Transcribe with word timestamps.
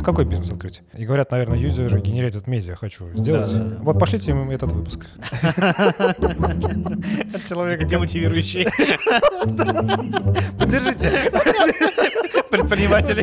Вот 0.00 0.06
какой 0.06 0.24
бизнес 0.24 0.48
открыть? 0.48 0.80
И 0.96 1.04
говорят, 1.04 1.30
наверное, 1.30 1.58
юзер 1.58 1.94
generated 1.98 2.46
media 2.46 2.74
хочу 2.74 3.14
сделать. 3.16 3.52
Да, 3.52 3.58
да, 3.58 3.64
да. 3.64 3.76
Вот 3.82 3.98
пошлите 3.98 4.30
им 4.30 4.50
этот 4.50 4.72
выпуск. 4.72 5.00
Человек 7.46 7.86
Демотивирующий. 7.86 8.64
Поддержите. 10.58 11.10
Предприниматели. 12.50 13.22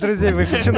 Друзей 0.00 0.32
выключу. 0.32 0.72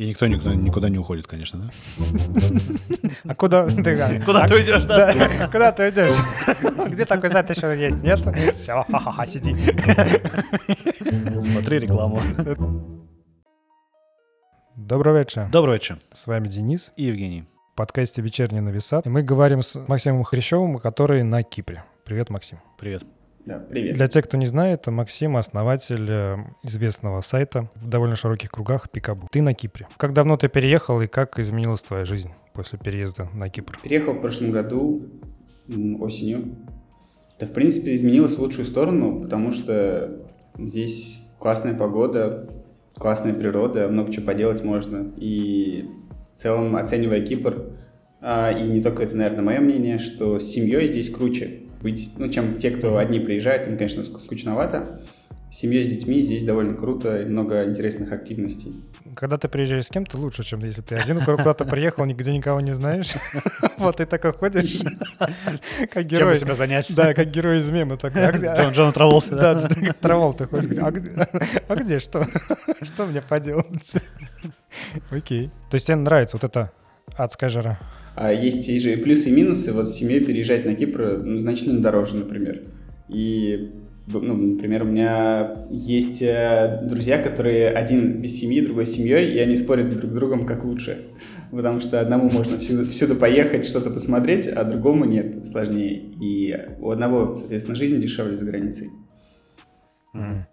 И 0.00 0.06
никто 0.06 0.26
никуда, 0.26 0.54
никуда 0.54 0.88
не 0.88 0.96
уходит, 0.96 1.26
конечно, 1.26 1.58
да? 1.58 1.70
А 3.24 3.34
куда 3.34 3.66
ты? 3.68 4.22
Куда 4.24 4.46
ты 4.46 4.54
уйдешь, 4.54 4.86
да? 4.86 5.12
Да, 5.12 5.46
куда 5.48 5.72
ты 5.72 5.82
уйдешь? 5.82 6.16
А 6.78 6.88
Где 6.88 7.04
такой 7.04 7.28
сайт 7.28 7.50
еще 7.50 7.78
есть? 7.78 8.02
Нет? 8.02 8.20
Все, 8.56 8.82
ха-ха-ха, 8.90 9.26
сиди. 9.26 9.54
Смотри 11.52 11.80
рекламу. 11.80 12.18
Добрый 14.74 15.18
вечер. 15.18 15.50
Добрый 15.52 15.74
вечер. 15.74 15.98
С 16.12 16.26
вами 16.26 16.48
Денис. 16.48 16.92
И 16.96 17.02
Евгений. 17.02 17.44
В 17.74 17.76
подкасте 17.76 18.22
«Вечерний 18.22 18.60
нависат». 18.60 19.04
И 19.04 19.10
мы 19.10 19.22
говорим 19.22 19.60
с 19.60 19.78
Максимом 19.86 20.24
Хрящевым, 20.24 20.78
который 20.78 21.24
на 21.24 21.42
Кипре. 21.42 21.84
Привет, 22.06 22.30
Максим. 22.30 22.58
Привет. 22.78 23.04
Да, 23.46 23.58
привет. 23.58 23.94
Для 23.96 24.06
тех, 24.06 24.24
кто 24.24 24.36
не 24.36 24.46
знает, 24.46 24.86
Максим— 24.86 25.36
основатель 25.38 26.06
э, 26.08 26.36
известного 26.62 27.22
сайта 27.22 27.70
в 27.74 27.88
довольно 27.88 28.14
широких 28.14 28.50
кругах 28.50 28.90
Пикабу. 28.90 29.28
Ты 29.30 29.40
на 29.40 29.54
Кипре. 29.54 29.88
Как 29.96 30.12
давно 30.12 30.36
ты 30.36 30.48
переехал 30.48 31.00
и 31.00 31.06
как 31.06 31.38
изменилась 31.38 31.82
твоя 31.82 32.04
жизнь 32.04 32.30
после 32.52 32.78
переезда 32.78 33.28
на 33.34 33.48
Кипр? 33.48 33.78
Переехал 33.82 34.12
в 34.12 34.20
прошлом 34.20 34.50
году 34.50 35.00
осенью. 36.00 36.44
Да, 37.38 37.46
в 37.46 37.52
принципе, 37.52 37.94
изменилось 37.94 38.36
в 38.36 38.40
лучшую 38.40 38.66
сторону, 38.66 39.22
потому 39.22 39.52
что 39.52 40.26
здесь 40.58 41.22
классная 41.38 41.74
погода, 41.74 42.46
классная 42.94 43.32
природа, 43.32 43.88
много 43.88 44.12
чего 44.12 44.26
поделать 44.26 44.62
можно. 44.62 45.10
И 45.16 45.86
в 46.34 46.36
целом, 46.36 46.76
оценивая 46.76 47.22
Кипр, 47.22 47.72
а, 48.20 48.52
и 48.52 48.68
не 48.68 48.82
только 48.82 49.02
это, 49.02 49.16
наверное, 49.16 49.42
мое 49.42 49.60
мнение, 49.60 49.98
что 49.98 50.38
с 50.38 50.44
семьей 50.44 50.86
здесь 50.86 51.08
круче 51.08 51.59
быть, 51.82 52.12
ну, 52.18 52.28
чем 52.28 52.56
те, 52.56 52.70
кто 52.70 52.96
одни 52.98 53.20
приезжают, 53.20 53.66
им, 53.66 53.76
конечно, 53.76 54.00
ск- 54.00 54.18
скучновато. 54.18 55.00
С 55.50 55.56
семьей, 55.56 55.84
с 55.84 55.88
детьми 55.88 56.22
здесь 56.22 56.44
довольно 56.44 56.76
круто 56.76 57.20
и 57.22 57.24
много 57.24 57.64
интересных 57.64 58.12
активностей. 58.12 58.72
Когда 59.16 59.36
ты 59.36 59.48
приезжаешь 59.48 59.86
с 59.86 59.88
кем-то, 59.90 60.16
лучше, 60.16 60.44
чем 60.44 60.60
если 60.60 60.80
ты 60.80 60.94
один 60.94 61.24
куда-то 61.24 61.64
приехал, 61.64 62.04
нигде 62.04 62.32
никого 62.32 62.60
не 62.60 62.72
знаешь. 62.72 63.08
Вот 63.78 63.96
ты 63.96 64.04
такой 64.06 64.32
ходишь, 64.34 64.78
как 65.92 66.04
герой. 66.04 66.36
себя 66.36 66.52
занять? 66.54 66.94
Да, 66.94 67.14
как 67.14 67.30
герой 67.30 67.58
из 67.60 67.70
мема. 67.70 67.98
а 68.00 68.10
где- 68.32 68.54
Джон, 68.56 68.72
Джона 68.72 68.92
Траволта, 68.92 69.30
Да, 69.34 69.54
да? 69.54 69.68
да, 69.68 69.74
как 69.74 69.94
Траволта 69.96 70.46
ходит. 70.46 70.78
А 70.80 70.90
где, 71.74 71.96
а 71.96 72.00
что? 72.00 72.24
Что 72.82 73.06
мне 73.06 73.22
поделать? 73.22 73.96
Окей. 75.10 75.50
То 75.70 75.76
есть 75.76 75.86
тебе 75.86 75.96
нравится 75.96 76.36
вот 76.36 76.44
эта 76.44 76.70
адская 77.16 77.48
жара? 77.50 77.78
А 78.20 78.34
есть 78.34 78.68
и 78.68 78.78
же 78.78 78.92
и 78.92 78.96
плюсы 78.96 79.30
и 79.30 79.32
минусы. 79.32 79.72
Вот 79.72 79.88
с 79.88 79.94
семьей 79.94 80.22
переезжать 80.22 80.66
на 80.66 80.74
Кипр 80.74 81.22
ну, 81.24 81.38
значительно 81.38 81.80
дороже, 81.80 82.18
например. 82.18 82.64
И, 83.08 83.70
ну, 84.08 84.34
например, 84.36 84.82
у 84.82 84.88
меня 84.88 85.64
есть 85.70 86.20
э, 86.20 86.82
друзья, 86.82 87.16
которые 87.16 87.70
один 87.70 88.20
без 88.20 88.38
семьи, 88.38 88.60
другой 88.60 88.84
с 88.84 88.92
семьей, 88.92 89.32
и 89.32 89.38
они 89.38 89.56
спорят 89.56 89.88
друг 89.88 90.12
с 90.12 90.14
другом, 90.14 90.44
как 90.44 90.66
лучше. 90.66 91.06
Потому 91.50 91.80
что 91.80 91.98
одному 91.98 92.28
можно 92.28 92.58
всюду, 92.58 92.84
всюду 92.90 93.16
поехать, 93.16 93.64
что-то 93.64 93.88
посмотреть, 93.88 94.46
а 94.48 94.64
другому 94.64 95.06
нет, 95.06 95.46
сложнее. 95.46 96.12
И 96.20 96.54
у 96.78 96.90
одного, 96.90 97.36
соответственно, 97.36 97.74
жизнь 97.74 97.98
дешевле 98.00 98.36
за 98.36 98.44
границей. 98.44 98.90
Кстати, 100.12 100.48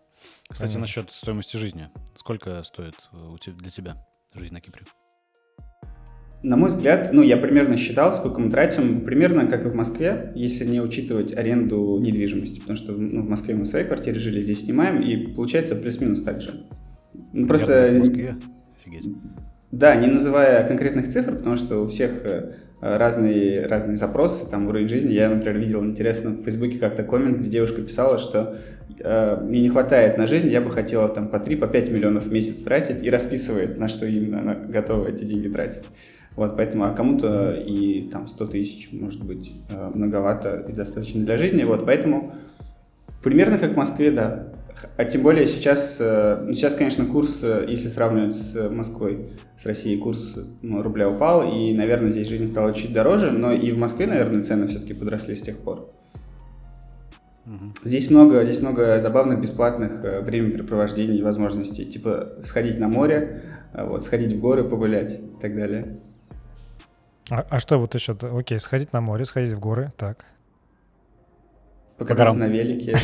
Понятно. 0.60 0.80
насчет 0.80 1.12
стоимости 1.12 1.58
жизни. 1.58 1.90
Сколько 2.16 2.64
стоит 2.64 2.96
э, 3.12 3.52
для 3.58 3.70
тебя 3.70 3.98
жизнь 4.34 4.54
на 4.54 4.62
Кипре? 4.62 4.86
На 6.44 6.56
мой 6.56 6.70
взгляд, 6.70 7.10
ну, 7.14 7.24
я 7.24 7.36
примерно 7.36 7.78
считал, 7.78 8.14
сколько 8.14 8.40
мы 8.40 8.52
тратим, 8.52 9.02
примерно 9.02 9.48
как 9.48 9.66
и 9.66 9.70
в 9.70 9.74
Москве, 9.74 10.32
если 10.36 10.66
не 10.66 10.80
учитывать 10.82 11.36
аренду 11.36 11.98
недвижимости, 12.00 12.60
потому 12.60 12.78
что 12.78 12.92
ну, 12.92 13.24
в 13.24 13.30
Москве 13.30 13.56
мы 13.56 13.64
в 13.64 13.68
своей 13.68 13.86
квартире 13.86 14.20
жили, 14.20 14.42
здесь 14.42 14.62
снимаем, 14.62 15.02
и 15.02 15.34
получается 15.34 15.76
плюс-минус 15.76 16.22
так 16.22 16.42
же. 16.42 16.68
Ну, 17.34 17.48
Просто, 17.48 17.90
в 17.92 17.98
Москве. 17.98 18.36
Офигеть. 18.86 19.16
да, 19.72 19.96
не 19.96 20.08
называя 20.08 20.68
конкретных 20.68 21.10
цифр, 21.10 21.36
потому 21.38 21.56
что 21.56 21.80
у 21.80 21.88
всех 21.88 22.12
э, 22.24 22.52
разные, 22.82 23.66
разные 23.66 23.98
запросы, 23.98 24.48
там, 24.50 24.68
уровень 24.68 24.88
жизни. 24.88 25.14
Я, 25.14 25.30
например, 25.30 25.58
видел 25.58 25.84
интересно 25.84 26.32
в 26.32 26.44
Фейсбуке 26.44 26.78
как-то 26.78 27.02
коммент, 27.02 27.40
где 27.40 27.50
девушка 27.50 27.82
писала, 27.82 28.20
что 28.20 28.58
э, 29.00 29.42
мне 29.42 29.62
не 29.62 29.70
хватает 29.70 30.20
на 30.20 30.28
жизнь, 30.28 30.50
я 30.50 30.62
бы 30.62 30.70
хотела 30.70 31.10
там 31.10 31.30
по 31.30 31.40
3, 31.40 31.56
по 31.56 31.66
5 31.66 31.90
миллионов 31.90 32.28
в 32.28 32.32
месяц 32.32 32.62
тратить, 32.62 33.02
и 33.02 33.10
расписывает, 33.10 33.80
на 33.80 33.88
что 33.88 34.06
именно 34.06 34.42
она 34.42 34.54
готова 34.54 35.08
эти 35.08 35.24
деньги 35.24 35.48
тратить. 35.48 35.84
Вот, 36.38 36.56
поэтому, 36.56 36.86
а 36.86 36.92
кому-то 36.92 37.52
и 37.52 38.04
там 38.12 38.28
100 38.28 38.48
тысяч, 38.48 38.90
может 38.92 39.26
быть, 39.26 39.54
э, 39.72 39.92
многовато 39.96 40.64
и 40.70 40.72
достаточно 40.72 41.26
для 41.26 41.36
жизни. 41.36 41.64
Вот, 41.64 41.84
поэтому 41.84 42.32
примерно 43.24 43.58
как 43.58 43.74
в 43.74 43.76
Москве, 43.76 44.12
да. 44.12 44.54
А 44.98 45.06
тем 45.06 45.24
более 45.24 45.48
сейчас, 45.48 45.98
э, 46.00 46.44
ну, 46.46 46.54
сейчас, 46.54 46.76
конечно, 46.76 47.06
курс, 47.06 47.44
э, 47.44 47.66
если 47.68 47.90
сравнивать 47.90 48.36
с 48.36 48.70
Москвой, 48.70 49.30
с 49.58 49.66
Россией, 49.66 49.98
курс 49.98 50.38
ну, 50.62 50.84
рубля 50.84 51.10
упал, 51.10 51.52
и, 51.52 51.74
наверное, 51.74 52.12
здесь 52.12 52.28
жизнь 52.28 52.46
стала 52.46 52.72
чуть 52.72 52.94
дороже, 52.94 53.32
но 53.32 53.52
и 53.52 53.72
в 53.72 53.80
Москве, 53.80 54.06
наверное, 54.06 54.44
цены 54.44 54.68
все-таки 54.68 54.94
подросли 54.94 55.36
с 55.36 55.42
тех 55.42 55.58
пор. 55.58 55.90
Здесь 57.84 58.12
много, 58.12 58.44
здесь 58.44 58.62
много 58.62 59.00
забавных, 59.00 59.42
бесплатных 59.42 60.04
времяпрепровождений 60.22 61.18
и 61.18 61.24
возможностей, 61.24 61.86
типа 61.86 62.34
сходить 62.44 62.78
на 62.78 62.90
море, 62.90 63.42
э, 63.74 63.88
вот, 63.88 64.04
сходить 64.04 64.34
в 64.34 64.40
горы, 64.40 64.64
погулять 64.64 65.20
и 65.20 65.40
так 65.42 65.56
далее. 65.56 66.00
А, 67.30 67.46
а 67.50 67.60
что 67.60 67.78
вот 67.78 67.94
еще? 67.96 68.18
Окей, 68.22 68.60
сходить 68.60 68.94
на 68.94 69.02
море, 69.02 69.26
сходить 69.26 69.54
в 69.54 69.60
горы, 69.60 69.92
так. 69.98 70.26
Покататься 71.98 72.38
на 72.38 72.46
велике, 72.48 72.96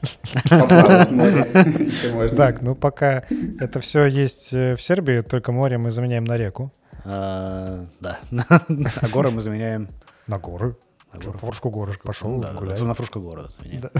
поплавать 0.50 1.08
в 1.08 1.12
море, 1.12 1.50
еще 1.86 2.12
можно. 2.12 2.36
Так, 2.36 2.60
ну 2.60 2.74
пока 2.74 3.24
это 3.58 3.80
все 3.80 4.04
есть 4.04 4.52
э, 4.52 4.76
в 4.76 4.82
Сербии, 4.82 5.22
только 5.22 5.52
море 5.52 5.78
мы 5.78 5.90
заменяем 5.90 6.24
на 6.24 6.36
реку. 6.36 6.70
А, 7.04 7.84
Да. 8.00 8.20
А 8.68 9.08
горы 9.08 9.30
мы 9.30 9.40
заменяем... 9.40 9.88
На 10.26 10.38
горы. 10.38 10.76
на 11.12 11.18
Чё, 11.18 11.32
горы. 11.70 11.92
Пошел, 12.04 12.40
Да, 12.40 12.52
на 12.52 12.94
фрушку 12.94 13.20
города 13.20 13.48
заменяем. 13.48 13.90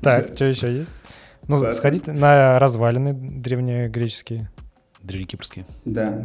Так, 0.00 0.34
что 0.34 0.44
еще 0.44 0.72
есть? 0.72 0.92
Ну, 1.48 1.72
сходить 1.72 2.06
на 2.06 2.58
развалины 2.58 3.12
древнегреческие. 3.12 4.50
Древнекипрские. 5.02 5.66
Да. 5.84 6.22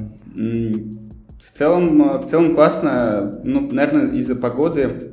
В 1.47 1.51
целом, 1.51 2.01
э, 2.01 2.17
в 2.19 2.25
целом 2.25 2.53
классно. 2.55 3.39
Ну, 3.43 3.69
наверное, 3.71 4.11
из-за 4.11 4.35
погоды 4.35 5.11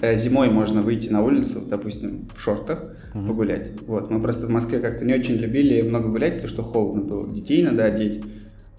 э, 0.00 0.16
зимой 0.16 0.48
можно 0.50 0.80
выйти 0.82 1.08
на 1.10 1.22
улицу, 1.22 1.62
допустим, 1.66 2.28
в 2.34 2.40
шортах, 2.40 2.90
Мгм. 3.14 3.26
погулять. 3.26 3.72
Вот. 3.86 4.10
Мы 4.10 4.20
просто 4.20 4.46
в 4.46 4.50
Москве 4.50 4.80
как-то 4.80 5.04
не 5.04 5.14
очень 5.14 5.36
любили 5.36 5.80
много 5.82 6.08
гулять, 6.08 6.34
потому 6.34 6.48
что 6.48 6.62
холодно 6.62 7.02
было. 7.02 7.28
Детей 7.32 7.62
надо 7.62 7.84
одеть. 7.84 8.22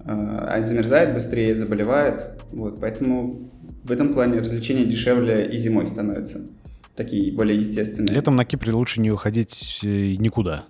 э, 0.06 0.12
А 0.12 0.62
замерзает 0.62 1.14
быстрее, 1.14 1.56
заболевает. 1.56 2.28
Вот. 2.52 2.80
Поэтому 2.80 3.50
в 3.84 3.92
этом 3.92 4.14
плане 4.14 4.40
развлечения 4.40 4.86
дешевле 4.86 5.46
и 5.46 5.58
зимой 5.58 5.86
становятся. 5.88 6.42
Такие 6.96 7.32
более 7.34 7.58
естественные. 7.58 8.14
Летом 8.16 8.36
на 8.36 8.44
Кипре 8.46 8.72
лучше 8.74 9.00
не 9.02 9.10
уходить 9.12 9.80
никуда. 9.84 10.66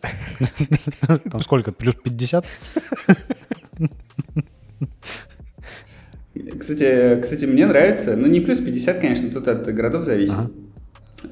Там 1.31 1.42
сколько? 1.42 1.72
Плюс 1.72 1.96
50? 1.96 2.46
Кстати, 6.59 7.19
кстати, 7.22 7.45
мне 7.45 7.66
нравится, 7.66 8.16
ну 8.16 8.27
не 8.27 8.39
плюс 8.39 8.59
50, 8.59 9.00
конечно, 9.00 9.29
тут 9.31 9.47
от 9.47 9.66
городов 9.73 10.03
зависит. 10.05 10.38
Ага. 10.38 10.50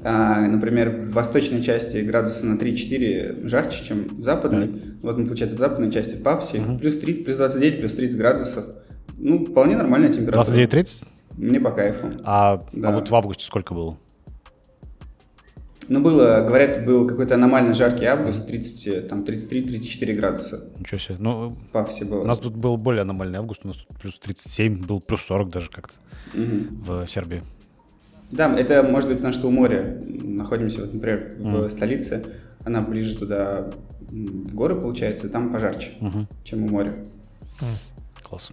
А, 0.04 0.40
например, 0.46 0.90
в 0.90 1.12
восточной 1.12 1.62
части 1.62 1.98
градуса 1.98 2.46
на 2.46 2.58
3-4 2.58 3.46
жарче, 3.48 3.84
чем 3.86 4.06
в 4.08 4.22
западной. 4.22 4.70
Вот 5.02 5.16
мы, 5.18 5.24
получается, 5.24 5.56
в 5.56 5.58
западной 5.58 5.90
части 5.90 6.14
в 6.14 6.22
Павсе 6.22 6.60
Мгм. 6.60 6.78
плюс 6.78 6.98
3, 6.98 7.14
плюс 7.24 7.36
29, 7.38 7.80
плюс 7.80 7.94
30 7.94 8.18
градусов. 8.18 8.64
Ну, 9.16 9.44
вполне 9.46 9.76
нормальная 9.76 10.12
температура. 10.12 10.44
29-30? 10.44 11.06
Мне 11.36 11.58
по 11.60 11.70
кайфу. 11.70 12.10
А, 12.24 12.60
Да. 12.72 12.88
а 12.88 12.92
вот 12.92 13.08
в 13.10 13.14
августе 13.14 13.44
сколько 13.46 13.72
было? 13.74 13.96
Ну, 15.88 16.00
было, 16.00 16.44
говорят, 16.46 16.84
был 16.84 17.06
какой-то 17.06 17.34
аномально 17.34 17.72
жаркий 17.72 18.04
август, 18.04 18.46
30, 18.46 19.08
там 19.08 19.22
33-34 19.24 20.12
градуса 20.14 20.64
Ничего 20.78 20.98
себе. 20.98 21.16
Ну, 21.18 21.48
в 21.48 21.70
Павсе 21.72 22.04
было. 22.04 22.20
у 22.20 22.26
нас 22.26 22.38
тут 22.40 22.54
был 22.56 22.76
более 22.76 23.02
аномальный 23.02 23.38
август, 23.38 23.64
у 23.64 23.68
нас 23.68 23.76
тут 23.78 23.98
плюс 23.98 24.18
37, 24.18 24.82
был 24.82 25.00
плюс 25.00 25.22
40 25.22 25.48
даже 25.48 25.70
как-то 25.70 25.94
Мгм. 26.34 26.82
в 26.84 27.06
Сербии. 27.08 27.42
Да, 28.30 28.54
это 28.54 28.82
может 28.82 29.08
быть 29.08 29.18
потому, 29.18 29.32
что 29.32 29.48
у 29.48 29.50
моря 29.50 29.98
находимся, 30.04 30.82
вот, 30.82 30.92
например, 30.94 31.34
в 31.38 31.44
Мгм. 31.44 31.70
столице, 31.70 32.22
она 32.64 32.82
ближе 32.82 33.16
туда, 33.16 33.70
в 34.10 34.54
горы, 34.54 34.78
получается, 34.78 35.30
там 35.30 35.50
пожарче, 35.52 35.92
Мгм. 36.00 36.28
чем 36.44 36.64
у 36.64 36.68
моря. 36.68 36.94
Класс. 38.22 38.50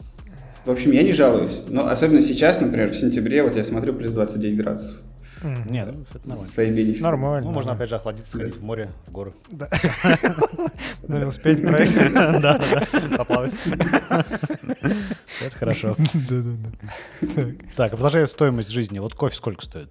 В 0.66 0.72
общем, 0.72 0.92
я 0.92 1.04
не 1.04 1.12
жалуюсь. 1.12 1.62
Но 1.68 1.86
особенно 1.88 2.22
сейчас, 2.22 2.62
например, 2.62 2.90
в 2.90 2.96
сентябре, 2.96 3.44
вот 3.44 3.56
я 3.58 3.64
смотрю, 3.66 3.94
плюс 3.94 4.12
29 4.14 4.58
градусов. 4.58 5.02
М, 5.46 5.64
Нет, 5.68 5.90
ну, 5.94 6.02
это 6.10 6.28
нормально. 6.28 6.52
свои 6.52 6.72
бенефиты. 6.72 7.04
Нормально. 7.04 7.46
Ну, 7.46 7.54
можно 7.54 7.74
опять 7.74 7.88
же 7.90 7.96
охладиться, 7.96 8.32
сходить 8.32 8.58
в 8.58 8.64
море, 8.64 8.90
в 9.06 9.12
горы. 9.12 9.34
Да. 9.52 9.70
На 11.08 11.18
велосипеде 11.18 11.62
проехать. 11.68 12.12
Да, 12.14 12.40
да, 12.40 12.58
да. 12.60 13.18
Поплавать. 13.18 13.54
Это 15.42 15.56
хорошо. 15.60 15.96
Да-да-да. 16.14 17.44
Так, 17.76 17.94
а 17.94 17.96
продолжая 17.96 18.26
стоимость 18.26 18.70
жизни. 18.70 18.98
Вот 18.98 19.14
кофе 19.14 19.36
сколько 19.36 19.64
стоит? 19.64 19.90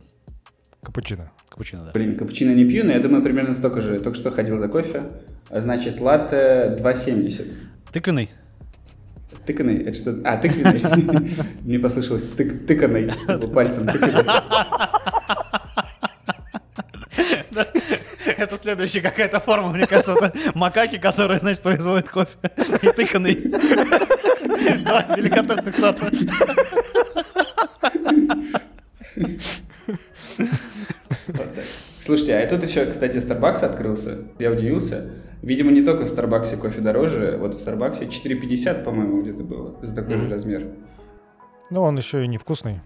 Капучино. 0.83 1.31
Капучино, 1.49 1.85
да. 1.85 1.93
Блин, 1.93 2.17
капучино 2.17 2.51
не 2.53 2.65
пью, 2.65 2.85
но 2.85 2.91
я 2.91 2.99
думаю, 2.99 3.23
примерно 3.23 3.53
столько 3.53 3.81
же. 3.81 4.01
Только 4.01 4.19
что 4.19 4.33
ходил 4.33 4.59
за 4.59 4.67
кофе. 4.69 5.05
А 5.51 5.61
Значит, 5.61 6.01
латте 6.01 6.77
2,70. 6.81 7.55
Тыквенный? 7.93 8.29
Тыканый? 9.47 9.77
Это 9.83 9.95
что? 9.95 10.17
А, 10.25 10.37
тыквенный. 10.37 10.83
Мне 11.63 11.79
послышалось 11.79 12.25
тык, 12.25 12.67
тыканый. 12.67 13.13
Типа 13.27 13.49
пальцем 13.49 13.87
тыканый. 13.87 14.25
Это 18.27 18.59
следующая 18.59 19.01
какая-то 19.01 19.41
форма, 19.41 19.71
мне 19.71 19.87
кажется, 19.87 20.15
это 20.15 20.33
макаки, 20.55 20.99
которые, 20.99 21.41
значит, 21.41 21.63
производят 21.63 22.09
кофе. 22.09 22.37
И 22.83 22.89
тыканный. 22.89 23.35
Два 24.85 25.03
деликатесных 25.15 25.77
сорта. 25.77 26.11
Слушайте, 32.01 32.37
а 32.37 32.49
тут 32.49 32.63
еще, 32.63 32.87
кстати, 32.87 33.17
Starbucks 33.17 33.65
открылся. 33.65 34.19
Я 34.39 34.51
удивился. 34.51 35.11
Видимо, 35.43 35.73
не 35.73 35.83
только 35.85 36.05
в 36.05 36.09
Старбаксе 36.09 36.57
кофе 36.57 36.81
дороже. 36.81 37.37
Вот 37.39 37.55
в 37.55 37.61
Старбаксе 37.61 38.07
4,50, 38.07 38.83
по-моему, 38.83 39.23
где-то 39.23 39.43
было. 39.43 39.77
За 39.83 39.95
такой 39.95 40.17
же 40.17 40.29
размер. 40.29 40.69
Ну, 41.71 41.83
он 41.83 41.97
еще 41.97 42.25
и 42.25 42.29
невкусный. 42.29 42.81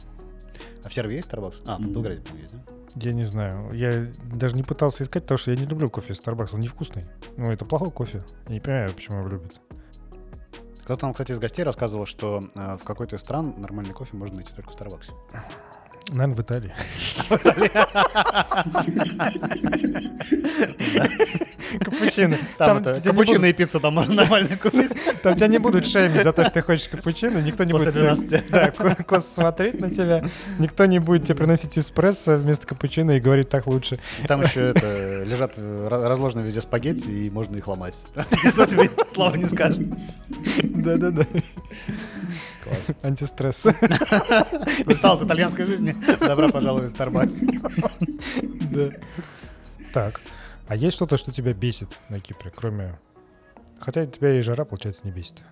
А 0.82 0.88
в 0.88 0.94
Сербии 0.94 1.16
есть 1.16 1.28
Starbucks? 1.30 1.62
А, 1.66 1.78
в 1.78 1.88
Белграде 1.88 2.20
по-моему, 2.20 2.42
есть, 2.42 2.54
да? 2.54 2.60
Я 3.00 3.12
не 3.12 3.24
знаю. 3.24 3.70
Я 3.72 4.10
даже 4.34 4.56
не 4.56 4.62
пытался 4.62 5.04
искать, 5.04 5.22
потому 5.22 5.38
что 5.38 5.50
я 5.52 5.56
не 5.56 5.66
люблю 5.66 5.88
кофе 5.88 6.12
из 6.12 6.20
Starbucks. 6.20 6.50
Он 6.52 6.60
невкусный. 6.60 7.04
Ну, 7.36 7.50
это 7.50 7.64
плохой 7.64 7.90
кофе. 7.90 8.20
Я 8.48 8.54
не 8.54 8.60
понимаю, 8.60 8.92
почему 8.92 9.18
его 9.18 9.28
любят. 9.28 9.60
Кто-то 10.82 11.04
нам, 11.04 11.12
кстати, 11.12 11.32
из 11.32 11.38
гостей 11.38 11.64
рассказывал, 11.64 12.06
что 12.06 12.42
э, 12.54 12.76
в 12.76 12.82
какой-то 12.82 13.16
из 13.16 13.20
стран 13.20 13.54
нормальный 13.58 13.92
кофе 13.92 14.16
можно 14.16 14.36
найти 14.36 14.52
только 14.54 14.70
в 14.70 14.74
Старбаксе. 14.74 15.12
Наверное, 16.10 16.34
в 16.34 16.40
Италии. 16.40 16.72
Капучино. 21.80 22.36
Там, 22.56 22.82
капучино 22.82 23.46
и 23.46 23.52
пиццу 23.52 23.80
там 23.80 23.94
можно 23.94 24.14
нормально 24.14 24.56
купить. 24.56 24.90
там 25.22 25.34
тебя 25.34 25.46
не 25.48 25.58
будут 25.58 25.86
шеймить 25.86 26.22
за 26.22 26.32
то, 26.32 26.44
что 26.44 26.52
ты 26.54 26.62
хочешь 26.62 26.88
капучино. 26.88 27.38
Никто 27.38 27.64
не 27.64 27.72
будет 27.72 27.92
тебя- 27.94 28.14
12. 28.14 28.50
да, 28.50 28.70
ко- 28.70 29.04
косо 29.04 29.28
смотреть 29.34 29.80
на 29.80 29.90
тебя. 29.90 30.24
Никто 30.58 30.86
не 30.86 30.98
будет 30.98 31.24
тебе 31.24 31.34
приносить 31.34 31.78
эспрессо 31.78 32.36
вместо 32.38 32.66
капучино 32.66 33.12
и 33.12 33.20
говорить 33.20 33.48
так 33.48 33.66
лучше. 33.66 33.98
Там 34.26 34.42
еще 34.42 34.68
это, 34.68 35.24
лежат 35.24 35.54
э, 35.56 35.88
разложены 35.88 36.40
везде 36.42 36.60
спагетти, 36.62 37.10
и 37.10 37.30
можно 37.30 37.56
их 37.56 37.66
ломать. 37.68 38.06
Слова 39.12 39.36
не 39.36 39.46
скажет. 39.46 39.82
Да-да-да. 40.62 41.24
Класс. 42.68 42.90
Антистресс. 43.02 43.66
Устал 44.86 45.16
от 45.16 45.26
итальянской 45.26 45.66
жизни? 45.66 45.94
Добро 46.20 46.48
пожаловать 46.50 46.92
в 46.92 46.94
Starbucks. 46.94 47.38
Да. 48.70 48.90
Так. 49.94 50.20
А 50.68 50.76
есть 50.76 50.96
что-то, 50.96 51.16
что 51.16 51.32
тебя 51.32 51.52
бесит 51.54 51.88
на 52.10 52.20
Кипре, 52.20 52.52
кроме... 52.54 52.98
Хотя 53.80 54.04
тебя 54.04 54.38
и 54.38 54.42
жара, 54.42 54.66
получается, 54.66 55.02
не 55.04 55.10
бесит. 55.10 55.42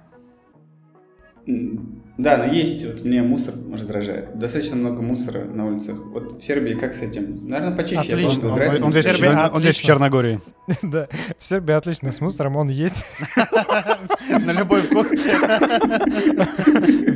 Да, 1.46 2.38
но 2.38 2.46
есть, 2.46 2.84
вот 2.86 3.04
мне 3.04 3.22
мусор 3.22 3.54
раздражает. 3.72 4.38
Достаточно 4.38 4.74
много 4.74 5.02
мусора 5.02 5.44
на 5.44 5.66
улицах. 5.66 5.96
Вот 6.06 6.40
в 6.40 6.44
Сербии 6.44 6.72
как 6.72 6.94
с 6.94 7.02
этим? 7.02 7.46
Наверное, 7.46 7.76
почище. 7.76 8.08
Я 8.08 8.14
Отлично. 8.14 8.48
Он, 8.48 8.58
Белграде 8.58 8.82
он 8.82 8.90
здесь, 8.90 9.04
Сербия 9.04 9.28
Черно- 9.28 9.50
он 9.52 9.60
здесь 9.60 9.76
в. 9.76 9.84
Черногории. 9.84 10.40
Да, 10.82 11.06
в 11.38 11.44
Сербии 11.44 11.74
отлично 11.74 12.10
с 12.10 12.20
мусором, 12.20 12.56
он 12.56 12.68
есть. 12.68 12.96
На 14.28 14.52
любой 14.52 14.82
вкус. 14.82 15.10
В 15.10 15.14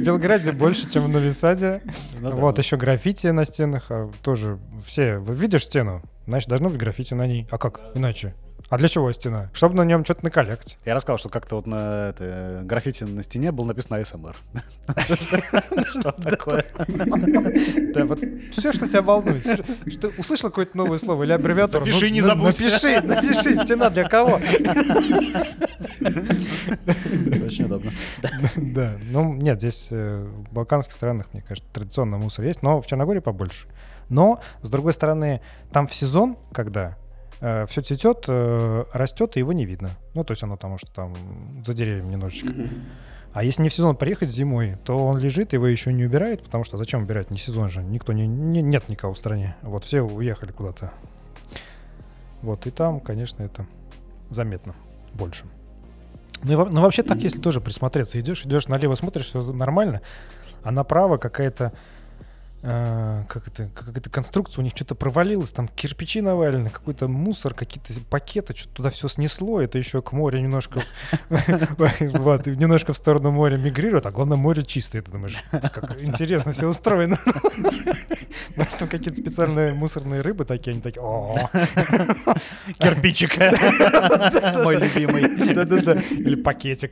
Белграде 0.04 0.52
больше, 0.52 0.88
чем 0.90 1.04
в 1.04 1.08
Новисаде. 1.08 1.80
Ну. 2.20 2.32
Вот, 2.32 2.58
еще 2.58 2.76
граффити 2.76 3.28
на 3.28 3.46
стенах, 3.46 3.86
а, 3.90 4.10
тоже 4.22 4.58
все. 4.84 5.18
Видишь 5.26 5.64
стену, 5.64 6.02
значит, 6.26 6.48
должно 6.48 6.68
быть 6.68 6.78
граффити 6.78 7.14
на 7.14 7.26
ней. 7.26 7.46
А 7.50 7.58
как 7.58 7.80
иначе? 7.94 8.34
А 8.70 8.78
для 8.78 8.86
чего 8.88 9.10
стена? 9.12 9.50
Чтобы 9.52 9.74
на 9.74 9.84
нем 9.84 10.04
что-то 10.04 10.24
наколякать. 10.24 10.78
Я 10.84 10.94
рассказал, 10.94 11.18
что 11.18 11.28
как-то 11.28 11.56
вот 11.56 11.66
на 11.66 12.10
это, 12.10 12.60
граффити 12.64 13.02
на 13.02 13.24
стене 13.24 13.50
было 13.50 13.66
написано 13.66 13.96
ASMR. 13.96 14.36
Что 15.86 16.12
такое? 16.12 16.64
Да, 17.92 18.04
вот 18.06 18.20
все, 18.52 18.72
что 18.72 18.86
тебя 18.86 19.02
волнует. 19.02 19.44
Что 19.88 20.12
услышал 20.16 20.50
какое-то 20.50 20.76
новое 20.76 20.98
слово 20.98 21.24
или 21.24 21.32
аббревиатуру? 21.32 21.84
Ну, 21.84 22.06
не 22.06 22.20
на- 22.20 22.26
забудь. 22.28 22.60
Напиши, 22.60 23.00
напиши, 23.00 23.64
стена 23.64 23.90
для 23.90 24.08
кого? 24.08 24.36
Очень 27.44 27.64
удобно. 27.64 27.90
Да, 28.56 28.96
ну 29.10 29.34
нет, 29.34 29.58
здесь 29.58 29.88
э, 29.90 30.24
в 30.24 30.52
балканских 30.52 30.92
странах, 30.94 31.26
мне 31.32 31.42
кажется, 31.42 31.68
традиционно 31.72 32.18
мусор 32.18 32.44
есть, 32.44 32.62
но 32.62 32.80
в 32.80 32.86
Черногории 32.86 33.20
побольше. 33.20 33.66
Но, 34.08 34.40
с 34.62 34.70
другой 34.70 34.92
стороны, 34.92 35.40
там 35.72 35.86
в 35.88 35.94
сезон, 35.94 36.36
когда 36.52 36.96
все 37.40 37.80
цветет, 37.80 38.24
э, 38.28 38.84
растет, 38.92 39.36
и 39.36 39.40
его 39.40 39.52
не 39.52 39.64
видно. 39.64 39.90
Ну, 40.14 40.24
то 40.24 40.32
есть 40.32 40.42
оно 40.42 40.56
там, 40.56 40.76
что 40.78 40.92
там 40.92 41.14
за 41.64 41.72
деревьями 41.72 42.12
немножечко. 42.12 42.52
А 43.32 43.44
если 43.44 43.62
не 43.62 43.68
в 43.68 43.74
сезон 43.74 43.96
приехать 43.96 44.28
зимой, 44.28 44.76
то 44.84 44.98
он 44.98 45.18
лежит, 45.18 45.52
его 45.52 45.66
еще 45.66 45.92
не 45.92 46.04
убирают, 46.04 46.42
потому 46.42 46.64
что 46.64 46.76
зачем 46.76 47.04
убирать? 47.04 47.30
Не 47.30 47.38
сезон 47.38 47.68
же, 47.68 47.82
никто 47.82 48.12
не, 48.12 48.26
не- 48.26 48.62
нет 48.62 48.88
никого 48.88 49.14
в 49.14 49.18
стране. 49.18 49.56
Вот 49.62 49.84
все 49.84 50.02
уехали 50.02 50.50
куда-то. 50.50 50.92
Вот, 52.42 52.66
и 52.66 52.70
там, 52.70 53.00
конечно, 53.00 53.42
это 53.42 53.66
заметно 54.30 54.74
больше. 55.14 55.44
Ну, 56.42 56.52
и 56.52 56.70
ну, 56.70 56.80
вообще 56.80 57.02
так, 57.02 57.18
если 57.18 57.40
тоже 57.40 57.60
присмотреться, 57.60 58.18
идешь, 58.18 58.44
идешь 58.44 58.66
налево, 58.66 58.96
смотришь, 58.96 59.26
все 59.26 59.42
нормально, 59.52 60.00
а 60.62 60.72
направо 60.72 61.16
какая-то 61.16 61.72
э, 62.62 63.24
как 63.28 63.48
это, 63.48 63.68
какая-то 63.74 64.10
конструкция 64.10 64.62
у 64.62 64.64
них 64.64 64.72
что-то 64.74 64.94
провалилось, 64.94 65.52
там 65.52 65.68
кирпичи 65.68 66.20
навалены, 66.20 66.70
какой-то 66.70 67.08
мусор, 67.08 67.54
какие-то 67.54 67.92
пакеты, 68.08 68.54
что-то 68.56 68.74
туда 68.74 68.90
все 68.90 69.08
снесло, 69.08 69.60
это 69.60 69.78
еще 69.78 70.02
к 70.02 70.12
морю 70.12 70.40
немножко, 70.40 70.82
вот, 71.28 72.46
немножко 72.46 72.92
в 72.92 72.96
сторону 72.96 73.30
моря 73.30 73.56
мигрирует, 73.56 74.06
а 74.06 74.10
главное 74.10 74.36
море 74.36 74.62
чистое, 74.62 75.02
ты 75.02 75.10
думаешь, 75.10 75.42
как 75.50 76.00
интересно 76.02 76.52
все 76.52 76.66
устроено. 76.66 77.18
Может, 78.56 78.78
там 78.78 78.88
какие-то 78.88 79.20
специальные 79.20 79.74
мусорные 79.74 80.20
рыбы 80.20 80.44
такие, 80.44 80.72
они 80.72 80.80
такие, 80.80 81.02
о 81.02 81.48
Кирпичик. 82.78 83.36
Мой 84.64 84.76
любимый. 84.76 85.54
да-да-да, 85.54 85.94
или 86.10 86.34
пакетик. 86.34 86.90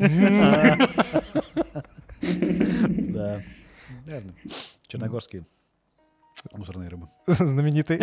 Да. 2.21 3.43
Наверное. 4.07 4.35
Черногорские 4.89 5.45
мусорные 6.53 6.89
рыбы. 6.89 7.09
знаменитый. 7.27 8.01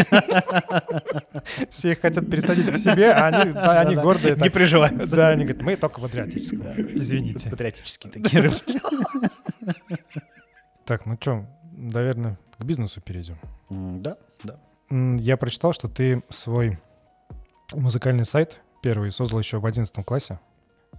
Все 1.72 1.92
их 1.94 2.02
хотят 2.02 2.30
пересадить 2.30 2.72
к 2.72 2.78
себе, 2.78 3.12
а 3.12 3.28
они, 3.28 3.52
да, 3.54 3.82
они 3.82 3.96
гордые. 3.96 4.36
Не 4.36 4.42
так. 4.42 4.54
приживаются. 4.54 5.16
Да, 5.16 5.30
они 5.30 5.44
говорят, 5.46 5.64
мы 5.64 5.76
только 5.76 6.00
в 6.00 6.06
Адриатическом. 6.06 6.68
Извините. 6.78 7.50
Патриотические 7.50 8.12
такие 8.14 8.42
рыбы. 8.42 8.58
Так, 10.86 11.08
ну 11.08 11.18
что, 11.20 11.48
наверное, 11.72 12.38
к 12.60 12.64
бизнесу 12.64 13.02
перейдем. 13.02 13.40
Да, 13.72 14.16
да. 14.44 14.60
Я 14.92 15.36
прочитал, 15.36 15.74
что 15.74 15.88
ты 15.88 16.22
свой 16.30 16.78
музыкальный 17.74 18.26
сайт 18.26 18.60
первый 18.84 19.12
создал 19.12 19.40
еще 19.40 19.58
в 19.60 19.66
11 19.66 20.06
классе 20.06 20.40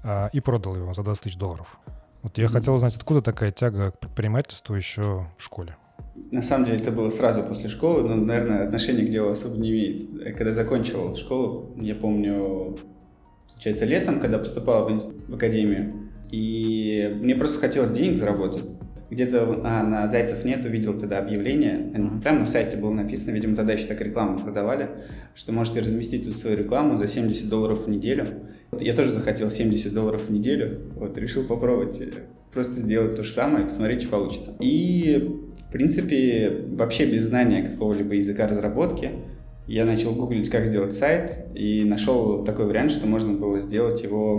а, 0.02 0.26
и 0.32 0.40
продал 0.40 0.74
его 0.74 0.92
за 0.92 1.04
20 1.04 1.22
тысяч 1.22 1.36
долларов. 1.36 1.78
Вот 2.22 2.36
я 2.38 2.46
Мгм. 2.46 2.52
хотел 2.54 2.74
узнать, 2.74 2.96
откуда 2.96 3.22
такая 3.22 3.52
тяга 3.52 3.92
к 3.92 4.00
предпринимательству 4.00 4.74
еще 4.74 5.24
в 5.38 5.42
школе. 5.44 5.76
На 6.30 6.42
самом 6.42 6.66
деле 6.66 6.78
это 6.78 6.90
было 6.90 7.08
сразу 7.08 7.42
после 7.42 7.68
школы, 7.68 8.02
но, 8.02 8.16
наверное, 8.16 8.64
отношения 8.64 9.04
к 9.04 9.10
делу 9.10 9.30
особо 9.30 9.56
не 9.56 9.70
имеет. 9.70 10.14
Э, 10.14 10.32
Когда 10.32 10.54
закончил 10.54 11.14
школу, 11.14 11.72
я 11.76 11.94
помню, 11.94 12.76
получается, 13.52 13.84
летом, 13.84 14.20
когда 14.20 14.38
поступал 14.38 14.88
в, 14.88 15.30
в 15.30 15.34
академию, 15.34 15.92
и 16.30 17.12
мне 17.14 17.36
просто 17.36 17.58
хотелось 17.58 17.90
денег 17.90 18.18
заработать. 18.18 18.64
Где-то 19.10 19.60
а, 19.64 19.82
на 19.84 20.06
Зайцев 20.06 20.44
нет 20.44 20.64
увидел 20.64 20.98
тогда 20.98 21.18
объявление, 21.18 21.92
Мгм. 21.96 22.20
прямо 22.20 22.40
на 22.40 22.46
сайте 22.46 22.76
было 22.76 22.92
написано, 22.92 23.30
видимо, 23.30 23.54
тогда 23.54 23.72
еще 23.72 23.86
так 23.86 24.00
рекламу 24.00 24.38
продавали, 24.38 24.88
что 25.34 25.52
можете 25.52 25.80
разместить 25.80 26.24
тут 26.24 26.36
свою 26.36 26.56
рекламу 26.56 26.96
за 26.96 27.06
70 27.06 27.48
долларов 27.48 27.86
в 27.86 27.90
неделю. 27.90 28.26
Я 28.80 28.94
тоже 28.94 29.10
захотел 29.10 29.48
70 29.48 29.94
долларов 29.94 30.22
в 30.28 30.32
неделю, 30.32 30.80
вот 30.96 31.16
решил 31.18 31.44
попробовать 31.44 32.00
э, 32.00 32.08
просто 32.52 32.74
сделать 32.74 33.14
то 33.14 33.22
же 33.22 33.32
самое, 33.32 33.64
посмотреть, 33.64 34.02
что 34.02 34.10
получится. 34.10 34.54
И, 34.58 35.28
в 35.68 35.72
принципе, 35.72 36.64
вообще 36.66 37.06
без 37.06 37.24
знания 37.24 37.62
какого-либо 37.62 38.14
языка 38.14 38.48
разработки, 38.48 39.12
я 39.68 39.84
начал 39.84 40.12
гуглить, 40.12 40.48
как 40.48 40.66
сделать 40.66 40.94
сайт, 40.94 41.48
и 41.54 41.84
нашел 41.84 42.44
такой 42.44 42.66
вариант, 42.66 42.92
что 42.92 43.06
можно 43.06 43.32
было 43.32 43.60
сделать 43.60 44.02
его 44.02 44.38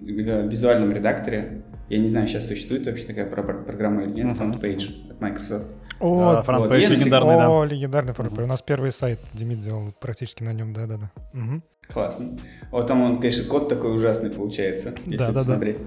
в 0.00 0.04
визуальном 0.06 0.92
редакторе. 0.92 1.62
Я 1.88 1.98
не 1.98 2.08
знаю, 2.08 2.26
сейчас 2.26 2.46
существует 2.46 2.86
вообще 2.86 3.04
такая 3.04 3.26
программа 3.26 4.02
или 4.04 4.22
нет. 4.22 4.36
FrontPage 4.36 5.10
от 5.10 5.20
Microsoft. 5.20 5.74
О, 6.00 6.34
Да, 6.34 6.42
фронт 6.42 6.66
вот, 6.66 6.76
легендарный, 6.76 7.36
да. 7.36 7.48
О, 7.50 7.64
легендарный 7.64 8.12
FrontPage. 8.12 8.44
У 8.44 8.46
нас 8.48 8.60
первый 8.60 8.92
сайт 8.92 9.20
Демид 9.32 9.60
делал 9.60 9.92
практически 9.98 10.42
на 10.42 10.52
нем, 10.52 10.72
да-да-да. 10.72 11.10
Мгм. 11.32 11.62
Классно. 11.88 12.36
Вот 12.70 12.86
там 12.86 13.02
он, 13.02 13.16
конечно, 13.20 13.44
код 13.44 13.68
такой 13.68 13.94
ужасный 13.94 14.30
получается, 14.30 14.94
если 15.04 15.16
Да-да-да. 15.18 15.38
посмотреть. 15.40 15.78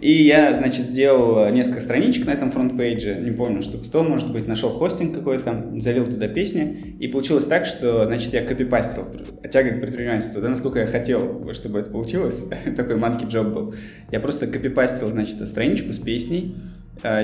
И 0.00 0.10
я, 0.22 0.54
значит, 0.54 0.86
сделал 0.86 1.50
несколько 1.50 1.80
страничек 1.80 2.26
на 2.26 2.30
этом 2.30 2.50
FrontPage 2.50 3.04
е, 3.04 3.16
не 3.16 3.30
помню, 3.30 3.62
штук 3.62 3.84
100, 3.84 4.02
может 4.04 4.32
быть, 4.32 4.46
нашел 4.46 4.70
хостинг 4.70 5.14
какой-то, 5.14 5.72
залил 5.78 6.06
туда 6.06 6.28
песни, 6.28 6.94
и 6.98 7.08
получилось 7.08 7.46
так, 7.46 7.66
что, 7.66 8.04
значит, 8.04 8.32
я 8.32 8.44
копипастил 8.44 9.04
тяга 9.50 9.70
к 9.70 9.80
предпринимательству, 9.80 10.40
да, 10.40 10.48
насколько 10.48 10.80
я 10.80 10.86
хотел, 10.86 11.52
чтобы 11.52 11.80
это 11.80 11.90
получилось, 11.90 12.44
такой 12.76 12.96
манки 12.96 13.24
джоб 13.24 13.48
был. 13.48 13.74
Я 14.10 14.20
просто 14.20 14.46
копипастил, 14.46 15.08
значит, 15.08 15.46
страничку 15.48 15.92
с 15.92 15.98
песней, 15.98 16.54
э, 16.56 16.77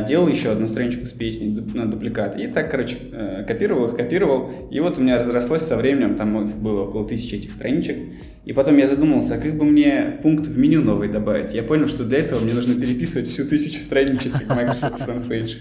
делал 0.06 0.28
еще 0.28 0.52
одну 0.52 0.68
страничку 0.68 1.04
с 1.06 1.12
песней 1.12 1.58
на 1.74 1.90
дупликат, 1.90 2.38
и 2.38 2.46
так, 2.46 2.70
короче, 2.70 2.96
э, 3.12 3.44
копировал 3.46 3.86
их, 3.86 3.96
копировал, 3.96 4.50
и 4.70 4.80
вот 4.80 4.98
у 4.98 5.00
меня 5.00 5.18
разрослось 5.18 5.62
со 5.62 5.76
временем, 5.76 6.14
там 6.16 6.48
их 6.48 6.56
было 6.56 6.82
около 6.82 7.06
тысячи 7.06 7.34
этих 7.34 7.52
страничек, 7.52 7.98
и 8.44 8.52
потом 8.52 8.76
я 8.76 8.86
задумался, 8.86 9.34
а 9.34 9.38
как 9.38 9.56
бы 9.56 9.64
мне 9.64 10.18
пункт 10.22 10.46
в 10.46 10.58
меню 10.58 10.82
новый 10.82 11.08
добавить? 11.08 11.54
Я 11.54 11.62
понял, 11.62 11.88
что 11.88 12.04
для 12.04 12.18
этого 12.18 12.40
мне 12.40 12.52
нужно 12.52 12.80
переписывать 12.80 13.28
всю 13.28 13.44
тысячу 13.44 13.80
страничек 13.80 14.32
Microsoft 14.48 15.00
Frontpage. 15.00 15.56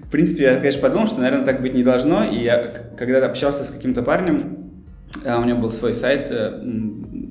В 0.00 0.10
принципе, 0.10 0.44
я, 0.44 0.56
конечно, 0.56 0.80
подумал, 0.82 1.06
что, 1.06 1.20
наверное, 1.20 1.44
так 1.44 1.60
быть 1.60 1.74
не 1.74 1.82
должно, 1.84 2.24
и 2.24 2.42
я, 2.42 2.72
когда 2.96 3.24
общался 3.24 3.64
с 3.64 3.70
каким-то 3.70 4.02
парнем, 4.02 4.58
а 5.24 5.40
у 5.40 5.44
него 5.44 5.60
был 5.60 5.70
свой 5.70 5.94
сайт, 5.94 6.28
э, 6.30 6.58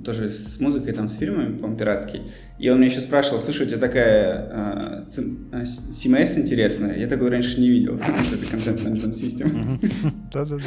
тоже 0.08 0.30
с 0.32 0.60
музыкой, 0.62 0.94
там, 0.94 1.08
с 1.10 1.16
фильмами, 1.18 1.56
по-моему, 1.58 1.78
пиратский, 1.78 2.22
и 2.58 2.70
он 2.70 2.78
меня 2.80 2.88
еще 2.90 3.02
спрашивал, 3.02 3.40
слушай, 3.42 3.68
у 3.68 3.70
тебя 3.70 3.80
такая 3.80 4.50
э, 4.52 5.06
цим- 5.10 5.50
э, 5.52 5.66
с- 5.66 5.92
CMS 6.06 6.40
интересная, 6.40 6.98
я 6.98 7.08
такой 7.08 7.30
раньше 7.30 7.60
не 7.60 7.70
видел, 7.70 7.94
это 7.96 8.04
Content 8.06 8.84
Management 8.86 9.14
System 9.14 9.80
Да-да-да. 10.34 10.64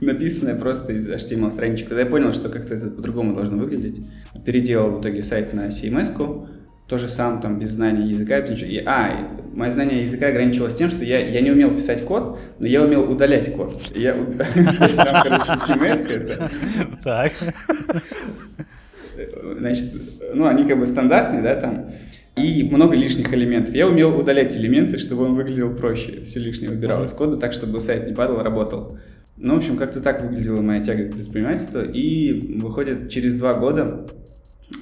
написанное 0.00 0.54
просто 0.54 0.92
из 0.92 1.08
HTML 1.08 1.50
страничек. 1.50 1.88
Тогда 1.88 2.02
я 2.04 2.08
понял, 2.08 2.32
что 2.32 2.48
как-то 2.48 2.74
это 2.74 2.86
по-другому 2.90 3.34
должно 3.34 3.58
выглядеть. 3.58 4.00
Переделал 4.46 4.90
в 4.92 5.00
итоге 5.00 5.22
сайт 5.22 5.52
на 5.52 5.66
CMS-ку, 5.68 6.46
тоже 6.90 7.08
сам 7.08 7.40
там 7.40 7.58
без 7.58 7.68
знания 7.70 8.04
языка. 8.04 8.38
И, 8.38 8.82
а, 8.84 9.32
мое 9.54 9.70
знание 9.70 10.02
языка 10.02 10.26
ограничилось 10.26 10.74
тем, 10.74 10.90
что 10.90 11.04
я, 11.04 11.20
я 11.20 11.40
не 11.40 11.52
умел 11.52 11.70
писать 11.70 12.04
код, 12.04 12.38
но 12.58 12.66
я 12.66 12.82
умел 12.82 13.08
удалять 13.10 13.54
код. 13.54 13.80
Я, 13.94 14.14
то 14.14 14.96
там, 14.96 15.22
короче, 15.22 16.14
это, 16.14 16.50
Так. 17.04 17.32
значит, 19.58 19.92
ну, 20.34 20.46
они 20.46 20.64
как 20.64 20.80
бы 20.80 20.86
стандартные, 20.86 21.42
да, 21.42 21.54
там, 21.54 21.92
и 22.36 22.64
много 22.64 22.96
лишних 22.96 23.32
элементов. 23.32 23.74
Я 23.74 23.86
умел 23.86 24.18
удалять 24.18 24.56
элементы, 24.56 24.98
чтобы 24.98 25.24
он 25.24 25.36
выглядел 25.36 25.74
проще. 25.76 26.24
Все 26.24 26.40
лишнее 26.40 26.72
убирал 26.72 27.04
из 27.04 27.12
кода 27.12 27.36
так, 27.36 27.52
чтобы 27.52 27.80
сайт 27.80 28.08
не 28.08 28.14
падал, 28.14 28.42
работал. 28.42 28.98
Ну, 29.36 29.54
в 29.54 29.58
общем, 29.58 29.76
как-то 29.76 30.00
так 30.00 30.22
выглядела 30.22 30.60
моя 30.60 30.82
тяга 30.82 31.04
к 31.04 31.12
предпринимательству. 31.12 31.80
И 31.82 32.58
выходит, 32.60 33.10
через 33.10 33.34
два 33.34 33.54
года 33.54 34.06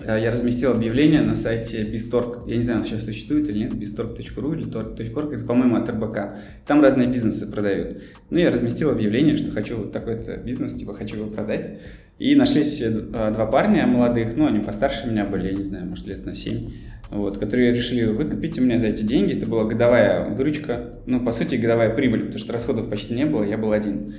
я 0.04 0.30
разместил 0.30 0.72
объявление 0.72 1.22
на 1.22 1.34
сайте 1.34 1.82
Bistorg. 1.82 2.48
Я 2.48 2.56
не 2.56 2.62
знаю, 2.62 2.84
сейчас 2.84 3.04
существует 3.04 3.48
или 3.48 3.60
нет, 3.60 3.72
bistorg.ru 3.72 4.54
или 4.54 4.70
torg.org. 4.70 5.32
Это, 5.32 5.44
по-моему, 5.44 5.76
от 5.76 5.88
РБК. 5.88 6.34
Там 6.66 6.82
разные 6.82 7.08
бизнесы 7.08 7.50
продают. 7.50 8.00
Ну, 8.30 8.38
я 8.38 8.50
разместил 8.50 8.90
объявление, 8.90 9.36
что 9.36 9.50
хочу 9.50 9.78
вот 9.78 9.92
такой-то 9.92 10.36
бизнес, 10.38 10.74
типа, 10.74 10.92
хочу 10.92 11.16
его 11.16 11.30
продать. 11.30 11.80
И 12.18 12.34
нашлись 12.34 12.80
э, 12.82 12.90
два 12.90 13.46
парня 13.46 13.86
молодых, 13.86 14.36
ну, 14.36 14.46
они 14.46 14.60
постарше 14.60 15.08
меня 15.08 15.24
были, 15.24 15.48
я 15.48 15.52
не 15.54 15.62
знаю, 15.62 15.86
может, 15.86 16.06
лет 16.06 16.26
на 16.26 16.34
7, 16.34 16.66
вот, 17.10 17.38
которые 17.38 17.72
решили 17.72 18.04
выкупить 18.04 18.58
у 18.58 18.62
меня 18.62 18.78
за 18.78 18.88
эти 18.88 19.04
деньги. 19.04 19.36
Это 19.36 19.46
была 19.46 19.64
годовая 19.64 20.28
выручка, 20.28 20.92
ну, 21.06 21.24
по 21.24 21.32
сути, 21.32 21.54
годовая 21.54 21.94
прибыль, 21.94 22.20
потому 22.20 22.38
что 22.38 22.52
расходов 22.52 22.90
почти 22.90 23.14
не 23.14 23.24
было, 23.24 23.44
я 23.44 23.56
был 23.56 23.72
один. 23.72 24.14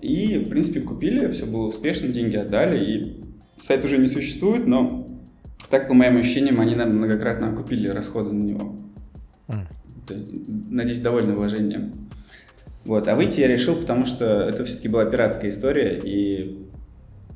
И, 0.00 0.38
в 0.38 0.48
принципе, 0.48 0.80
купили, 0.80 1.30
все 1.30 1.46
было 1.46 1.66
успешно, 1.66 2.08
деньги 2.08 2.36
отдали, 2.36 2.84
и 2.84 3.20
сайт 3.60 3.84
уже 3.84 3.98
не 3.98 4.08
существует, 4.08 4.66
но 4.66 5.03
так, 5.70 5.88
по 5.88 5.94
моим 5.94 6.16
ощущениям, 6.16 6.60
они, 6.60 6.74
наверное, 6.74 6.98
многократно 6.98 7.48
окупили 7.48 7.88
расходы 7.88 8.32
на 8.32 8.42
него. 8.42 8.76
То 10.06 10.14
есть, 10.14 10.70
надеюсь, 10.70 11.00
довольны 11.00 11.34
вложением. 11.34 11.92
Вот, 12.84 13.08
а 13.08 13.14
выйти 13.14 13.40
я 13.40 13.48
решил, 13.48 13.76
потому 13.76 14.04
что 14.04 14.24
это 14.24 14.64
все-таки 14.64 14.88
была 14.88 15.06
пиратская 15.06 15.50
история, 15.50 15.98
и, 15.98 16.68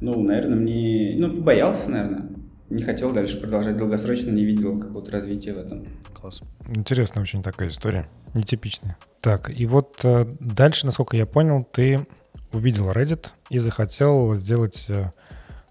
ну, 0.00 0.22
наверное, 0.22 0.56
мне, 0.56 1.14
ну, 1.16 1.34
побоялся, 1.34 1.90
наверное, 1.90 2.28
не 2.68 2.82
хотел 2.82 3.12
дальше 3.12 3.40
продолжать 3.40 3.78
долгосрочно, 3.78 4.30
не 4.30 4.44
видел 4.44 4.78
какого-то 4.78 5.10
развития 5.10 5.54
в 5.54 5.58
этом. 5.58 5.86
Класс. 6.12 6.42
Интересная 6.68 7.22
очень 7.22 7.42
такая 7.42 7.68
история. 7.68 8.06
Нетипичная. 8.34 8.98
Так, 9.22 9.50
и 9.58 9.64
вот 9.64 10.00
э, 10.04 10.26
дальше, 10.38 10.84
насколько 10.84 11.16
я 11.16 11.24
понял, 11.24 11.62
ты 11.62 12.06
увидел 12.52 12.90
Reddit 12.90 13.28
и 13.48 13.58
захотел 13.58 14.34
сделать 14.34 14.84
э, 14.88 15.10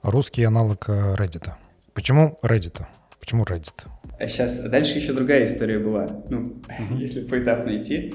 русский 0.02 0.44
аналог 0.44 0.90
э, 0.90 1.16
Reddit. 1.16 1.52
Почему 1.98 2.38
Reddit? 2.44 2.80
Почему 3.20 3.44
Reddit? 3.44 3.74
А 4.20 4.28
сейчас, 4.28 4.60
дальше 4.60 5.00
еще 5.00 5.14
другая 5.14 5.46
история 5.46 5.80
была, 5.80 6.08
ну, 6.30 6.62
если 7.00 7.22
поэтапно 7.22 7.76
идти. 7.76 8.14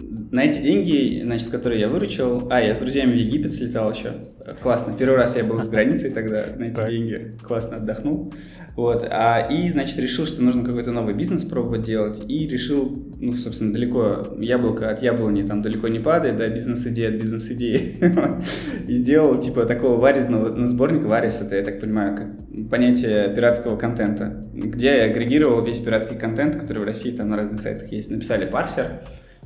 На 0.00 0.44
эти 0.46 0.62
деньги, 0.62 1.20
значит, 1.22 1.50
которые 1.50 1.78
я 1.78 1.88
выручил, 1.90 2.48
а, 2.50 2.62
я 2.62 2.72
с 2.72 2.78
друзьями 2.78 3.12
в 3.12 3.16
Египет 3.16 3.52
слетал 3.52 3.92
еще, 3.92 4.12
классно, 4.62 4.94
первый 4.98 5.18
раз 5.18 5.36
я 5.36 5.44
был 5.44 5.58
за 5.58 5.70
границей 5.70 6.10
тогда 6.10 6.46
на 6.56 6.64
эти 6.64 6.74
Так. 6.74 6.88
деньги, 6.88 7.36
классно 7.42 7.76
отдохнул, 7.76 8.32
вот, 8.78 9.08
а, 9.10 9.40
и, 9.40 9.68
значит, 9.70 9.98
решил, 9.98 10.24
что 10.24 10.40
нужно 10.40 10.64
какой-то 10.64 10.92
новый 10.92 11.12
бизнес 11.12 11.42
пробовать 11.42 11.82
делать, 11.82 12.22
и 12.28 12.46
решил, 12.46 12.96
ну, 13.18 13.32
собственно, 13.32 13.72
далеко, 13.72 14.36
яблоко 14.38 14.88
от 14.88 15.02
яблони 15.02 15.42
там 15.42 15.62
далеко 15.62 15.88
не 15.88 15.98
падает, 15.98 16.36
да, 16.36 16.46
бизнес-идея 16.46 17.08
от 17.08 17.16
бизнес-идеи, 17.16 17.96
и 18.86 18.94
сделал, 18.94 19.40
типа, 19.40 19.66
такого 19.66 19.96
варезного, 19.96 20.54
ну, 20.54 20.64
сборник 20.64 21.02
варис, 21.06 21.40
это, 21.40 21.56
я 21.56 21.64
так 21.64 21.80
понимаю, 21.80 22.16
как 22.16 22.68
понятие 22.70 23.32
пиратского 23.34 23.76
контента, 23.76 24.44
где 24.52 24.98
я 24.98 25.04
агрегировал 25.06 25.64
весь 25.64 25.80
пиратский 25.80 26.16
контент, 26.16 26.54
который 26.54 26.84
в 26.84 26.86
России 26.86 27.10
там 27.10 27.30
на 27.30 27.36
разных 27.36 27.60
сайтах 27.60 27.90
есть, 27.90 28.12
написали 28.12 28.48
парсер, 28.48 29.00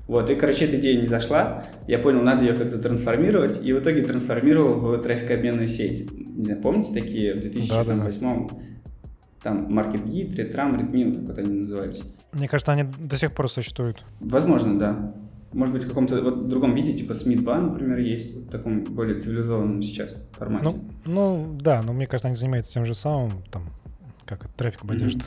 вот, 0.09 0.29
и, 0.29 0.35
короче, 0.35 0.67
эта 0.67 0.77
идея 0.77 1.01
не 1.01 1.07
зашла. 1.07 1.65
Я 1.87 1.99
понял, 1.99 2.21
надо 2.21 2.45
ее 2.45 2.53
как-то 2.53 2.77
трансформировать, 2.77 3.65
и 3.65 3.73
в 3.73 3.79
итоге 3.79 4.03
трансформировал 4.03 4.75
в 4.75 4.99
трафикообменную 4.99 5.69
сеть. 5.69 6.11
Не 6.13 6.45
знаю, 6.45 6.61
помните 6.61 6.93
такие 6.93 7.33
в 7.33 7.41
2008 7.41 8.49
там 9.43 9.79
MarketGit, 9.79 10.37
Retram, 10.37 10.79
Redmi, 10.79 11.15
так 11.15 11.29
вот 11.29 11.39
они 11.39 11.59
назывались. 11.61 12.03
Мне 12.33 12.49
кажется, 12.49 12.73
они 12.73 12.85
до 12.99 13.17
сих 13.17 13.33
пор 13.33 13.51
существуют. 13.51 14.05
Возможно, 14.21 14.79
да. 14.79 15.15
Может 15.53 15.75
быть, 15.75 15.85
в 15.85 15.89
каком-то 15.89 16.21
вот 16.23 16.49
другом 16.49 16.75
виде, 16.75 16.95
типа 16.95 17.13
Smithba, 17.13 17.61
например, 17.61 17.99
есть, 17.99 18.35
вот 18.35 18.45
в 18.45 18.49
таком 18.49 18.85
более 18.85 19.19
цивилизованном 19.19 19.83
сейчас 19.83 20.17
формате. 20.33 20.65
Ну, 20.65 20.85
ну, 21.05 21.59
да, 21.61 21.83
но 21.83 21.93
мне 21.93 22.07
кажется, 22.07 22.29
они 22.29 22.37
занимаются 22.37 22.73
тем 22.73 22.87
же 22.87 22.95
самым, 22.95 23.43
там, 23.51 23.69
как 24.25 24.49
трафик 24.57 24.87
поддержит. 24.87 25.23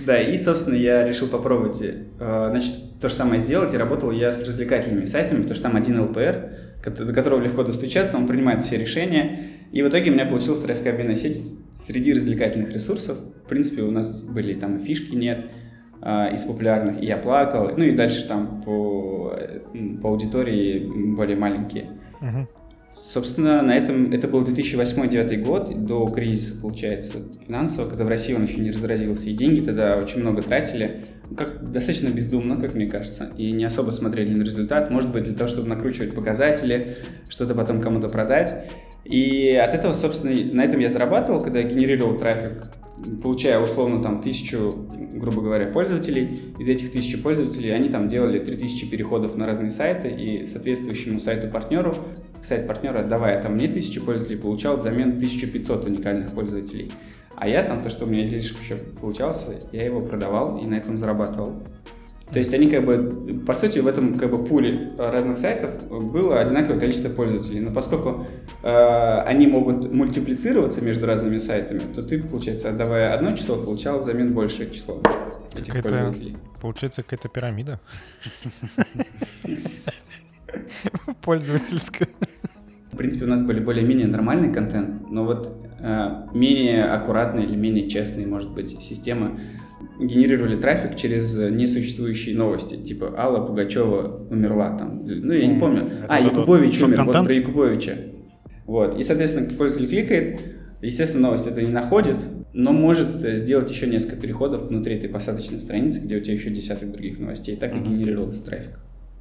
Да, 0.00 0.20
и, 0.20 0.36
собственно, 0.36 0.74
я 0.74 1.04
решил 1.04 1.28
попробовать, 1.28 1.80
э, 1.82 2.46
значит, 2.50 3.00
то 3.00 3.08
же 3.08 3.14
самое 3.14 3.40
сделать, 3.40 3.74
и 3.74 3.76
работал 3.76 4.10
я 4.12 4.32
с 4.32 4.46
развлекательными 4.46 5.06
сайтами, 5.06 5.38
потому 5.38 5.54
что 5.54 5.64
там 5.64 5.76
один 5.76 6.00
ЛПР, 6.00 6.50
до 6.84 7.12
которого 7.12 7.40
легко 7.40 7.64
достучаться, 7.64 8.16
он 8.16 8.26
принимает 8.26 8.62
все 8.62 8.76
решения, 8.76 9.57
и 9.72 9.82
в 9.82 9.88
итоге 9.88 10.10
у 10.10 10.14
меня 10.14 10.26
получилась 10.26 10.60
трафикообменная 10.60 11.14
сеть 11.14 11.54
среди 11.72 12.12
развлекательных 12.14 12.72
ресурсов. 12.72 13.18
В 13.44 13.48
принципе, 13.48 13.82
у 13.82 13.90
нас 13.90 14.22
были 14.22 14.54
там 14.54 14.78
фишки 14.78 15.14
нет, 15.14 15.46
а, 16.00 16.28
из 16.28 16.44
популярных, 16.44 17.02
и 17.02 17.06
я 17.06 17.16
плакал, 17.16 17.70
ну 17.76 17.84
и 17.84 17.90
дальше 17.90 18.26
там 18.28 18.62
по, 18.62 19.36
по 20.00 20.08
аудитории 20.10 21.14
более 21.14 21.36
маленькие. 21.36 21.90
Собственно, 22.94 23.62
на 23.62 23.76
этом 23.76 24.10
это 24.10 24.26
был 24.26 24.42
2008-2009 24.42 25.42
год, 25.44 25.84
до 25.84 26.08
кризиса, 26.08 26.60
получается, 26.60 27.18
финансового, 27.46 27.88
когда 27.88 28.04
в 28.04 28.08
России 28.08 28.34
он 28.34 28.44
еще 28.44 28.60
не 28.60 28.72
разразился, 28.72 29.28
и 29.28 29.34
деньги 29.34 29.60
тогда 29.60 29.96
очень 29.96 30.20
много 30.20 30.42
тратили, 30.42 31.04
как 31.36 31.70
достаточно 31.70 32.08
бездумно, 32.08 32.56
как 32.56 32.74
мне 32.74 32.86
кажется, 32.86 33.30
и 33.36 33.52
не 33.52 33.64
особо 33.64 33.92
смотрели 33.92 34.34
на 34.34 34.42
результат, 34.42 34.90
может 34.90 35.12
быть, 35.12 35.24
для 35.24 35.34
того, 35.34 35.46
чтобы 35.46 35.68
накручивать 35.68 36.14
показатели, 36.14 36.96
что-то 37.28 37.54
потом 37.54 37.80
кому-то 37.80 38.08
продать. 38.08 38.68
И 39.08 39.54
от 39.54 39.72
этого, 39.72 39.94
собственно, 39.94 40.34
на 40.54 40.64
этом 40.64 40.80
я 40.80 40.90
зарабатывал, 40.90 41.42
когда 41.42 41.60
я 41.60 41.66
генерировал 41.66 42.18
трафик, 42.18 42.64
получая 43.22 43.58
условно 43.58 44.02
там 44.02 44.20
тысячу, 44.20 44.86
грубо 45.14 45.40
говоря, 45.40 45.66
пользователей. 45.66 46.52
Из 46.58 46.68
этих 46.68 46.92
тысячи 46.92 47.16
пользователей 47.16 47.70
они 47.70 47.88
там 47.88 48.08
делали 48.08 48.38
3000 48.38 48.90
переходов 48.90 49.34
на 49.36 49.46
разные 49.46 49.70
сайты, 49.70 50.10
и 50.10 50.46
соответствующему 50.46 51.20
сайту-партнеру, 51.20 51.94
сайт 52.42 52.66
партнера, 52.66 52.98
отдавая 52.98 53.40
там 53.40 53.54
мне 53.54 53.68
тысячу 53.68 54.02
пользователей, 54.02 54.40
получал 54.40 54.76
взамен 54.76 55.16
1500 55.16 55.86
уникальных 55.86 56.32
пользователей. 56.32 56.92
А 57.34 57.48
я 57.48 57.62
там, 57.62 57.80
то, 57.80 57.88
что 57.88 58.04
у 58.04 58.08
меня 58.08 58.26
излишек 58.26 58.60
еще 58.60 58.76
получался, 58.76 59.58
я 59.72 59.86
его 59.86 60.00
продавал 60.00 60.58
и 60.58 60.66
на 60.66 60.74
этом 60.74 60.98
зарабатывал. 60.98 61.62
То 62.32 62.38
есть 62.38 62.52
они 62.52 62.68
как 62.68 62.84
бы, 62.84 63.40
по 63.46 63.54
сути, 63.54 63.78
в 63.78 63.86
этом 63.86 64.18
как 64.18 64.30
бы 64.30 64.44
пуле 64.44 64.90
разных 64.98 65.38
сайтов 65.38 65.82
было 66.12 66.38
одинаковое 66.40 66.78
количество 66.78 67.08
пользователей. 67.08 67.60
Но 67.60 67.70
поскольку 67.72 68.26
э, 68.62 69.20
они 69.20 69.46
могут 69.46 69.90
мультиплицироваться 69.92 70.82
между 70.82 71.06
разными 71.06 71.38
сайтами, 71.38 71.80
то 71.94 72.02
ты, 72.02 72.22
получается, 72.22 72.68
отдавая 72.68 73.14
одно 73.14 73.34
число, 73.34 73.56
получал 73.56 74.00
взамен 74.00 74.32
большее 74.34 74.70
число 74.70 75.00
этих 75.56 75.72
Какая-то- 75.72 75.88
пользователей. 75.88 76.36
Получается 76.60 77.02
какая-то 77.02 77.28
пирамида. 77.28 77.80
Пользовательская. 81.22 82.08
В 82.92 82.96
принципе, 82.96 83.24
у 83.26 83.28
нас 83.28 83.42
были 83.42 83.60
более-менее 83.60 84.06
нормальный 84.06 84.52
контент, 84.52 85.08
но 85.10 85.24
вот 85.24 85.56
э, 85.78 86.26
менее 86.34 86.84
аккуратные 86.84 87.46
или 87.46 87.54
менее 87.56 87.88
честные, 87.88 88.26
может 88.26 88.50
быть, 88.50 88.82
системы 88.82 89.40
генерировали 90.00 90.56
трафик 90.56 90.96
через 90.96 91.36
э, 91.36 91.50
несуществующие 91.50 92.36
новости, 92.36 92.76
типа 92.76 93.14
Алла 93.16 93.44
Пугачева 93.44 94.26
умерла 94.30 94.76
там. 94.76 95.04
Ну, 95.04 95.32
я 95.32 95.46
не 95.46 95.58
помню. 95.58 95.86
Это 95.86 96.06
а, 96.08 96.20
вот 96.22 96.32
Якубович 96.32 96.82
умер, 96.82 96.88
вот 96.88 96.96
шок-контент? 97.14 97.26
про 97.26 97.34
Якубовича. 97.34 97.92
Вот. 98.66 98.98
И, 98.98 99.02
соответственно, 99.02 99.50
пользователь 99.56 99.88
кликает, 99.88 100.40
естественно, 100.82 101.24
новость 101.28 101.46
это 101.46 101.62
не 101.62 101.72
находит, 101.72 102.16
но 102.52 102.72
может 102.72 103.24
э, 103.24 103.36
сделать 103.38 103.70
еще 103.70 103.86
несколько 103.86 104.16
переходов 104.20 104.68
внутри 104.68 104.96
этой 104.96 105.08
посадочной 105.08 105.60
страницы, 105.60 106.00
где 106.00 106.16
у 106.16 106.20
тебя 106.20 106.34
еще 106.34 106.50
десяток 106.50 106.92
других 106.92 107.18
новостей. 107.18 107.54
И 107.54 107.58
так 107.58 107.72
и 107.74 107.80
Мгм. 107.80 107.84
генерировался 107.96 108.44
трафик. 108.44 108.78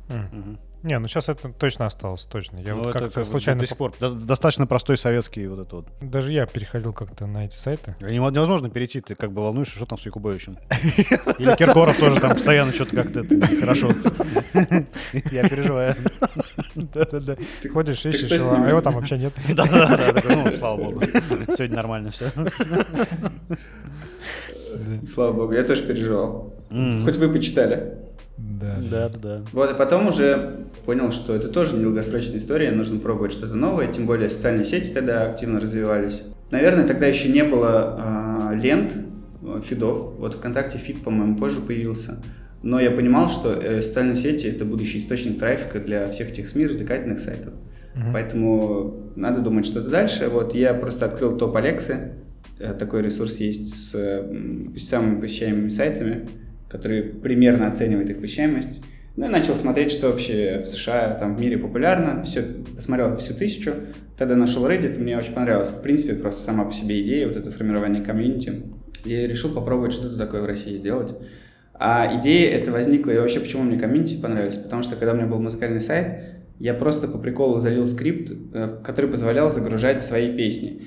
Мгм. 0.09 0.59
Не, 0.83 0.99
ну 0.99 1.07
сейчас 1.07 1.27
это 1.27 1.49
точно 1.49 1.85
осталось, 1.87 2.23
точно. 2.25 2.59
Я 2.59 2.75
Ну, 2.75 2.83
вот 2.83 2.93
как-то 2.93 3.23
случайно... 3.25 3.59
до 3.61 3.67
сих 3.67 3.77
пор. 3.77 3.93
до- 3.99 4.11
Достаточно 4.11 4.67
простой 4.67 4.97
советский 4.97 5.47
вот 5.47 5.59
это 5.59 5.75
вот. 5.77 5.87
Даже 6.01 6.31
я 6.31 6.45
переходил 6.45 6.93
как-то 6.93 7.25
на 7.25 7.45
эти 7.45 7.55
сайты. 7.55 7.95
Нево- 7.99 8.31
Невозможно 8.31 8.69
перейти, 8.69 9.01
ты 9.01 9.15
как 9.15 9.31
бы 9.31 9.41
волнуешься, 9.41 9.75
что 9.75 9.85
там 9.85 9.97
с 9.97 10.05
Якубовичем. 10.05 10.57
Или 11.39 11.55
Киркоров 11.55 11.97
тоже 11.97 12.21
там 12.21 12.31
постоянно 12.35 12.71
что-то 12.71 12.95
как-то 12.95 13.23
хорошо. 13.59 13.89
Я 15.31 15.49
переживаю. 15.49 15.95
Да-да-да. 16.75 17.35
Ты 17.61 17.69
ходишь, 17.69 18.05
ищешь 18.05 18.31
его, 18.31 18.53
а 18.53 18.69
его 18.69 18.81
там 18.81 18.93
вообще 18.93 19.17
нет. 19.17 19.33
Да-да-да, 19.49 20.21
ну, 20.29 20.53
слава 20.55 20.77
богу. 20.83 21.01
Сегодня 21.57 21.75
нормально 21.75 22.11
все. 22.11 22.31
Слава 25.11 25.33
богу, 25.33 25.53
я 25.53 25.63
тоже 25.63 25.83
переживал. 25.83 26.53
Хоть 26.69 27.17
вы 27.17 27.29
почитали. 27.29 27.97
Да. 28.37 28.75
Да-да-да. 28.91 29.41
Вот, 29.51 29.71
и 29.71 29.75
потом 29.75 30.07
уже 30.07 30.67
понял, 30.85 31.11
что 31.11 31.33
это 31.35 31.47
тоже 31.47 31.75
не 31.75 31.83
долгосрочная 31.83 32.37
история, 32.37 32.71
нужно 32.71 32.99
пробовать 32.99 33.33
что-то 33.33 33.55
новое, 33.55 33.87
тем 33.91 34.05
более 34.05 34.29
социальные 34.29 34.65
сети 34.65 34.91
тогда 34.91 35.23
активно 35.23 35.59
развивались. 35.59 36.23
Наверное, 36.51 36.87
тогда 36.87 37.07
еще 37.07 37.29
не 37.29 37.43
было 37.43 37.97
а, 37.99 38.53
лент, 38.53 38.95
э, 39.41 39.61
фидов. 39.65 40.13
Вот 40.17 40.35
ВКонтакте 40.35 40.77
фид, 40.77 41.03
по-моему, 41.03 41.35
позже 41.35 41.61
появился. 41.61 42.23
Но 42.63 42.79
я 42.79 42.89
понимал, 42.91 43.27
что 43.29 43.51
э, 43.53 43.81
социальные 43.81 44.15
сети— 44.15 44.47
это 44.47 44.65
будущий 44.65 44.99
источник 44.99 45.39
трафика 45.39 45.79
для 45.79 46.07
всех 46.07 46.31
этих 46.31 46.47
СМИ, 46.47 46.67
развлекательных 46.67 47.19
сайтов. 47.19 47.53
Мгм. 47.95 48.13
Поэтому 48.13 49.11
надо 49.15 49.41
думать 49.41 49.65
что-то 49.65 49.89
дальше. 49.89 50.29
Вот 50.29 50.53
я 50.53 50.73
просто 50.73 51.05
открыл 51.05 51.37
топ 51.37 51.55
Алексы. 51.55 52.13
Э, 52.59 52.73
Такой 52.73 53.01
ресурс 53.01 53.39
есть 53.39 53.75
с 53.75 53.95
м, 53.95 54.75
самыми 54.77 55.19
посещаемыми 55.21 55.69
сайтами, 55.69 56.27
который 56.69 57.03
примерно 57.03 57.67
оценивает 57.67 58.09
их 58.09 58.19
посещаемость. 58.19 58.81
Ну 59.15 59.25
и 59.25 59.29
начал 59.29 59.55
смотреть, 59.55 59.91
что 59.91 60.11
вообще 60.11 60.61
в 60.63 60.67
США, 60.67 61.15
там 61.15 61.35
в 61.35 61.41
мире 61.41 61.57
популярно. 61.57 62.21
Все, 62.21 62.43
посмотрел 62.75 63.15
всю 63.17 63.33
тысячу. 63.33 63.73
Тогда 64.15 64.35
нашел 64.35 64.67
Reddit, 64.67 64.99
мне 64.99 65.17
очень 65.17 65.33
понравилось. 65.33 65.71
В 65.71 65.81
принципе, 65.81 66.13
просто 66.13 66.43
сама 66.43 66.65
по 66.65 66.71
себе 66.71 67.01
идея, 67.01 67.27
вот 67.27 67.35
это 67.35 67.49
формирование 67.49 68.03
комьюнити. 68.03 68.63
И 69.05 69.15
решил 69.15 69.53
попробовать 69.53 69.93
что-то 69.93 70.17
такое 70.17 70.41
в 70.41 70.45
России 70.45 70.75
сделать. 70.75 71.15
А 71.73 72.15
идея 72.19 72.51
эта 72.51 72.71
возникла, 72.71 73.11
и 73.11 73.17
вообще 73.17 73.39
почему 73.39 73.63
мне 73.63 73.79
комьюнити 73.79 74.19
понравилось, 74.19 74.57
потому 74.57 74.81
что 74.81 74.95
когда 74.95 75.13
у 75.13 75.15
меня 75.15 75.27
был 75.27 75.39
музыкальный 75.39 75.81
сайт, 75.81 76.37
я 76.59 76.73
просто 76.73 77.07
по 77.07 77.17
приколу 77.19 77.59
залил 77.59 77.85
скрипт, 77.85 78.31
э, 78.53 78.79
который 78.83 79.09
позволял 79.09 79.49
загружать 79.49 80.01
свои 80.01 80.35
песни. 80.35 80.81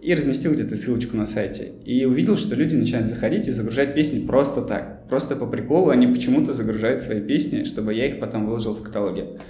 И 0.00 0.14
разместил 0.14 0.52
где-то 0.52 0.76
ссылочку 0.76 1.16
на 1.16 1.26
сайте. 1.26 1.72
И 1.84 2.04
увидел, 2.04 2.36
что 2.36 2.56
люди 2.56 2.74
начинают 2.74 3.06
заходить 3.06 3.46
и 3.46 3.52
загружать 3.52 3.94
песни 3.94 4.26
просто 4.26 4.62
так. 4.62 5.01
Просто 5.12 5.36
по 5.36 5.46
приколу 5.46 5.90
они 5.90 6.06
почему-то 6.06 6.54
загружают 6.54 7.02
свои 7.02 7.20
песни, 7.20 7.64
чтобы 7.64 7.92
я 7.92 8.06
их 8.06 8.18
потом 8.18 8.46
выложил 8.46 8.74
в 8.74 8.82
каталоге. 8.82 9.40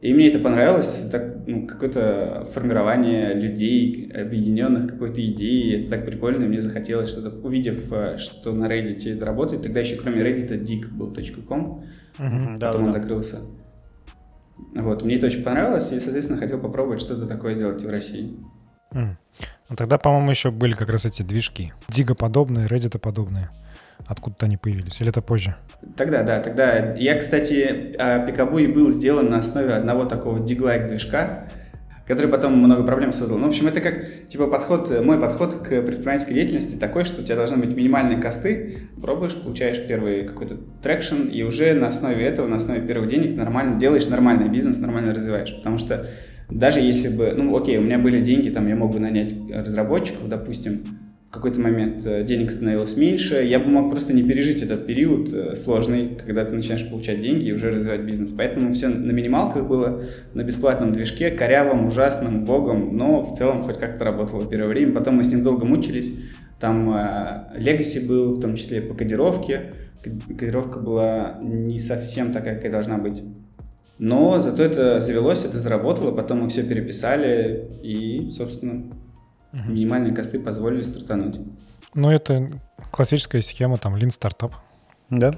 И 0.00 0.12
мне 0.12 0.26
это 0.26 0.40
понравилось, 0.40 1.08
так, 1.12 1.36
ну, 1.46 1.68
какое-то 1.68 2.48
формирование 2.52 3.32
людей, 3.32 4.10
объединенных 4.12 4.90
какой-то 4.90 5.24
идеей, 5.24 5.78
это 5.78 5.90
так 5.90 6.04
прикольно, 6.04 6.42
и 6.42 6.48
мне 6.48 6.60
захотелось 6.60 7.10
что-то, 7.10 7.36
увидев, 7.46 7.92
э, 7.92 8.18
что 8.18 8.50
на 8.50 8.64
Reddit 8.64 9.08
это 9.14 9.24
работает, 9.24 9.62
тогда 9.62 9.78
еще 9.78 9.94
кроме 9.94 10.20
Reddit 10.20 10.48
dig 10.64 10.88
был 10.90 11.14
.com, 11.48 11.60
Мгм. 11.60 11.78
потом 12.18 12.46
он 12.48 12.58
Да-да-да. 12.58 12.90
закрылся. 12.90 13.38
Вот, 14.74 15.04
мне 15.04 15.14
это 15.14 15.26
очень 15.26 15.44
понравилось, 15.44 15.92
и, 15.92 16.00
соответственно, 16.00 16.40
хотел 16.40 16.58
попробовать 16.58 17.00
что-то 17.00 17.26
такое 17.26 17.54
сделать 17.54 17.84
в 17.84 17.88
России. 17.88 18.36
М. 18.92 19.16
Ну 19.70 19.76
тогда, 19.76 19.96
по-моему, 19.96 20.30
еще 20.30 20.50
были 20.50 20.72
как 20.72 20.88
раз 20.88 21.04
эти 21.04 21.22
движки. 21.22 21.72
Digg 21.88 22.10
-подобные, 22.10 22.66
Reddit 22.66 22.97
-подобные. 22.97 23.48
Откуда-то 24.06 24.46
они 24.46 24.56
появились. 24.56 25.00
Или 25.00 25.10
это 25.10 25.22
позже? 25.22 25.56
Тогда, 25.96 26.22
да, 26.22 26.40
тогда. 26.40 26.94
Я, 26.96 27.16
кстати, 27.16 27.94
а, 27.98 28.18
Пикабу 28.26 28.58
и 28.58 28.66
был 28.66 28.90
сделан 28.90 29.30
на 29.30 29.38
основе 29.38 29.72
одного 29.72 30.04
такого 30.04 30.40
Digg-like 30.40 30.88
движка, 30.88 31.48
который 32.06 32.30
потом 32.30 32.56
много 32.58 32.82
проблем 32.82 33.12
создал. 33.12 33.38
Ну, 33.38 33.46
в 33.46 33.48
общем, 33.48 33.66
это 33.66 33.80
как, 33.80 34.28
типа, 34.28 34.46
подход, 34.46 34.92
мой 35.02 35.18
подход 35.18 35.56
к 35.56 35.68
предпринимательской 35.68 36.34
деятельности 36.34 36.76
такой, 36.76 37.04
что 37.04 37.22
у 37.22 37.24
тебя 37.24 37.36
должны 37.36 37.56
быть 37.56 37.74
минимальные 37.74 38.18
косты, 38.18 38.78
пробуешь, 39.00 39.34
получаешь 39.34 39.80
первый 39.86 40.22
какой-то 40.22 40.56
traction, 40.82 41.28
и 41.28 41.42
уже 41.42 41.72
на 41.72 41.88
основе 41.88 42.24
этого, 42.24 42.46
на 42.46 42.56
основе 42.56 42.82
первых 42.82 43.08
денег 43.08 43.36
нормально 43.36 43.78
делаешь 43.78 44.06
нормальный 44.08 44.48
бизнес, 44.48 44.78
нормально 44.78 45.14
развиваешь. 45.14 45.54
Потому 45.56 45.78
что 45.78 46.10
даже 46.50 46.80
если 46.80 47.08
бы, 47.08 47.32
ну, 47.34 47.56
окей, 47.56 47.78
у 47.78 47.82
меня 47.82 47.98
были 47.98 48.20
деньги, 48.20 48.50
там, 48.50 48.66
я 48.68 48.76
мог 48.76 48.92
бы 48.92 49.00
нанять 49.00 49.34
разработчиков, 49.50 50.28
допустим, 50.28 50.84
какой-то 51.34 51.60
момент 51.60 52.06
э, 52.06 52.24
денег 52.24 52.50
становилось 52.50 52.96
меньше, 52.96 53.44
я 53.44 53.58
бы 53.58 53.66
мог 53.66 53.90
просто 53.90 54.12
не 54.12 54.22
пережить 54.22 54.62
этот 54.62 54.86
период 54.86 55.32
э, 55.32 55.56
сложный, 55.56 56.16
когда 56.24 56.44
ты 56.44 56.54
начинаешь 56.54 56.88
получать 56.88 57.20
деньги 57.20 57.46
и 57.46 57.52
уже 57.52 57.70
развивать 57.70 58.02
бизнес. 58.02 58.32
Поэтому 58.32 58.72
все 58.72 58.88
на 58.88 59.10
минималках 59.12 59.66
было, 59.66 60.04
на 60.34 60.42
бесплатном 60.42 60.92
движке, 60.92 61.30
корявом, 61.30 61.86
ужасным, 61.86 62.44
богом, 62.44 62.94
но 62.94 63.18
в 63.24 63.36
целом 63.36 63.62
хоть 63.64 63.78
как-то 63.78 64.04
работало 64.04 64.46
первое 64.46 64.68
время. 64.68 64.92
Потом 64.92 65.16
мы 65.16 65.24
с 65.24 65.32
ним 65.32 65.42
долго 65.42 65.64
мучились. 65.64 66.14
Там 66.60 66.88
Legacy 66.90 68.06
был, 68.06 68.34
в 68.34 68.40
том 68.40 68.54
числе 68.54 68.80
по 68.80 68.94
кодировке. 68.94 69.72
Код- 70.02 70.38
Кодировка 70.38 70.78
была 70.78 71.38
не 71.42 71.80
совсем 71.80 72.32
такая, 72.32 72.56
какая 72.56 72.72
должна 72.72 72.98
быть. 72.98 73.22
Но 73.98 74.38
зато 74.38 74.62
это 74.62 75.00
завелось, 75.00 75.44
это 75.44 75.58
заработало, 75.58 76.10
потом 76.10 76.42
мы 76.42 76.48
все 76.48 76.64
переписали, 76.64 77.68
и, 77.82 78.30
собственно, 78.30 78.90
минимальные 79.66 80.12
косты 80.14 80.38
позволили 80.38 80.82
стартануть. 80.82 81.38
Ну, 81.94 82.10
это 82.10 82.50
классическая 82.90 83.40
схема, 83.42 83.76
там, 83.78 83.94
Lean 83.96 84.10
стартап. 84.10 84.52
Да? 85.10 85.34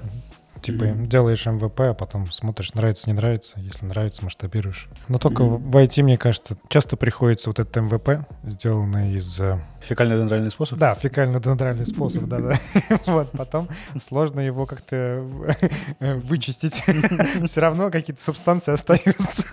Типа 0.59 0.85
Мгм. 0.85 1.05
делаешь 1.05 1.45
MVP, 1.45 1.81
а 1.81 1.93
потом 1.93 2.31
смотришь, 2.31 2.73
нравится, 2.73 3.07
не 3.07 3.13
нравится. 3.13 3.59
Если 3.59 3.85
нравится, 3.85 4.23
масштабируешь. 4.23 4.87
Но 5.07 5.19
только 5.19 5.43
Мгм. 5.43 5.63
в 5.63 5.77
IT, 5.77 6.01
мне 6.01 6.17
кажется, 6.17 6.57
часто 6.67 6.97
приходится 6.97 7.51
вот 7.51 7.59
этот 7.59 7.75
MVP, 7.75 8.27
сделанный 8.43 9.13
из... 9.13 9.39
э, 9.39 9.59
Фекально-дендральный 9.81 10.49
способ? 10.49 10.79
Да, 10.79 10.95
фекально-дендральный 10.95 11.85
способ, 11.85 12.23
да-да. 12.23 12.55
Вот, 13.05 13.29
потом 13.33 13.67
сложно 13.99 14.39
его 14.39 14.65
как-то 14.65 15.23
вычистить. 15.99 16.83
Все 17.45 17.61
равно 17.61 17.91
какие-то 17.91 18.21
субстанции 18.21 18.73
остаются. 18.73 19.45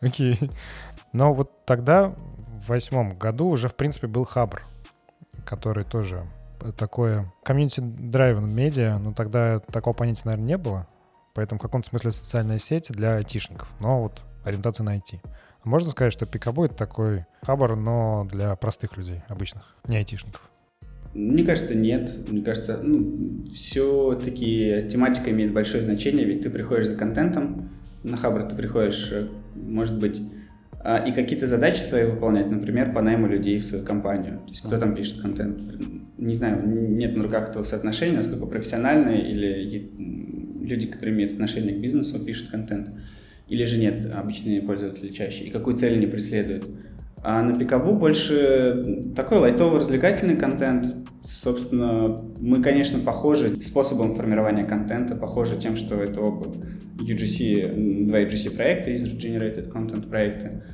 Окей. 0.00 0.38
Но 1.12 1.34
вот 1.34 1.64
тогда, 1.64 2.08
в 2.08 2.68
восьмом 2.68 3.14
году, 3.14 3.48
уже, 3.48 3.68
в 3.68 3.76
принципе, 3.76 4.06
был 4.06 4.24
Хабр, 4.24 4.62
который 5.44 5.84
тоже 5.84 6.26
такое 6.76 7.26
комьюнити 7.42 7.80
драйв 7.80 8.42
медиа, 8.42 8.98
но 8.98 9.12
тогда 9.12 9.60
такого 9.60 9.94
понятия, 9.94 10.22
наверное, 10.26 10.46
не 10.46 10.58
было. 10.58 10.86
Поэтому 11.34 11.58
в 11.58 11.62
каком-то 11.62 11.88
смысле 11.88 12.10
социальная 12.10 12.58
сеть 12.58 12.88
для 12.90 13.16
айтишников, 13.16 13.68
но 13.80 14.02
вот 14.02 14.20
ориентация 14.44 14.84
на 14.84 14.96
IT. 14.96 15.20
Можно 15.64 15.90
сказать, 15.90 16.12
что 16.12 16.26
Пикабу— 16.26 16.64
это 16.66 16.74
такой 16.74 17.26
хабар, 17.42 17.76
но 17.76 18.24
для 18.24 18.56
простых 18.56 18.96
людей, 18.96 19.20
обычных, 19.28 19.76
не 19.86 19.96
айтишников. 19.96 20.48
Мне 21.12 21.44
кажется, 21.44 21.74
нет. 21.74 22.28
Мне 22.28 22.42
кажется, 22.42 22.78
ну, 22.82 23.42
все-таки 23.52 24.86
тематика 24.88 25.30
имеет 25.30 25.52
большое 25.52 25.82
значение, 25.82 26.24
ведь 26.24 26.42
ты 26.42 26.50
приходишь 26.50 26.86
за 26.86 26.96
контентом, 26.96 27.68
на 28.02 28.16
Хабр 28.16 28.44
ты 28.44 28.56
приходишь, 28.56 29.10
э, 29.12 29.28
может 29.54 29.98
быть, 30.00 30.22
а, 30.82 30.96
и 30.96 31.12
какие-то 31.12 31.46
задачи 31.46 31.80
свои 31.80 32.04
выполнять, 32.04 32.50
например, 32.50 32.92
по 32.92 33.02
найму 33.02 33.26
людей 33.26 33.58
в 33.58 33.64
свою 33.64 33.84
компанию. 33.84 34.36
То 34.36 34.48
есть 34.48 34.62
кто 34.62 34.78
там 34.78 34.94
пишет 34.94 35.20
контент? 35.20 35.58
Не 36.16 36.34
знаю, 36.34 36.66
нет 36.66 37.16
на 37.16 37.22
руках 37.22 37.50
этого 37.50 37.64
соотношения, 37.64 38.16
насколько 38.16 38.46
профессиональные 38.46 39.30
или 39.30 39.90
люди, 40.62 40.86
которые 40.86 41.14
имеют 41.14 41.32
отношение 41.32 41.76
к 41.76 41.80
бизнесу, 41.80 42.18
пишут 42.18 42.48
контент. 42.50 42.90
Или 43.48 43.64
же 43.64 43.78
нет, 43.78 44.06
обычные 44.14 44.62
пользователи 44.62 45.10
чаще. 45.10 45.44
И 45.44 45.50
какую 45.50 45.76
цель 45.76 45.94
они 45.94 46.06
преследуют. 46.06 46.66
А 47.22 47.42
на 47.42 47.54
Пикабу 47.58 47.94
больше 47.96 49.10
такой 49.14 49.38
лайтовый 49.38 49.80
развлекательный 49.80 50.36
контент. 50.36 50.86
Собственно, 51.22 52.16
мы, 52.40 52.62
конечно, 52.62 52.98
похожи 52.98 53.54
способом 53.62 54.14
формирования 54.14 54.64
контента, 54.64 55.14
похожи 55.14 55.56
тем, 55.58 55.76
что 55.76 55.96
это 55.96 56.20
оба 56.20 56.46
UGC, 56.98 58.06
два 58.06 58.20
UGC 58.22 58.56
проекта, 58.56 58.90
из 58.90 59.04
Generated 59.04 59.70
Content 59.70 60.08
проекта. 60.08 60.64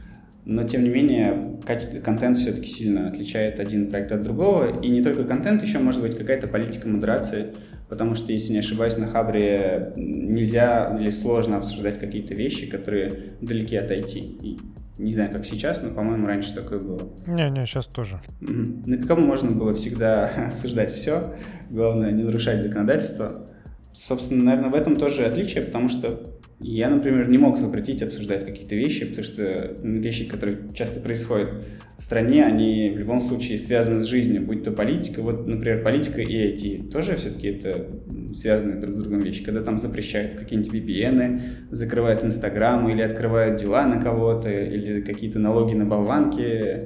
Но, 0.45 0.63
тем 0.63 0.85
не 0.85 0.91
менее, 0.91 1.59
контент 2.05 2.37
все-таки 2.37 2.69
сильно 2.69 3.09
отличает 3.09 3.59
один 3.59 3.91
проект 3.91 4.13
от 4.13 4.23
другого. 4.23 4.81
И 4.81 4.89
не 4.89 5.03
только 5.03 5.25
контент, 5.25 5.61
еще 5.63 5.81
может 5.81 6.01
быть 6.01 6.17
какая-то 6.17 6.47
политика 6.47 6.87
модерации, 6.87 7.53
потому 7.89 8.15
что, 8.15 8.33
если 8.33 8.53
не 8.53 8.61
ошибаюсь, 8.61 8.97
на 8.97 9.09
Хабре 9.09 9.93
нельзя 9.97 10.97
или 11.01 11.11
сложно 11.11 11.57
обсуждать 11.57 11.99
какие-то 11.99 12.35
вещи, 12.35 12.71
которые 12.71 13.31
далеки 13.41 13.75
от 13.75 13.91
IT. 13.91 14.17
И 14.17 14.59
не 14.99 15.13
знаю, 15.13 15.31
как 15.33 15.45
сейчас, 15.45 15.83
но, 15.83 15.91
по-моему, 15.91 16.27
раньше 16.27 16.55
такое 16.55 16.81
было. 16.81 17.11
Не-не, 17.27 17.67
сейчас 17.67 17.87
тоже. 17.87 18.21
На 18.41 18.97
Пикабу 18.97 19.23
можно 19.23 19.51
было 19.51 19.75
всегда 19.75 20.31
обсуждать 20.53 20.93
все. 20.95 21.35
Главное, 21.71 22.13
не 22.13 22.23
нарушать 22.23 22.63
законодательство. 22.63 23.47
Собственно, 23.93 24.45
наверное, 24.45 24.71
в 24.71 24.75
этом 24.75 24.97
тоже 24.97 25.25
отличие, 25.25 25.65
потому 25.65 25.89
что 25.89 26.21
я, 26.61 26.89
например, 26.89 27.29
не 27.29 27.37
мог 27.37 27.59
запретить 27.59 28.03
обсуждать 28.03 28.47
какие-то 28.47 28.75
вещи, 28.75 29.05
потому 29.05 29.25
что 29.25 29.77
вещи, 29.83 30.27
которые 30.27 30.73
часто 30.73 31.01
происходят 31.01 31.67
в 31.99 32.03
стране, 32.03 32.45
они 32.45 32.91
в 32.91 32.99
любом 32.99 33.21
случае 33.21 33.59
связаны 33.59 34.01
с 34.01 34.07
жизнью, 34.07 34.43
будь 34.43 34.63
то 34.63 34.71
политика, 34.71 35.21
вот, 35.21 35.47
например, 35.47 35.83
политика 35.83 36.23
и 36.23 36.55
IT, 36.55 36.91
тоже 36.91 37.17
все-таки 37.17 37.49
это 37.49 37.87
связанные 38.35 38.81
друг 38.81 38.97
с 38.97 39.01
другом 39.01 39.21
вещи, 39.21 39.45
когда 39.45 39.63
там 39.63 39.79
запрещают 39.79 40.35
какие-нибудь 40.35 40.73
VPN, 40.73 41.43
закрывают 41.73 42.25
Инстаграм 42.25 42.89
или 42.89 43.03
открывают 43.03 43.61
дела 43.61 43.87
на 43.87 44.01
кого-то, 44.01 44.51
или 44.51 45.03
какие-то 45.03 45.39
налоги 45.39 45.75
на 45.75 45.85
болванки 45.85 46.83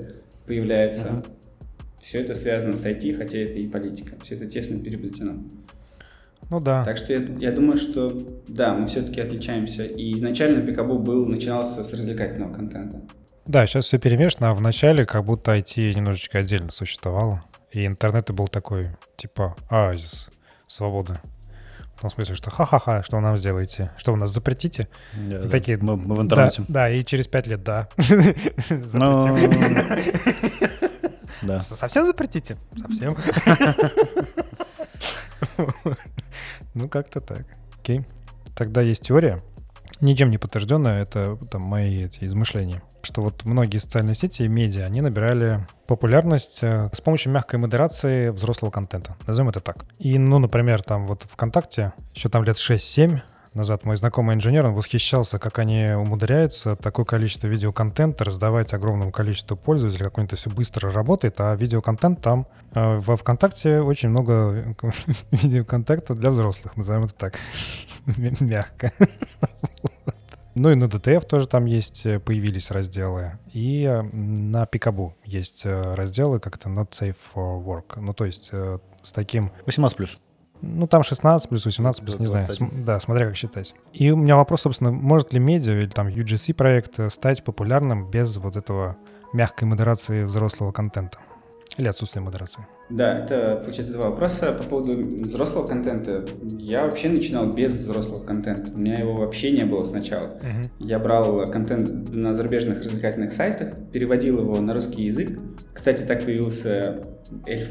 появляются. 0.46 1.06
Uh-huh. 1.06 1.26
Все 2.00 2.18
это 2.20 2.34
связано 2.34 2.76
с 2.76 2.84
IT, 2.84 3.14
хотя 3.14 3.38
это 3.38 3.52
и 3.52 3.66
политика. 3.66 4.16
Все 4.22 4.34
это 4.34 4.46
тесно 4.46 4.82
переплетено. 4.82 5.44
Ну 6.50 6.60
да. 6.60 6.84
Так 6.84 6.96
что 6.96 7.12
я, 7.12 7.20
я 7.38 7.52
думаю, 7.52 7.76
что 7.76 8.12
да, 8.48 8.74
мы 8.74 8.88
все-таки 8.88 9.20
отличаемся. 9.20 9.84
И 9.84 10.12
изначально 10.14 10.66
Пикабу 10.66 10.98
был, 10.98 11.26
начинался 11.26 11.84
с 11.84 11.92
развлекательного 11.92 12.52
контента. 12.52 13.00
Да, 13.46 13.66
сейчас 13.66 13.86
все 13.86 13.98
перемешано, 13.98 14.50
а 14.50 14.54
в 14.54 14.60
начале 14.60 15.06
как 15.06 15.24
будто 15.24 15.56
IT 15.56 15.94
немножечко 15.94 16.38
отдельно 16.38 16.72
существовало. 16.72 17.44
И 17.70 17.86
интернет 17.86 18.30
был 18.32 18.48
такой, 18.48 18.88
типа, 19.16 19.56
оазис 19.68 20.28
свободы. 20.66 21.20
В 21.96 22.00
том 22.00 22.10
смысле, 22.10 22.34
что 22.34 22.50
ха-ха-ха, 22.50 23.02
что 23.02 23.16
вы 23.16 23.22
нам 23.22 23.36
сделаете? 23.36 23.92
Что 23.96 24.12
вы 24.12 24.18
нас 24.18 24.30
запретите? 24.30 24.88
Yeah, 25.14 25.48
такие, 25.50 25.76
мы, 25.76 25.96
мы 25.96 26.14
в 26.14 26.22
интернете. 26.22 26.62
Да, 26.62 26.88
да, 26.88 26.90
и 26.90 27.04
через 27.04 27.28
пять 27.28 27.46
лет, 27.46 27.62
да. 27.62 27.88
Но... 28.94 29.38
Да. 31.42 31.62
Совсем 31.62 32.04
запретите? 32.04 32.56
Совсем. 32.76 33.16
Ну, 36.74 36.88
как-то 36.88 37.20
так. 37.20 37.46
Окей. 37.80 38.04
Тогда 38.54 38.80
есть 38.80 39.06
теория, 39.06 39.40
ничем 40.00 40.30
не 40.30 40.38
подтвержденная, 40.38 41.02
это 41.02 41.36
там 41.50 41.62
мои 41.62 42.04
эти 42.04 42.24
измышления, 42.24 42.82
что 43.02 43.22
вот 43.22 43.44
многие 43.44 43.78
социальные 43.78 44.14
сети 44.14 44.44
и 44.44 44.48
медиа, 44.48 44.84
они 44.84 45.00
набирали 45.00 45.66
популярность 45.86 46.60
э, 46.62 46.90
с 46.92 47.00
помощью 47.00 47.32
мягкой 47.32 47.58
модерации 47.58 48.28
взрослого 48.28 48.70
контента. 48.70 49.16
Назовем 49.26 49.48
это 49.48 49.60
так. 49.60 49.86
И, 49.98 50.18
ну, 50.18 50.38
например, 50.38 50.82
там 50.82 51.04
вот 51.04 51.24
ВКонтакте 51.24 51.92
еще 52.14 52.28
там 52.28 52.44
лет 52.44 52.56
6-7 52.56 53.20
назад 53.54 53.84
мой 53.84 53.96
знакомый 53.96 54.36
инженер, 54.36 54.66
он 54.66 54.74
восхищался, 54.74 55.38
как 55.38 55.58
они 55.58 55.90
умудряются 55.92 56.76
такое 56.76 57.04
количество 57.04 57.46
видеоконтента 57.46 58.24
раздавать 58.24 58.72
огромному 58.72 59.12
количеству 59.12 59.56
пользователей, 59.56 60.04
как 60.04 60.18
у 60.18 60.20
них 60.20 60.28
это 60.28 60.36
все 60.36 60.50
быстро 60.50 60.90
работает, 60.90 61.40
а 61.40 61.54
видеоконтент 61.54 62.20
там 62.20 62.46
э, 62.74 62.96
во 62.98 63.16
ВКонтакте 63.16 63.80
очень 63.80 64.10
много 64.10 64.74
видеоконтента 65.30 66.14
для 66.14 66.30
взрослых, 66.30 66.76
назовем 66.76 67.04
это 67.04 67.14
так, 67.14 67.38
мягко. 68.40 68.92
Ну 70.54 70.70
и 70.70 70.74
на 70.74 70.84
DTF 70.84 71.26
тоже 71.26 71.46
там 71.46 71.64
есть, 71.64 72.04
э, 72.06 72.18
появились 72.18 72.70
разделы. 72.70 73.38
И 73.52 73.84
э, 73.84 74.02
на 74.02 74.66
Пикабу 74.66 75.14
есть 75.24 75.62
э, 75.64 75.94
разделы 75.94 76.40
как-то 76.40 76.68
Not 76.68 76.90
Safe 76.90 77.16
for 77.34 77.64
Work. 77.64 78.00
Ну 78.00 78.12
то 78.12 78.24
есть 78.24 78.50
с 78.50 79.12
таким... 79.12 79.52
18 79.66 79.96
плюс. 79.96 80.18
Ну, 80.62 80.86
там 80.86 81.02
16 81.02 81.48
плюс 81.48 81.64
18 81.64 82.04
плюс, 82.04 82.18
не 82.18 82.26
знаю. 82.26 82.46
Да, 82.84 83.00
смотря 83.00 83.26
как 83.26 83.36
считать. 83.36 83.74
И 83.92 84.10
у 84.10 84.16
меня 84.16 84.36
вопрос, 84.36 84.62
собственно, 84.62 84.90
может 84.90 85.32
ли 85.32 85.38
медиа 85.38 85.78
или 85.78 85.88
там 85.88 86.08
UGC 86.08 86.54
проект 86.54 86.98
стать 87.12 87.44
популярным 87.44 88.10
без 88.10 88.36
вот 88.36 88.56
этого 88.56 88.96
мягкой 89.32 89.68
модерации 89.68 90.24
взрослого 90.24 90.72
контента? 90.72 91.18
Или 91.78 91.86
отсутствия 91.86 92.20
модерации? 92.20 92.66
Да, 92.90 93.18
это, 93.20 93.60
получается, 93.62 93.94
два 93.94 94.10
вопроса. 94.10 94.52
По 94.52 94.64
поводу 94.64 95.00
взрослого 95.00 95.66
контента. 95.66 96.26
Я 96.42 96.84
вообще 96.84 97.08
начинал 97.08 97.46
без 97.52 97.76
взрослого 97.76 98.22
контента. 98.22 98.72
У 98.72 98.78
меня 98.78 98.98
его 98.98 99.12
вообще 99.12 99.52
не 99.52 99.64
было 99.64 99.84
сначала. 99.84 100.26
Uh-huh. 100.26 100.68
Я 100.80 100.98
брал 100.98 101.48
контент 101.50 102.14
на 102.14 102.34
зарубежных 102.34 102.80
развлекательных 102.80 103.32
сайтах, 103.32 103.76
переводил 103.92 104.40
его 104.40 104.60
на 104.60 104.74
русский 104.74 105.04
язык. 105.04 105.38
Кстати, 105.72 106.02
так 106.02 106.24
появился 106.24 107.02
эльф 107.46 107.68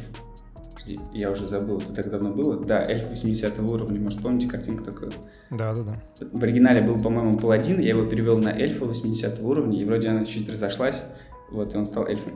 я 1.13 1.32
уже 1.32 1.47
забыл, 1.47 1.78
это 1.78 1.93
так 1.93 2.10
давно 2.10 2.32
было. 2.32 2.58
Да, 2.58 2.84
эльф 2.84 3.10
80 3.10 3.60
уровня, 3.60 3.99
может, 3.99 4.21
помните 4.21 4.47
картинку 4.47 4.84
такую? 4.84 5.12
Да, 5.52 5.73
да, 5.73 5.82
да. 5.82 5.93
В 6.32 6.43
оригинале 6.43 6.82
был, 6.82 7.02
по-моему, 7.02 7.38
паладин, 7.38 7.80
я 7.80 7.89
его 7.89 8.04
перевел 8.04 8.38
на 8.38 8.49
эльфа 8.49 8.86
80 8.86 9.41
уровня, 9.41 9.80
и 9.80 9.86
вроде 9.86 10.10
она 10.10 10.25
чуть 10.25 10.49
разошлась, 10.49 11.04
вот, 11.52 11.73
и 11.73 11.78
он 11.78 11.86
стал 11.86 12.06
эльфом. 12.06 12.34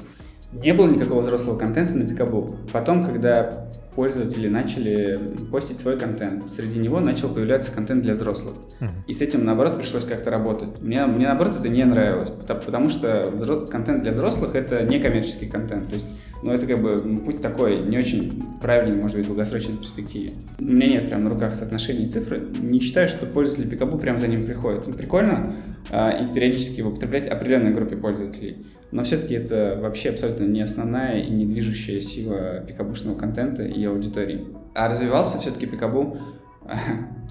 Не 0.51 0.73
было 0.73 0.87
никакого 0.87 1.21
взрослого 1.21 1.57
контента 1.57 1.97
на 1.97 2.05
Пикабу. 2.05 2.55
Потом, 2.71 3.03
когда 3.03 3.69
пользователи 3.95 4.47
начали 4.47 5.19
постить 5.51 5.79
свой 5.79 5.97
контент, 5.97 6.49
среди 6.51 6.79
него 6.79 6.99
начал 6.99 7.29
появляться 7.29 7.71
контент 7.71 8.03
для 8.03 8.13
взрослых. 8.13 8.53
Uh-huh. 8.79 8.89
И 9.07 9.13
с 9.13 9.21
этим, 9.21 9.45
наоборот, 9.45 9.77
пришлось 9.77 10.05
как-то 10.05 10.29
работать. 10.29 10.81
Мне, 10.81 11.05
мне 11.05 11.27
наоборот, 11.27 11.57
это 11.59 11.69
не 11.69 11.83
нравилось, 11.83 12.29
потому 12.29 12.89
что 12.89 13.67
контент 13.71 14.03
для 14.03 14.11
взрослых— 14.11 14.53
это 14.55 14.83
не 14.83 14.99
коммерческий 14.99 15.47
контент. 15.47 15.89
То 15.89 15.95
есть 15.95 16.07
но 16.43 16.53
это 16.53 16.67
как 16.67 16.81
бы 16.81 17.17
путь 17.23 17.41
такой, 17.41 17.79
не 17.81 17.97
очень 17.97 18.43
правильный, 18.61 19.01
может 19.01 19.15
быть, 19.15 19.25
в 19.25 19.29
долгосрочной 19.29 19.77
перспективе. 19.77 20.33
У 20.59 20.65
меня 20.65 20.87
нет 20.87 21.07
прям 21.07 21.23
на 21.23 21.29
руках 21.29 21.55
соотношений 21.55 22.09
цифры. 22.09 22.41
Не 22.61 22.81
считаю, 22.81 23.07
что 23.07 23.25
пользователи 23.25 23.69
Пикабу 23.69 23.97
прям 23.97 24.17
за 24.17 24.27
ним 24.27 24.43
приходят. 24.43 24.83
прикольно 24.97 25.55
а, 25.89 26.11
и 26.11 26.33
периодически 26.33 26.79
его 26.79 26.89
употреблять 26.89 27.27
определенной 27.27 27.71
группе 27.71 27.95
пользователей. 27.95 28.65
Но 28.93 29.03
все-таки 29.03 29.33
это 29.33 29.79
вообще 29.81 30.09
абсолютно 30.09 30.43
не 30.43 30.61
основная 30.61 31.19
и 31.19 31.31
не 31.31 31.47
движущая 31.47 31.99
сила 31.99 32.59
пикабушного 32.59 33.17
контента 33.17 33.63
и 33.63 33.83
аудитории. 33.85 34.45
А 34.75 34.87
развивался 34.87 35.39
все-таки 35.39 35.65
Пикабу 35.65 36.17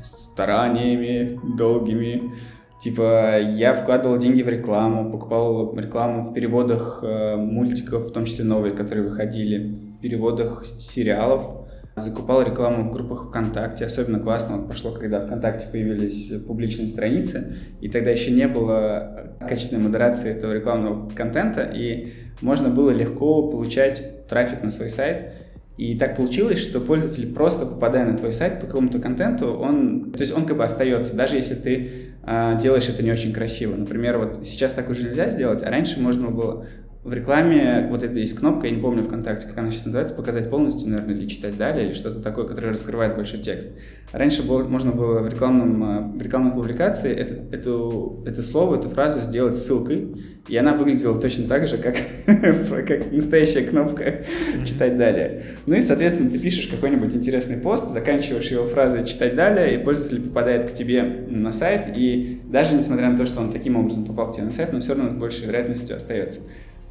стараниями 0.03 1.41
долгими, 1.57 2.33
Типа, 2.81 3.39
я 3.39 3.75
вкладывал 3.75 4.19
деньги 4.19 4.43
в 4.43 4.49
рекламу, 4.49 5.13
покупал 5.13 5.73
рекламу 5.77 6.21
в 6.21 6.35
переводах 6.35 6.99
э, 7.05 7.37
мультиков, 7.37 8.09
в 8.09 8.13
том 8.13 8.25
числе 8.25 8.45
новые, 8.45 8.75
которые 8.75 9.09
выходили, 9.09 9.71
в 9.71 10.01
переводах 10.01 10.65
сериалов, 10.81 11.62
закупал 11.97 12.43
рекламу 12.43 12.85
в 12.85 12.93
группах 12.93 13.29
ВКонтакте. 13.29 13.85
Особенно 13.85 14.19
классно 14.19 14.57
вот 14.57 14.67
прошло, 14.67 14.93
когда 14.93 15.25
ВКонтакте 15.25 15.67
появились 15.71 16.33
публичные 16.47 16.89
страницы, 16.89 17.57
и 17.81 17.89
тогда 17.89 18.11
еще 18.11 18.31
не 18.31 18.49
было 18.49 19.37
качественной 19.41 19.83
модерации 19.83 20.31
этого 20.31 20.53
рекламного 20.53 21.11
контента, 21.11 21.63
и 21.63 22.13
можно 22.41 22.71
было 22.71 22.91
легко 22.91 23.51
получать 23.51 24.27
трафик 24.29 24.63
на 24.63 24.71
свой 24.71 24.89
сайт. 24.89 25.35
И 25.79 25.97
так 25.99 26.17
получилось, 26.17 26.59
что 26.59 26.81
пользователь 26.81 27.33
просто 27.33 27.65
попадая 27.65 28.05
на 28.05 28.17
твой 28.17 28.33
сайт 28.33 28.61
по 28.61 28.67
какому-то 28.67 28.99
контенту, 28.99 29.55
он, 29.55 30.13
то 30.13 30.21
есть 30.21 30.37
он 30.37 30.45
как 30.45 30.59
бы 30.59 30.65
остается, 30.65 31.17
даже 31.17 31.37
если 31.37 31.55
ты 31.55 31.91
э, 32.23 32.59
делаешь 32.61 32.89
это 32.89 33.03
не 33.03 33.11
очень 33.11 33.33
красиво. 33.33 33.75
Например, 33.75 34.19
вот 34.19 34.47
сейчас 34.47 34.75
так 34.75 34.91
уже 34.91 35.05
нельзя 35.05 35.31
сделать, 35.31 35.63
а 35.63 35.71
раньше 35.71 35.99
можно 35.99 36.29
было 36.31 36.67
в 37.05 37.13
рекламе 37.13 37.89
вот 37.91 38.05
это 38.05 38.17
есть 38.21 38.39
кнопка, 38.39 38.69
я 38.69 38.75
не 38.75 38.81
помню 38.81 39.03
ВКонтакте, 39.03 39.49
как 39.49 39.59
она 39.59 39.73
сейчас 39.73 39.87
называется, 39.87 40.15
показать 40.15 40.49
полностью, 40.49 40.89
наверное, 40.89 41.17
или 41.17 41.27
читать 41.27 41.57
далее, 41.57 41.87
или 41.87 41.95
что-то 41.95 42.21
такое, 42.21 42.47
которое 42.47 42.69
раскрывает 42.69 43.17
большой 43.17 43.41
текст. 43.41 43.69
Раньше 44.13 44.47
было, 44.47 44.63
можно 44.63 44.93
было 44.93 45.19
в, 45.19 45.29
рекламном, 45.29 45.83
э, 45.83 46.19
в 46.19 46.23
рекламной 46.23 46.53
публикации 46.53 47.13
это, 47.13 47.35
эту, 47.51 48.23
это 48.25 48.41
слово, 48.45 48.77
эту 48.77 48.89
фразу 48.89 49.21
сделать 49.21 49.57
ссылкой, 49.57 50.15
и 50.47 50.57
она 50.57 50.75
выглядела 50.75 51.21
точно 51.21 51.49
так 51.49 51.67
же, 51.67 51.77
как, 51.77 51.97
как 52.87 53.11
настоящая 53.11 53.63
кнопка 53.63 54.25
«читать 54.65 54.97
далее». 54.97 55.43
Ну 55.67 55.75
и, 55.75 55.81
соответственно, 55.81 56.31
ты 56.31 56.39
пишешь 56.39 56.69
какой-нибудь 56.69 57.17
интересный 57.17 57.57
пост, 57.57 57.89
заканчиваешь 57.89 58.49
его 58.53 58.67
фразой 58.67 59.05
«читать 59.07 59.35
далее», 59.35 59.75
и 59.75 59.85
пользователь 59.85 60.21
попадает 60.21 60.71
к 60.71 60.73
тебе 60.73 61.03
на 61.03 61.51
сайт, 61.51 61.97
и 61.97 62.43
даже 62.45 62.77
несмотря 62.77 63.11
на 63.11 63.17
то, 63.17 63.27
что 63.27 63.41
он 63.41 63.51
таким 63.51 63.75
образом 63.75 64.05
попал 64.05 64.31
к 64.31 64.37
тебе 64.37 64.45
на 64.45 64.53
сайт, 64.53 64.73
он 64.73 64.83
все 64.83 64.95
равно 64.95 65.11
с 65.11 65.15
большей 65.15 65.47
вероятностью 65.47 65.97
остается. 65.97 66.43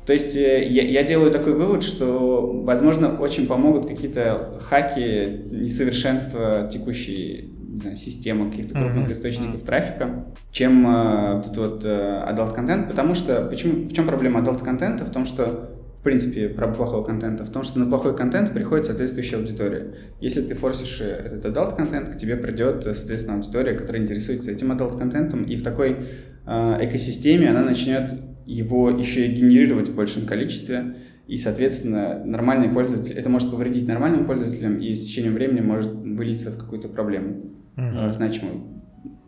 То 0.06 0.14
есть 0.14 0.36
э, 0.36 0.68
я, 0.68 0.84
я 0.84 1.04
делаю 1.04 1.32
такой 1.32 1.54
вывод, 1.54 1.84
что, 1.84 2.62
возможно, 2.64 3.18
очень 3.20 3.48
помогут 3.48 3.88
какие-то 3.88 4.58
хаки, 4.62 5.46
несовершенства 5.52 6.68
текущей 6.72 7.54
знаю, 7.80 7.96
систему 7.96 8.50
каких-то 8.50 8.78
крупных 8.78 9.08
mm-hmm. 9.08 9.12
источников 9.12 9.64
трафика, 9.64 10.26
чем 10.52 10.88
э, 10.88 11.36
вот 11.36 11.46
этот 11.46 11.58
вот 11.58 11.86
э, 11.86 12.26
adult 12.30 12.54
контент, 12.54 12.90
потому 12.90 13.14
что 13.14 13.46
почему 13.46 13.86
в 13.86 13.94
чем 13.94 14.06
проблема 14.08 14.42
adult 14.42 14.64
контента? 14.64 15.06
В 15.06 15.12
том, 15.12 15.26
что 15.26 15.72
в 16.02 16.04
принципе, 16.04 16.50
про 16.50 16.68
плохого 16.68 17.04
контента, 17.04 17.46
в 17.46 17.52
том, 17.52 17.62
что 17.62 17.78
на 17.78 17.86
плохой 17.86 18.18
контент 18.18 18.52
приходит 18.54 18.88
соответствующая 18.88 19.36
аудитория. 19.36 19.94
Если 20.20 20.42
ты 20.42 20.56
форсишь 20.56 21.00
э, 21.00 21.06
этот 21.06 21.46
adult 21.46 21.76
контент, 21.76 22.10
к 22.10 22.18
тебе 22.18 22.38
придет, 22.38 22.88
э, 22.88 22.96
соответственно, 22.96 23.38
аудитория, 23.38 23.74
которая 23.74 24.02
интересуется 24.02 24.50
этим 24.50 24.72
adult 24.72 24.98
контентом, 24.98 25.44
и 25.44 25.56
в 25.56 25.62
такой 25.62 25.98
э, 26.48 26.78
экосистеме 26.80 27.52
она 27.52 27.62
начнет 27.62 28.14
его 28.52 28.90
еще 28.90 29.26
и 29.26 29.34
генерировать 29.34 29.90
в 29.90 29.96
большем 29.96 30.26
количестве, 30.26 30.96
и, 31.28 31.38
соответственно, 31.38 32.22
нормальный 32.26 32.70
пользователь, 32.70 33.18
это 33.18 33.30
может 33.30 33.52
повредить 33.52 33.88
нормальным 33.88 34.26
пользователям, 34.26 34.80
и 34.80 34.96
с 34.96 35.08
течением 35.08 35.34
времени 35.34 35.62
может 35.62 35.92
вылиться 35.92 36.52
в 36.52 36.58
какую-то 36.58 36.90
проблему 36.90 37.52
mm-hmm. 37.78 38.10
э, 38.10 38.12
значимую. 38.12 38.64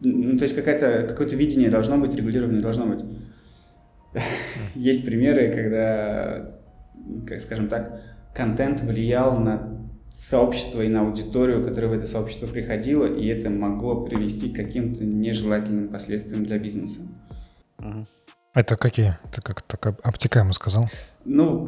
Ну, 0.02 0.38
то 0.38 0.44
есть 0.44 0.56
какая-то, 0.56 1.08
какое-то 1.08 1.36
видение 1.36 1.70
должно 1.70 1.98
быть, 1.98 2.14
регулирование 2.14 2.62
должно 2.62 2.88
быть. 2.88 3.06
Есть 4.76 5.06
примеры, 5.06 5.52
когда 5.54 6.60
как 7.28 7.42
скажем 7.42 7.68
так, 7.68 8.02
контент 8.34 8.82
влиял 8.82 9.40
на 9.40 9.90
сообщество 10.10 10.82
и 10.82 10.88
на 10.88 11.02
аудиторию, 11.02 11.64
которая 11.64 11.92
в 11.92 11.94
это 11.94 12.06
сообщество 12.06 12.48
приходила, 12.48 13.06
и 13.06 13.26
это 13.28 13.50
могло 13.50 14.04
привести 14.04 14.50
к 14.50 14.56
каким-то 14.56 15.04
нежелательным 15.04 15.88
последствиям 15.88 16.46
для 16.46 16.60
бизнеса. 16.60 17.02
Это 18.54 18.78
какие? 18.78 19.18
Ты 19.32 19.42
как 19.42 19.62
так 19.64 19.96
обтекаемо 20.04 20.54
сказал? 20.54 20.88
Ну, 21.26 21.68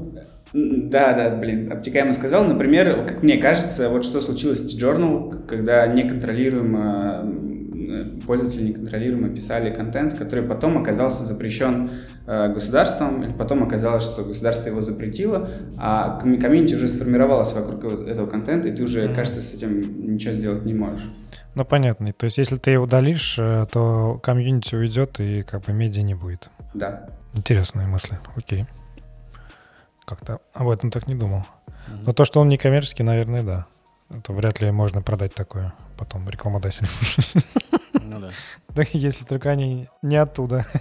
да, 0.53 1.13
да, 1.13 1.35
блин, 1.35 1.71
обтекаемо 1.71 2.13
сказал. 2.13 2.45
Например, 2.45 3.03
как 3.05 3.23
мне 3.23 3.37
кажется, 3.37 3.89
вот 3.89 4.05
что 4.05 4.21
случилось 4.21 4.59
с 4.59 4.81
Journal, 4.81 5.45
когда 5.47 5.85
неконтролируемо 5.87 7.23
пользователи 8.03 8.69
неконтролируемо 8.69 9.29
писали 9.29 9.71
контент, 9.71 10.17
который 10.17 10.43
потом 10.43 10.77
оказался 10.77 11.23
запрещен 11.23 11.91
э, 12.27 12.53
государством, 12.53 13.23
или 13.23 13.33
потом 13.33 13.63
оказалось, 13.63 14.03
что 14.03 14.23
государство 14.23 14.69
его 14.69 14.81
запретило, 14.81 15.49
а 15.77 16.19
комьюнити 16.19 16.75
уже 16.75 16.87
сформировалось 16.87 17.53
вокруг 17.53 17.83
этого 18.07 18.27
контента, 18.27 18.67
и 18.67 18.71
ты 18.71 18.83
уже, 18.83 19.13
кажется, 19.13 19.41
с 19.41 19.53
этим 19.53 20.05
ничего 20.05 20.33
сделать 20.33 20.65
не 20.65 20.73
можешь. 20.73 21.03
Ну, 21.55 21.63
понятно. 21.63 22.11
То 22.11 22.25
есть, 22.25 22.37
если 22.37 22.57
ты 22.57 22.71
его 22.71 22.83
удалишь, 22.83 23.37
э, 23.39 23.65
то 23.71 24.17
комьюнити 24.21 24.75
уйдет, 24.75 25.19
и 25.19 25.43
как 25.43 25.63
бы 25.63 25.73
медиа 25.73 26.03
не 26.03 26.13
будет. 26.13 26.49
Да. 26.73 27.07
Интересные 27.33 27.87
мысли. 27.87 28.19
Окей. 28.35 28.65
Как-то 30.05 30.39
об 30.53 30.69
этом 30.69 30.91
так 30.91 31.07
не 31.07 31.15
думал. 31.15 31.43
Но 32.05 32.11
то, 32.11 32.25
что 32.25 32.39
он 32.39 32.49
не 32.49 32.57
коммерческий, 32.57 33.03
наверное, 33.03 33.43
да. 33.43 33.65
Это 34.09 34.33
вряд 34.33 34.61
ли 34.61 34.69
можно 34.71 35.01
продать 35.01 35.33
такое 35.33 35.73
потом 35.97 36.29
рекламодателям. 36.29 36.89
Ну 38.15 38.21
да. 38.21 38.31
Да, 38.75 38.83
если 38.93 39.25
только 39.25 39.49
они 39.49 39.87
не 40.01 40.15
оттуда. 40.15 40.65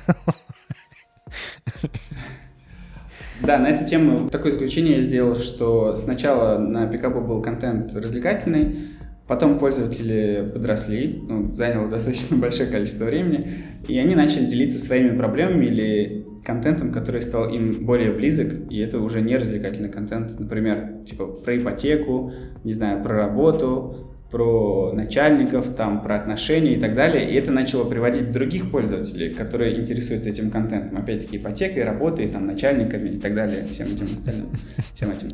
Да, 3.43 3.59
на 3.59 3.67
эту 3.67 3.85
тему 3.85 4.31
такое 4.31 4.53
исключение 4.53 4.99
я 4.99 5.03
сделал, 5.03 5.37
что 5.37 5.97
сначала 5.97 6.59
на 6.59 6.87
пикапу 6.87 7.21
был 7.21 7.43
контент 7.43 7.93
развлекательный, 7.95 8.95
Потом 9.27 9.59
пользователи 9.59 10.47
подросли, 10.53 11.23
ну, 11.27 11.53
заняло 11.55 11.89
достаточно 11.91 12.37
большое 12.37 12.69
количество 12.71 13.07
времени, 13.07 13.53
и 13.89 13.99
они 13.99 14.15
начали 14.15 14.45
делиться 14.45 14.79
своими 14.79 15.17
проблемами 15.17 15.65
или 15.65 16.27
контентом, 16.45 16.93
который 16.93 17.23
стал 17.23 17.49
им 17.49 17.87
более 17.87 18.13
близок, 18.13 18.71
и 18.71 18.79
это 18.81 19.01
уже 19.01 19.23
не 19.23 19.39
развлекательный 19.39 19.89
контент, 19.89 20.39
например, 20.39 21.05
типа 21.07 21.27
про 21.27 21.57
ипотеку, 21.57 22.33
не 22.65 22.75
знаю, 22.75 23.03
про 23.03 23.17
работу, 23.17 24.14
про 24.35 24.91
начальников, 24.93 25.77
там, 25.77 26.03
про 26.03 26.17
отношения 26.17 26.75
и 26.75 26.81
так 26.81 26.97
далее, 26.97 27.31
и 27.31 27.37
это 27.37 27.53
начало 27.53 27.89
приводить 27.89 28.33
других 28.33 28.69
пользователей, 28.69 29.33
которые 29.33 29.81
интересуются 29.81 30.29
этим 30.29 30.51
контентом, 30.51 30.99
опять-таки 30.99 31.37
ипотекой, 31.37 31.85
работой, 31.85 32.27
там, 32.27 32.45
начальниками 32.45 33.11
и 33.11 33.21
так 33.21 33.33
далее, 33.33 33.65
всем 33.71 33.87
этим 33.95 34.13
остальным, 34.13 34.49
всем 34.93 35.13
этим. 35.13 35.29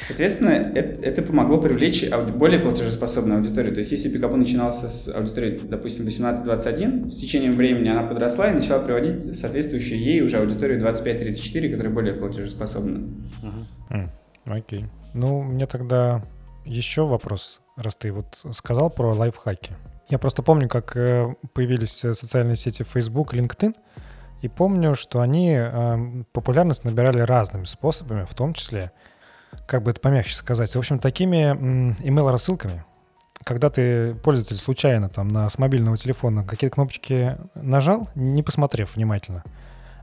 Соответственно, 0.00 0.48
это, 0.48 1.06
это 1.06 1.22
помогло 1.22 1.60
привлечь 1.60 2.04
ауди- 2.04 2.32
более 2.32 2.58
платежеспособную 2.58 3.38
аудиторию. 3.40 3.74
То 3.74 3.80
есть, 3.80 3.92
если 3.92 4.08
Пикабу 4.08 4.38
начинался 4.38 4.88
с 4.88 5.06
аудитории, 5.14 5.60
допустим, 5.62 6.06
18-21, 6.06 7.10
с 7.10 7.18
течением 7.18 7.52
времени 7.52 7.90
она 7.90 8.04
подросла 8.04 8.50
и 8.50 8.54
начала 8.54 8.80
приводить 8.80 9.36
соответствующую 9.36 10.00
ей 10.00 10.22
уже 10.22 10.38
аудиторию 10.38 10.80
25-34, 10.80 11.70
которая 11.70 11.92
более 11.92 12.14
платежеспособна. 12.14 13.06
Uh-huh. 13.90 14.08
Окей. 14.46 14.80
Okay. 14.80 14.84
Ну, 15.12 15.42
мне 15.42 15.66
тогда 15.66 16.22
еще 16.64 17.06
вопрос, 17.06 17.60
раз 17.76 17.96
ты 17.96 18.12
вот 18.12 18.44
сказал 18.52 18.90
про 18.90 19.14
лайфхаки. 19.14 19.72
Я 20.08 20.18
просто 20.18 20.42
помню, 20.42 20.68
как 20.68 20.96
э, 20.96 21.30
появились 21.52 21.92
социальные 21.92 22.56
сети 22.56 22.82
Facebook, 22.82 23.34
LinkedIn, 23.34 23.74
и 24.42 24.48
помню, 24.48 24.94
что 24.94 25.20
они 25.20 25.56
э, 25.58 26.24
популярность 26.32 26.84
набирали 26.84 27.20
разными 27.20 27.64
способами, 27.64 28.24
в 28.24 28.34
том 28.34 28.52
числе 28.52 28.92
как 29.66 29.82
бы 29.82 29.92
это 29.92 30.00
помягче 30.00 30.34
сказать, 30.34 30.74
в 30.74 30.78
общем, 30.78 30.98
такими 30.98 31.52
email-рассылками, 32.02 32.84
когда 33.44 33.70
ты, 33.70 34.14
пользователь, 34.14 34.56
случайно 34.56 35.08
там 35.08 35.28
на, 35.28 35.48
с 35.48 35.58
мобильного 35.58 35.96
телефона 35.96 36.44
какие-то 36.44 36.74
кнопочки 36.74 37.36
нажал, 37.54 38.08
не 38.14 38.42
посмотрев 38.42 38.96
внимательно, 38.96 39.44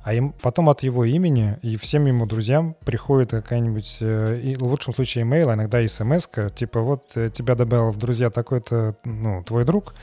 а 0.04 0.14
им, 0.14 0.34
потом 0.42 0.70
от 0.70 0.84
его 0.84 1.06
имени 1.06 1.58
и 1.62 1.78
всем 1.78 2.06
ему 2.06 2.26
друзьям 2.26 2.76
приходит 2.86 3.32
какая-нибудь, 3.32 3.98
э, 4.02 4.56
в 4.58 4.64
лучшем 4.64 4.94
случае 4.94 5.26
email, 5.26 5.52
а 5.52 5.54
иногда 5.54 5.88
смс 5.88 6.28
типа 6.56 6.82
вот 6.82 7.12
э, 7.16 7.30
тебя 7.30 7.56
добавил 7.56 7.92
в 7.92 7.98
друзья 7.98 8.30
такой-то, 8.30 8.96
ну, 9.04 9.44
твой 9.44 9.66
друг 9.66 9.94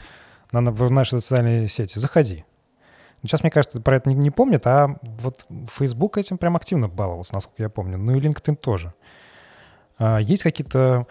на, 0.53 0.71
в 0.71 0.91
нашей 0.91 1.21
социальной 1.21 1.69
сети, 1.69 1.99
заходи. 1.99 2.45
Сейчас, 3.23 3.43
мне 3.43 3.51
кажется, 3.51 3.81
про 3.81 3.97
это 3.97 4.09
не, 4.09 4.15
не 4.15 4.31
помнят, 4.31 4.67
а 4.67 4.97
вот 5.03 5.45
Facebook 5.69 6.19
этим 6.19 6.39
прям 6.39 6.57
активно 6.57 6.89
баловался, 6.89 7.35
насколько 7.35 7.63
я 7.63 7.69
помню. 7.69 7.99
Ну 7.99 8.15
и 8.15 8.21
LinkedIn 8.21 8.57
тоже. 8.57 8.95
А, 9.99 10.19
есть 10.19 10.45
какие-то 10.45 11.03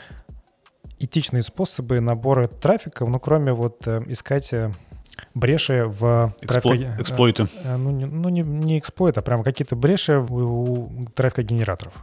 этичные 1.00 1.44
способы 1.44 2.00
набора 2.00 2.48
трафика, 2.48 3.06
ну, 3.06 3.20
кроме 3.20 3.54
вот 3.54 3.86
э, 3.88 4.00
искать 4.08 4.54
э, 4.54 4.72
бреши 5.34 5.84
в 5.86 6.34
Экспло... 6.42 6.76
Эксплойты. 7.00 7.48
Э, 7.64 7.78
ну, 7.78 7.92
не, 7.92 8.06
ну 8.06 8.30
не, 8.30 8.42
не 8.42 8.80
эксплойт, 8.80 9.18
а 9.18 9.22
прямо 9.22 9.44
какие-то 9.44 9.76
бреши 9.76 10.18
у, 10.18 10.36
у 10.36 11.06
трафика-генераторов. 11.16 11.94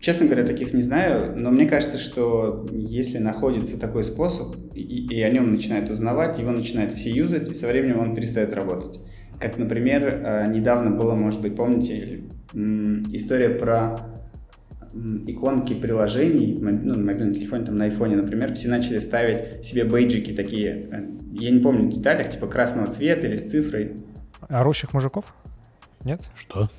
Честно 0.00 0.26
говоря, 0.26 0.44
таких 0.44 0.72
не 0.72 0.80
знаю, 0.80 1.34
но 1.36 1.50
мне 1.50 1.66
кажется, 1.66 1.98
что 1.98 2.66
если 2.70 3.18
находится 3.18 3.80
такой 3.80 4.04
способ, 4.04 4.56
и, 4.74 4.80
и 4.80 5.22
о 5.22 5.30
нем 5.30 5.52
начинают 5.52 5.90
узнавать, 5.90 6.38
его 6.38 6.52
начинают 6.52 6.92
все 6.92 7.10
юзать, 7.10 7.48
и 7.48 7.54
со 7.54 7.66
временем 7.66 7.98
он 7.98 8.14
перестает 8.14 8.54
работать. 8.54 9.00
Как, 9.40 9.58
например, 9.58 10.48
недавно 10.48 10.90
было, 10.90 11.14
может 11.14 11.42
быть, 11.42 11.56
помните, 11.56 12.22
история 12.54 13.50
про 13.50 13.96
иконки 15.26 15.74
приложений, 15.74 16.58
ну, 16.60 16.94
на 16.94 17.04
мобильном 17.04 17.32
телефоне, 17.32 17.66
там, 17.66 17.78
на 17.78 17.84
айфоне, 17.84 18.16
например, 18.16 18.54
все 18.54 18.68
начали 18.68 18.98
ставить 18.98 19.64
себе 19.64 19.84
бейджики 19.84 20.32
такие, 20.32 20.88
э, 20.90 21.00
я 21.32 21.50
не 21.50 21.60
помню 21.60 21.88
в 21.88 21.92
деталях, 21.92 22.28
типа 22.28 22.46
красного 22.46 22.88
цвета 22.88 23.26
или 23.26 23.36
с 23.36 23.50
цифрой. 23.50 23.96
Орущих 24.48 24.92
мужиков? 24.92 25.34
Нет? 26.04 26.22
Что? 26.34 26.70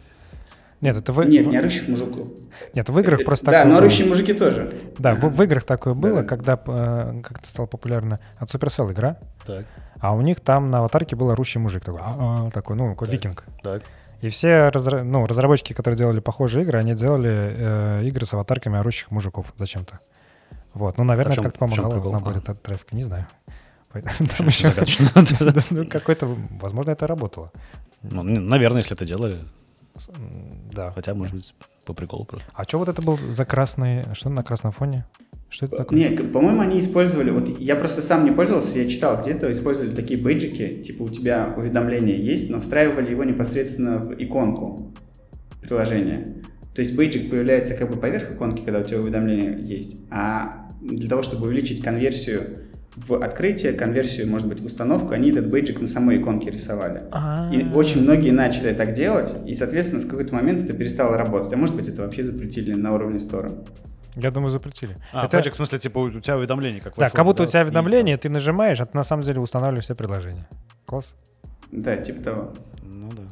Нет, 0.80 0.96
это 0.96 1.12
вы... 1.12 1.26
Нет, 1.26 1.48
не 1.48 1.58
орущих 1.58 1.88
мужиков. 1.88 2.28
Нет, 2.76 2.88
в 2.90 3.00
играх 3.00 3.24
просто 3.26 3.50
Да, 3.50 3.66
но 3.66 3.78
орущие 3.78 4.08
мужики 4.08 4.34
тоже. 4.34 4.72
Да, 5.00 5.16
в, 5.16 5.24
в 5.24 5.44
играх 5.44 5.64
такое 5.64 5.96
было, 5.96 6.22
когда, 6.24 6.54
э, 6.54 7.22
как 7.24 7.40
это 7.40 7.50
стало 7.50 7.66
популярно, 7.66 8.20
от 8.38 8.54
Supercell 8.54 8.92
игра. 8.92 9.20
Так. 9.46 9.66
А 10.00 10.14
у 10.14 10.22
них 10.22 10.40
там 10.40 10.70
на 10.70 10.80
аватарке 10.80 11.16
был 11.16 11.32
орущий 11.32 11.60
мужик 11.60 11.84
такой, 11.84 12.02
а 12.04 12.48
-а, 12.48 12.52
такой, 12.52 12.76
ну, 12.76 12.92
такой 12.92 13.08
викинг. 13.08 13.44
Так. 13.64 13.82
И 14.22 14.30
все 14.30 14.70
разра... 14.70 15.04
ну, 15.04 15.26
разработчики, 15.26 15.74
которые 15.74 15.98
делали 15.98 16.20
похожие 16.20 16.64
игры, 16.64 16.80
они 16.80 16.96
делали 16.96 17.54
э, 17.56 18.04
игры 18.06 18.26
с 18.26 18.34
аватарками 18.34 18.80
орущих 18.80 19.12
мужиков 19.12 19.54
зачем-то. 19.58 20.00
Вот. 20.74 20.98
Ну, 20.98 21.04
наверное, 21.04 21.34
это 21.34 21.44
как-то 21.44 21.60
помогало 21.60 22.00
в 22.00 22.12
наборе 22.12 22.42
а. 22.46 22.54
трафика, 22.56 22.96
не 22.96 23.04
знаю. 23.04 23.28
Там 24.38 24.48
еще 24.48 24.74
ну, 25.72 25.88
какой-то, 25.88 26.28
возможно, 26.60 26.92
это 26.92 27.08
работало. 27.08 27.52
Ну, 28.04 28.24
наверное, 28.24 28.82
если 28.82 28.96
это 28.96 29.06
делали. 29.06 29.40
Да. 30.72 30.90
Хотя, 30.90 31.16
может 31.16 31.34
быть, 31.34 31.56
по 31.86 31.94
приколу 31.94 32.26
просто. 32.26 32.46
А 32.54 32.64
что 32.64 32.80
вот 32.80 32.90
это 32.90 33.02
был 33.02 33.18
за 33.18 33.46
красный, 33.46 34.04
что 34.14 34.30
на 34.30 34.44
красном 34.44 34.72
фоне? 34.72 35.06
Что 35.50 35.66
это 35.66 35.78
такое? 35.78 35.98
Не, 35.98 36.10
по-моему, 36.10 36.62
они 36.62 36.80
использовали, 36.80 37.32
вот 37.32 37.60
я 37.60 37.76
просто 37.76 38.02
сам 38.02 38.26
не 38.26 38.32
пользовался, 38.32 38.80
я 38.80 38.90
читал 38.90 39.22
где-то, 39.22 39.50
использовали 39.52 39.96
такие 39.96 40.20
бейджики, 40.20 40.82
типа 40.82 41.04
у 41.04 41.10
тебя 41.10 41.54
уведомление 41.56 42.18
есть, 42.18 42.50
но 42.50 42.60
встраивали 42.60 43.12
его 43.12 43.24
непосредственно 43.24 44.00
в 44.00 44.14
иконку 44.22 44.94
приложения. 45.62 46.44
То 46.76 46.82
есть 46.82 46.96
бейджик 46.96 47.30
появляется 47.30 47.76
как 47.76 47.90
бы 47.90 47.98
поверх 47.98 48.32
иконки, 48.32 48.62
когда 48.64 48.80
у 48.80 48.84
тебя 48.84 49.00
уведомление 49.00 49.58
есть, 49.60 50.02
а 50.12 50.68
для 50.82 51.10
того, 51.10 51.22
чтобы 51.22 51.48
увеличить 51.48 51.82
конверсию 51.82 52.68
в 52.96 53.14
открытие, 53.24 53.74
конверсию, 53.74 54.28
может 54.28 54.48
быть, 54.48 54.60
в 54.60 54.66
установку, 54.66 55.14
они 55.14 55.30
этот 55.30 55.50
бейджик 55.50 55.80
на 55.80 55.88
самой 55.88 56.18
иконке 56.18 56.50
рисовали. 56.50 57.04
А-а-а. 57.12 57.54
И 57.54 57.64
очень 57.74 58.02
многие 58.02 58.32
начали 58.32 58.74
так 58.74 58.94
делать, 58.94 59.36
и, 59.46 59.54
соответственно, 59.54 60.02
с 60.02 60.06
какой-то 60.06 60.34
момент 60.34 60.64
это 60.64 60.74
перестало 60.74 61.16
работать. 61.16 61.54
А 61.54 61.58
может 61.58 61.76
быть, 61.76 61.88
это 61.88 62.02
вообще 62.02 62.24
запретили 62.24 62.74
на 62.74 62.94
уровне 62.94 63.20
стора. 63.20 63.52
Я 64.18 64.32
думаю, 64.32 64.50
запретили. 64.50 64.96
А, 65.14 65.26
Это- 65.26 65.38
Project, 65.38 65.52
в 65.52 65.56
смысле, 65.56 65.80
типа, 65.80 66.00
у 66.00 66.10
тебя 66.20 66.38
уведомление 66.38 66.82
как 66.82 66.96
Да, 66.98 67.10
как 67.10 67.24
будто 67.26 67.44
у 67.44 67.46
да, 67.46 67.50
тебя 67.52 67.62
и 67.62 67.64
уведомление, 67.66 68.18
ты 68.18 68.30
нажимаешь, 68.30 68.82
а 68.82 68.86
ты 68.86 68.98
на 68.98 69.04
самом 69.04 69.24
деле 69.24 69.40
устанавливаешь 69.40 69.84
все 69.86 69.96
приложения. 69.96 70.48
Класс. 70.86 71.16
Да, 71.72 71.96
типа 71.96 72.24
того. 72.24 72.54
Ну 72.82 73.10
да. 73.12 73.24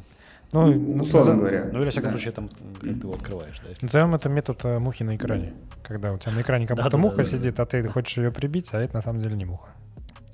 Ну, 0.51 0.71
Ну, 0.73 1.01
условно 1.01 1.33
назов- 1.33 1.39
говоря. 1.39 1.65
Ну 1.71 1.79
или, 1.79 1.85
во 1.85 1.91
всяком 1.91 2.11
Да. 2.11 2.17
случае, 2.17 2.31
там 2.33 2.49
ты 2.81 2.87
его 2.89 3.13
открываешь, 3.13 3.59
да. 3.63 3.69
Назовем 3.81 4.15
это 4.15 4.29
метод 4.29 4.63
э, 4.63 4.79
мухи 4.79 5.03
на 5.03 5.15
экране. 5.15 5.53
Когда 5.83 6.13
у 6.13 6.17
тебя 6.17 6.31
на 6.33 6.41
экране 6.41 6.67
как 6.67 6.77
будто 6.77 6.97
муха 6.97 7.25
сидит, 7.25 7.59
а 7.59 7.65
ты 7.65 7.85
хочешь 7.87 8.17
ее 8.17 8.31
прибить, 8.31 8.69
а 8.73 8.79
это 8.79 8.95
на 8.95 9.01
самом 9.01 9.19
деле 9.21 9.35
не 9.35 9.45
муха. 9.45 9.69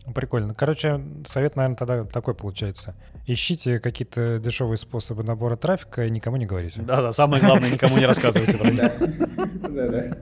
Ну, 0.06 0.14
Прикольно. 0.14 0.54
Короче, 0.56 1.00
совет, 1.28 1.56
наверное, 1.56 1.78
тогда 1.78 2.04
такой 2.04 2.34
получается. 2.34 2.96
Ищите 3.28 3.80
какие-то 3.80 4.40
дешевые 4.40 4.78
способы 4.78 5.24
набора 5.24 5.56
трафика 5.56 6.06
и 6.06 6.10
никому 6.10 6.38
не 6.38 6.46
говорите. 6.48 6.82
Да-да, 6.82 7.14
самое 7.14 7.42
главное, 7.42 7.70
никому 7.70 7.98
не 7.98 8.06
рассказывайте 8.06 8.58
про 8.58 8.70
них. 8.72 8.82
Да, 9.62 9.70
да, 9.70 9.88
да. 9.88 10.18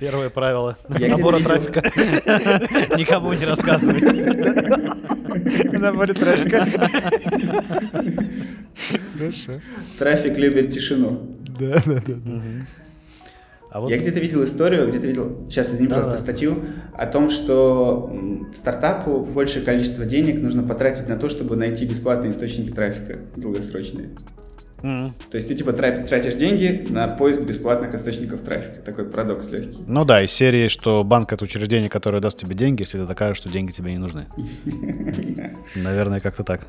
Первое 0.00 0.30
правило 0.30 0.76
набора 0.88 1.40
трафика. 1.40 1.80
Никому 2.96 3.32
не 3.32 3.44
рассказывай. 3.44 4.00
Наборе 5.78 6.14
трафика. 6.14 6.66
Хорошо. 9.16 9.60
Трафик 9.98 10.36
любит 10.36 10.70
тишину. 10.70 11.36
Да, 11.58 11.82
да, 11.84 12.00
да. 12.06 12.20
А 13.70 13.80
вот 13.80 13.90
Я 13.90 13.98
где-то 13.98 14.18
видел 14.18 14.42
историю, 14.44 14.88
где-то 14.88 15.06
видел, 15.06 15.46
сейчас 15.50 15.74
извини, 15.74 15.88
пожалуйста, 15.88 16.12
да. 16.12 16.18
статью 16.18 16.64
о 16.94 17.06
том, 17.06 17.28
что 17.28 18.10
стартапу 18.54 19.20
большее 19.20 19.62
количество 19.62 20.06
денег 20.06 20.40
нужно 20.40 20.62
потратить 20.62 21.06
на 21.08 21.16
то, 21.16 21.28
чтобы 21.28 21.54
найти 21.54 21.84
бесплатные 21.84 22.30
источники 22.30 22.72
трафика 22.72 23.18
долгосрочные. 23.36 24.10
Мгм. 24.82 25.14
То 25.30 25.36
есть 25.36 25.48
ты 25.48 25.54
типа 25.54 25.72
тра- 25.72 26.04
тратишь 26.04 26.34
деньги 26.34 26.86
на 26.90 27.08
поиск 27.08 27.42
бесплатных 27.42 27.94
источников 27.94 28.42
трафика. 28.42 28.80
Такой 28.80 29.04
парадокс 29.04 29.50
легкий. 29.50 29.82
Ну 29.86 30.04
да, 30.04 30.22
из 30.22 30.30
серии, 30.30 30.68
что 30.68 31.02
банк 31.04 31.32
это 31.32 31.44
учреждение, 31.44 31.90
которое 31.90 32.20
даст 32.20 32.38
тебе 32.38 32.54
деньги, 32.54 32.82
если 32.82 32.98
ты 32.98 33.06
докажешь, 33.06 33.38
что 33.38 33.48
деньги 33.48 33.72
тебе 33.72 33.92
не 33.92 33.98
нужны. 33.98 34.26
Наверное, 35.74 36.20
как-то 36.20 36.44
так. 36.44 36.66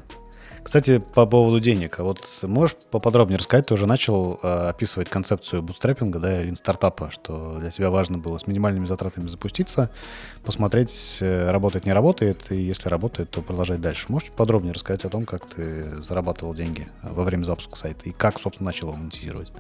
Кстати, 0.64 1.02
по 1.14 1.26
поводу 1.26 1.60
денег. 1.60 2.00
Вот 2.00 2.22
можешь 2.44 2.76
поподробнее 2.92 3.38
рассказать? 3.38 3.68
Ты 3.68 3.74
уже 3.74 3.88
начал 3.88 4.40
э, 4.42 4.48
описывать 4.70 5.10
концепцию 5.10 5.62
бутстраппинга, 5.62 6.20
да, 6.20 6.42
или 6.42 6.54
стартапа, 6.54 7.12
что 7.12 7.58
для 7.60 7.72
тебя 7.72 7.90
важно 7.90 8.18
было 8.18 8.38
с 8.38 8.48
минимальными 8.48 8.86
затратами 8.86 9.28
запуститься, 9.28 9.90
посмотреть, 10.44 11.20
э, 11.22 11.50
работает, 11.50 11.86
не 11.86 11.94
работает, 11.94 12.52
и 12.52 12.62
если 12.62 12.90
работает, 12.90 13.30
то 13.30 13.42
продолжать 13.42 13.82
дальше. 13.82 14.06
Можешь 14.10 14.32
подробнее 14.32 14.74
рассказать 14.74 15.06
о 15.06 15.10
том, 15.10 15.26
как 15.26 15.46
ты 15.48 15.98
зарабатывал 16.04 16.54
деньги 16.54 16.88
э, 17.04 17.08
во 17.12 17.24
время 17.24 17.46
запуска 17.46 17.76
сайта 17.76 18.10
и 18.10 18.12
как, 18.12 18.40
собственно, 18.40 18.68
начал 18.68 18.90
его 18.90 18.98
монетизировать? 18.98 19.52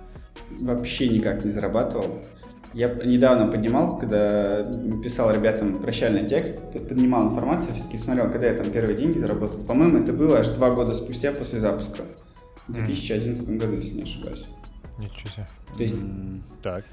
Вообще 0.60 1.10
никак 1.10 1.44
не 1.44 1.50
зарабатывал. 1.50 2.22
Я 2.74 2.90
недавно 3.04 3.48
поднимал, 3.48 3.98
когда 3.98 4.64
писал 5.04 5.34
ребятам 5.34 5.76
прощальный 5.82 6.28
текст, 6.28 6.62
поднимал 6.72 7.30
информацию, 7.30 7.74
все-таки 7.74 7.98
смотрел, 7.98 8.30
когда 8.30 8.48
я 8.48 8.56
там 8.56 8.72
первые 8.72 8.96
деньги 8.96 9.18
заработал. 9.18 9.60
По-моему, 9.62 9.98
это 9.98 10.14
было 10.14 10.40
аж 10.40 10.50
два 10.50 10.72
года 10.72 10.94
спустя 10.94 11.32
после 11.32 11.60
запуска. 11.60 12.04
В 12.68 12.74
2011 12.74 13.58
году, 13.58 13.74
если 13.74 13.96
не 13.96 14.04
ошибаюсь. 14.04 14.46
Ничего 15.00 15.30
себе. 15.30 15.48
То 15.76 15.84
есть 15.84 15.98
Так. 16.62 16.86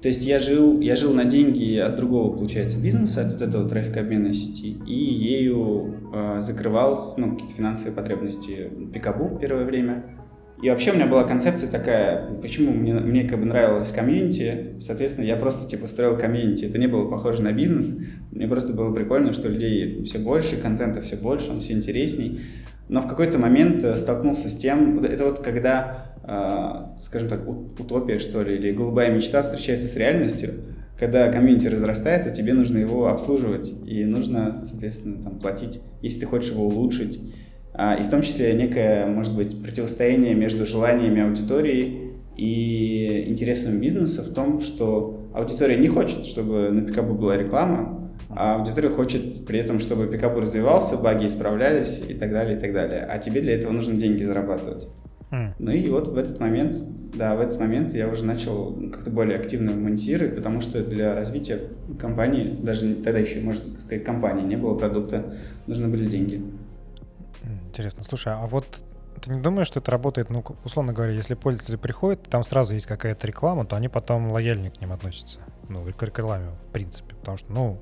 То 0.00 0.08
есть 0.08 0.22
я 0.22 0.38
жил, 0.38 0.80
я 0.80 0.96
жил 0.96 1.12
на 1.12 1.26
деньги 1.26 1.76
от 1.76 1.96
другого, 1.96 2.34
получается, 2.34 2.78
бизнеса, 2.78 3.20
от 3.20 3.32
вот 3.34 3.42
этого 3.42 3.68
трафикообменной 3.68 4.32
сети, 4.32 4.78
и 4.86 4.94
ею 4.94 5.94
э, 6.14 6.38
закрывал 6.40 7.14
ну, 7.18 7.32
какие-то 7.32 7.54
финансовые 7.54 7.94
потребности 7.94 8.70
Пикабу 8.94 9.38
первое 9.38 9.66
время. 9.66 10.19
И 10.62 10.68
вообще 10.68 10.90
у 10.90 10.94
меня 10.94 11.06
была 11.06 11.24
концепция 11.24 11.70
такая, 11.70 12.34
почему 12.42 12.72
мне, 12.72 12.92
мне 12.94 13.24
как 13.24 13.38
бы 13.38 13.46
нравилось 13.46 13.92
комьюнити, 13.92 14.74
соответственно, 14.78 15.24
я 15.24 15.36
просто 15.36 15.66
типа 15.66 15.88
строил 15.88 16.18
комьюнити. 16.18 16.66
Это 16.66 16.76
не 16.76 16.86
было 16.86 17.08
похоже 17.08 17.42
на 17.42 17.52
бизнес, 17.52 17.98
мне 18.30 18.46
просто 18.46 18.74
было 18.74 18.92
прикольно, 18.92 19.32
что 19.32 19.48
людей 19.48 20.02
все 20.04 20.18
больше, 20.18 20.56
контента 20.56 21.00
все 21.00 21.16
больше, 21.16 21.50
он 21.50 21.60
все 21.60 21.72
интересней. 21.72 22.40
Но 22.90 23.00
в 23.00 23.08
какой-то 23.08 23.38
момент 23.38 23.84
э, 23.84 23.96
столкнулся 23.96 24.50
с 24.50 24.56
тем, 24.56 24.98
это 25.04 25.24
вот 25.24 25.38
когда, 25.38 26.16
э, 26.24 27.00
скажем 27.00 27.28
так, 27.28 27.48
утопия, 27.48 28.18
что 28.18 28.42
ли, 28.42 28.56
или 28.56 28.72
голубая 28.72 29.14
мечта 29.14 29.42
встречается 29.42 29.88
с 29.88 29.96
реальностью, 29.96 30.50
когда 30.98 31.32
комьюнити 31.32 31.68
разрастается, 31.68 32.30
тебе 32.30 32.52
нужно 32.52 32.78
его 32.78 33.08
обслуживать, 33.08 33.72
и 33.86 34.04
нужно, 34.04 34.64
соответственно, 34.68 35.22
там, 35.22 35.38
платить, 35.38 35.80
если 36.02 36.20
ты 36.20 36.26
хочешь 36.26 36.50
его 36.50 36.66
улучшить. 36.66 37.20
А, 37.72 37.94
И 37.94 38.02
в 38.02 38.10
том 38.10 38.22
числе 38.22 38.52
некое, 38.54 39.06
может 39.06 39.36
быть, 39.36 39.62
противостояние 39.62 40.34
между 40.34 40.66
желаниями 40.66 41.22
аудитории 41.22 42.12
и 42.36 43.24
интересами 43.28 43.78
бизнеса 43.78 44.22
в 44.22 44.34
том, 44.34 44.60
что 44.60 45.28
аудитория 45.34 45.76
не 45.76 45.88
хочет, 45.88 46.26
чтобы 46.26 46.70
на 46.70 46.82
Пикабу 46.82 47.14
была 47.14 47.36
реклама, 47.36 48.10
а 48.30 48.56
аудитория 48.56 48.90
хочет 48.90 49.46
при 49.46 49.58
этом, 49.58 49.78
чтобы 49.78 50.06
Пикабу 50.06 50.40
развивался, 50.40 50.96
баги 50.96 51.26
исправлялись 51.26 52.02
и 52.08 52.14
так 52.14 52.32
далее, 52.32 52.56
и 52.56 52.60
так 52.60 52.72
далее. 52.72 53.06
А 53.08 53.18
тебе 53.18 53.40
для 53.40 53.54
этого 53.54 53.72
нужно 53.72 53.94
деньги 53.94 54.24
зарабатывать. 54.24 54.88
М. 55.30 55.54
Ну 55.58 55.70
и 55.70 55.86
вот 55.88 56.08
в 56.08 56.16
этот 56.16 56.40
момент, 56.40 56.76
да, 57.14 57.36
в 57.36 57.40
этот 57.40 57.58
момент 57.60 57.94
я 57.94 58.08
уже 58.08 58.24
начал 58.24 58.76
как-то 58.92 59.10
более 59.10 59.38
активно 59.38 59.72
монетизировать, 59.72 60.34
потому 60.34 60.60
что 60.60 60.82
для 60.82 61.14
развития 61.14 61.60
компании, 61.98 62.56
даже 62.62 62.94
тогда 62.96 63.18
еще, 63.20 63.40
можно 63.40 63.78
сказать, 63.78 64.04
компании 64.04 64.44
не 64.44 64.56
было 64.56 64.74
продукта, 64.74 65.34
нужны 65.66 65.88
были 65.88 66.06
деньги. 66.06 66.42
Интересно. 67.42 68.02
Слушай, 68.02 68.34
а 68.34 68.46
вот 68.46 68.82
ты 69.20 69.30
не 69.30 69.40
думаешь, 69.40 69.66
что 69.66 69.80
это 69.80 69.90
работает, 69.90 70.30
ну, 70.30 70.44
условно 70.64 70.92
говоря, 70.92 71.12
если 71.12 71.34
пользователи 71.34 71.76
приходят, 71.76 72.22
там 72.28 72.42
сразу 72.42 72.74
есть 72.74 72.86
какая-то 72.86 73.26
реклама, 73.26 73.66
то 73.66 73.76
они 73.76 73.88
потом 73.88 74.30
лояльнее 74.30 74.70
к 74.70 74.80
ним 74.80 74.92
относятся. 74.92 75.40
Ну, 75.68 75.84
к 75.84 76.02
рекламе, 76.02 76.50
в 76.68 76.72
принципе. 76.72 77.14
Потому 77.16 77.36
что, 77.36 77.52
ну, 77.52 77.80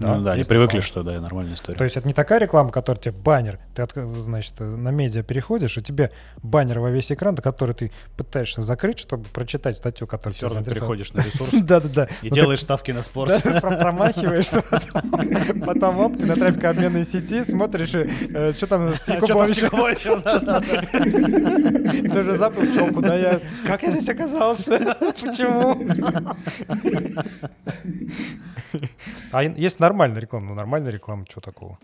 ну 0.00 0.20
да, 0.22 0.32
они 0.32 0.40
есть 0.40 0.48
привыкли, 0.48 0.76
реклама. 0.78 0.86
что 0.86 1.02
да, 1.02 1.20
нормальная 1.20 1.54
история. 1.54 1.76
То 1.78 1.84
есть 1.84 1.96
это 1.96 2.06
не 2.06 2.14
такая 2.14 2.38
реклама, 2.40 2.70
которая 2.70 3.00
тебе 3.00 3.12
баннер, 3.14 3.58
ты, 3.74 3.86
значит, 4.14 4.54
на 4.60 4.90
медиа 4.90 5.22
переходишь, 5.22 5.76
и 5.78 5.82
тебе 5.82 6.10
баннер 6.42 6.78
во 6.80 6.90
весь 6.90 7.10
экран, 7.12 7.36
который 7.36 7.74
ты 7.74 7.90
пытаешься 8.16 8.62
закрыть, 8.62 8.98
чтобы 8.98 9.24
прочитать 9.24 9.76
статью, 9.76 10.06
которая 10.06 10.34
Все 10.36 10.48
тебя 10.48 10.62
переходишь 10.62 11.12
на 11.12 11.20
ресурс 11.20 11.50
Да-да-да. 11.52 12.08
и 12.22 12.28
Ну, 12.28 12.34
делаешь 12.34 12.60
ставки 12.62 12.90
на 12.92 13.02
спорт. 13.02 13.40
да, 13.44 13.60
про- 13.60 13.76
промахиваешься, 13.76 14.62
потом- 15.66 15.98
оп, 16.00 16.16
ты 16.18 16.26
на 16.26 16.36
трафикообменной 16.36 17.04
сети 17.04 17.42
смотришь, 17.44 17.94
э, 17.94 18.52
что 18.52 18.66
там 18.66 18.94
с 18.94 19.08
А 19.08 19.20
чё 19.20 19.26
там 19.26 19.52
с 19.52 19.62
Якубовичем, 19.62 20.18
и 22.04 22.08
ты 22.08 22.20
уже 22.20 22.36
забыл, 22.36 22.62
чё, 22.72 22.92
куда 22.92 23.16
я, 23.16 23.40
как 23.66 23.82
я 23.82 23.90
здесь 23.90 24.08
оказался, 24.08 24.96
почему? 25.00 25.76
А 29.32 29.42
есть 29.42 29.80
нормальная 29.88 30.20
реклама, 30.20 30.48
ну 30.48 30.54
нормальная 30.54 30.92
реклама, 30.92 31.24
что 31.28 31.40
такого? 31.40 31.78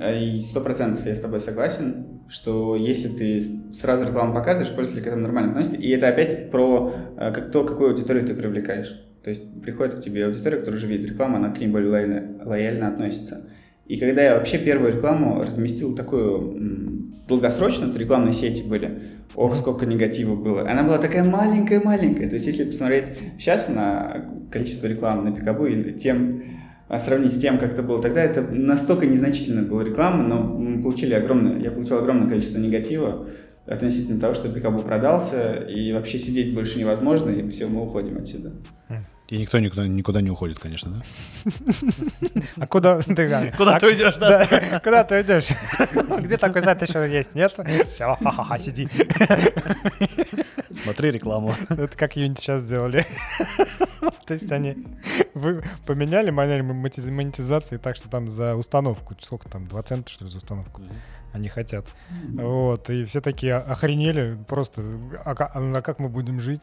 А 0.00 0.12
И 0.12 0.40
сто 0.40 0.60
процентов 0.60 1.06
я 1.06 1.14
с 1.14 1.20
тобой 1.20 1.40
согласен, 1.40 2.20
что 2.28 2.74
если 2.74 3.08
ты 3.08 3.40
сразу 3.72 4.04
рекламу 4.04 4.34
показываешь, 4.34 4.74
пользователи 4.74 5.04
к 5.04 5.06
этому 5.06 5.22
нормально 5.22 5.50
относятся. 5.50 5.78
И 5.78 5.88
это 5.90 6.08
опять 6.08 6.50
про 6.50 6.92
э, 7.16 7.32
как 7.32 7.52
то, 7.52 7.64
какую 7.64 7.90
аудиторию 7.90 8.26
ты 8.26 8.34
привлекаешь. 8.34 9.00
То 9.22 9.30
есть 9.30 9.62
приходит 9.62 9.94
к 9.94 10.00
тебе 10.00 10.26
аудитория, 10.26 10.58
которая 10.58 10.78
уже 10.78 10.86
видит 10.88 11.10
рекламу, 11.10 11.36
она 11.36 11.50
к 11.50 11.60
ней 11.60 11.68
более 11.68 11.90
лояльно, 11.90 12.44
лояльно 12.44 12.88
относится. 12.88 13.48
И 13.86 13.98
когда 13.98 14.22
я 14.22 14.34
вообще 14.36 14.58
первую 14.58 14.94
рекламу 14.94 15.42
разместил 15.42 15.94
такую 15.94 16.58
долгосрочную, 17.28 17.92
то 17.92 17.98
рекламные 17.98 18.32
сети 18.32 18.62
были, 18.62 18.90
ох, 19.34 19.54
сколько 19.56 19.86
негатива 19.86 20.34
было. 20.34 20.68
Она 20.68 20.82
была 20.82 20.98
такая 20.98 21.24
маленькая-маленькая. 21.24 22.28
То 22.28 22.34
есть 22.34 22.46
если 22.46 22.64
посмотреть 22.64 23.06
сейчас 23.38 23.68
на 23.68 24.26
количество 24.50 24.86
рекламы 24.86 25.28
на 25.28 25.34
Пикабу 25.34 25.66
и 25.66 25.92
тем, 25.98 26.42
а 26.88 26.98
сравнить 26.98 27.32
с 27.32 27.38
тем, 27.38 27.58
как 27.58 27.72
это 27.72 27.82
было 27.82 28.00
тогда, 28.00 28.22
это 28.22 28.42
настолько 28.42 29.06
незначительная 29.06 29.64
была 29.64 29.84
реклама, 29.84 30.22
но 30.22 30.42
мы 30.42 30.82
получили 30.82 31.14
огромное, 31.14 31.58
я 31.58 31.70
получил 31.70 31.98
огромное 31.98 32.28
количество 32.28 32.58
негатива 32.58 33.26
относительно 33.66 34.20
того, 34.20 34.34
что 34.34 34.48
Пикабу 34.48 34.80
продался, 34.80 35.54
и 35.54 35.92
вообще 35.92 36.18
сидеть 36.18 36.54
больше 36.54 36.78
невозможно, 36.78 37.30
и 37.30 37.48
все, 37.48 37.66
мы 37.66 37.82
уходим 37.82 38.16
отсюда. 38.18 38.52
И 39.28 39.38
никто 39.38 39.58
никуда, 39.58 39.86
никуда 39.86 40.20
не 40.20 40.30
уходит, 40.30 40.58
конечно, 40.58 40.90
да? 40.90 41.50
А 42.58 42.66
куда 42.66 42.98
ты? 43.00 43.52
Куда 43.56 43.76
а- 43.76 43.80
ты 43.80 43.86
уйдешь, 43.86 44.16
да? 44.16 44.46
Да, 44.50 44.80
куда 44.80 45.04
ты 45.04 45.22
идешь? 45.22 45.46
Где 46.20 46.36
такой 46.36 46.62
сайт 46.62 46.82
еще 46.82 47.10
есть? 47.10 47.34
Нет? 47.34 47.58
Все, 47.88 48.16
ха-ха-ха, 48.22 48.58
сиди. 48.58 48.86
Смотри 50.82 51.10
рекламу. 51.10 51.54
Это 51.68 51.96
как 51.96 52.16
Unity 52.16 52.38
сейчас 52.38 52.62
сделали. 52.62 53.04
То 54.26 54.34
есть 54.34 54.50
они 54.52 54.84
вы 55.34 55.62
поменяли 55.86 56.30
модель 56.30 56.60
монетиз- 56.62 57.10
монетизации 57.10 57.76
так, 57.76 57.96
что 57.96 58.08
там 58.08 58.28
за 58.30 58.54
установку, 58.56 59.14
сколько 59.20 59.48
там, 59.48 59.64
2 59.64 59.82
цента, 59.82 60.10
что 60.10 60.24
ли, 60.24 60.30
за 60.30 60.38
установку 60.38 60.82
они 61.32 61.48
хотят. 61.48 61.84
Вот, 62.34 62.88
и 62.90 63.04
все 63.04 63.20
такие 63.20 63.56
охренели 63.56 64.38
просто, 64.46 64.82
а, 65.24 65.32
а 65.32 65.82
как 65.82 65.98
мы 65.98 66.08
будем 66.08 66.38
жить? 66.38 66.62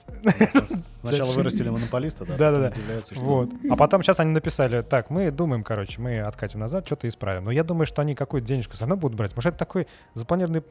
Сначала 1.02 1.34
вырастили 1.34 1.67
монополиста, 1.67 2.26
да? 2.26 2.38
Да-да-да. 2.38 2.74
Вот. 3.17 3.50
А 3.69 3.76
потом 3.76 4.02
сейчас 4.02 4.21
они 4.21 4.32
написали, 4.32 4.82
так, 4.82 5.10
мы 5.10 5.30
думаем, 5.30 5.63
короче, 5.63 6.00
мы 6.00 6.21
откатим 6.21 6.62
назад, 6.62 6.86
что-то 6.86 7.10
исправим. 7.10 7.45
Но 7.45 7.51
я 7.51 7.66
думаю, 7.66 7.86
что 7.86 8.01
они 8.01 8.16
какую-то 8.16 8.47
денежку 8.47 8.76
все 8.76 8.86
равно 8.86 8.95
будут 8.95 9.18
брать. 9.18 9.36
Может, 9.36 9.49
это 9.49 9.57
такой 9.59 9.88
запланированный 10.14 10.64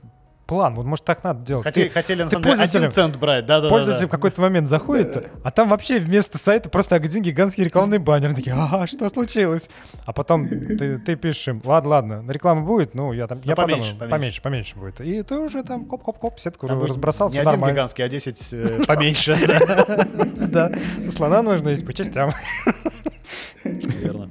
план. 0.50 0.74
Вот 0.74 0.84
может 0.84 1.04
так 1.04 1.22
надо 1.22 1.44
делать. 1.44 1.62
Хотели, 1.62 1.86
Ты- 1.86 1.94
хотели 1.94 2.22
на 2.24 2.28
самом 2.28 2.42
деле 2.42 2.62
один 2.64 2.90
цент 2.90 3.16
брать, 3.18 3.46
да, 3.46 3.60
да, 3.60 3.68
Пользователь 3.68 4.06
в 4.06 4.08
какой-то 4.08 4.42
момент 4.42 4.66
заходит, 4.66 5.30
а 5.44 5.52
там 5.52 5.68
вообще 5.68 6.00
вместо 6.00 6.38
сайта 6.38 6.68
просто 6.68 6.96
один 6.96 7.22
гигантский 7.22 7.62
рекламный 7.62 7.98
баннер. 7.98 8.34
Такие, 8.34 8.56
ага, 8.56 8.88
что 8.88 9.08
случилось? 9.08 9.70
А 10.06 10.12
потом 10.12 10.48
ты, 10.48 10.98
ты 10.98 11.14
пишешь 11.14 11.46
им, 11.46 11.62
ладно, 11.64 11.90
ладно, 11.90 12.24
реклама 12.28 12.62
будет, 12.62 12.94
ну 12.94 13.12
я 13.12 13.28
там, 13.28 13.40
я 13.44 13.54
поменьше, 13.54 13.92
подумаю, 13.92 14.10
поменьше. 14.10 14.42
поменьше, 14.42 14.42
поменьше 14.42 14.76
будет. 14.76 15.00
И 15.00 15.22
ты 15.22 15.38
уже 15.38 15.62
там 15.62 15.84
коп-коп-коп, 15.84 16.40
сетку 16.40 16.66
Там 16.66 16.82
разбросал, 16.82 17.30
не 17.30 17.38
один 17.38 17.52
нормально. 17.52 17.74
гигантский, 17.74 18.04
а 18.04 18.08
10 18.08 18.48
э, 18.52 18.84
поменьше. 18.88 19.36
Да, 20.48 20.72
слона 21.14 21.42
нужно 21.42 21.68
есть 21.68 21.86
по 21.86 21.92
частям. 21.92 22.32
Верно. 23.62 24.30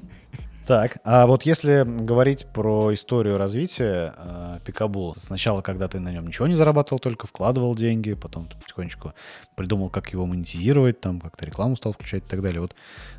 Так, 0.70 1.00
а 1.04 1.26
вот 1.26 1.48
если 1.48 1.84
говорить 1.84 2.46
про 2.54 2.94
историю 2.94 3.40
развития 3.40 4.14
э, 4.16 4.60
Пикабу, 4.64 5.16
сначала, 5.18 5.64
когда 5.64 5.88
ты 5.88 6.00
на 6.00 6.12
нем 6.12 6.28
ничего 6.28 6.46
не 6.46 6.54
зарабатывал, 6.54 7.00
только 7.00 7.26
вкладывал 7.26 7.74
деньги, 7.74 8.14
потом 8.14 8.46
ты 8.46 8.56
потихонечку 8.56 9.14
придумал, 9.56 9.90
как 9.90 10.14
его 10.14 10.28
монетизировать, 10.28 11.02
там 11.02 11.20
как-то 11.22 11.44
рекламу 11.44 11.76
стал 11.76 11.94
включать 11.94 12.28
и 12.28 12.30
так 12.30 12.44
далее. 12.44 12.62
Вот 12.62 12.76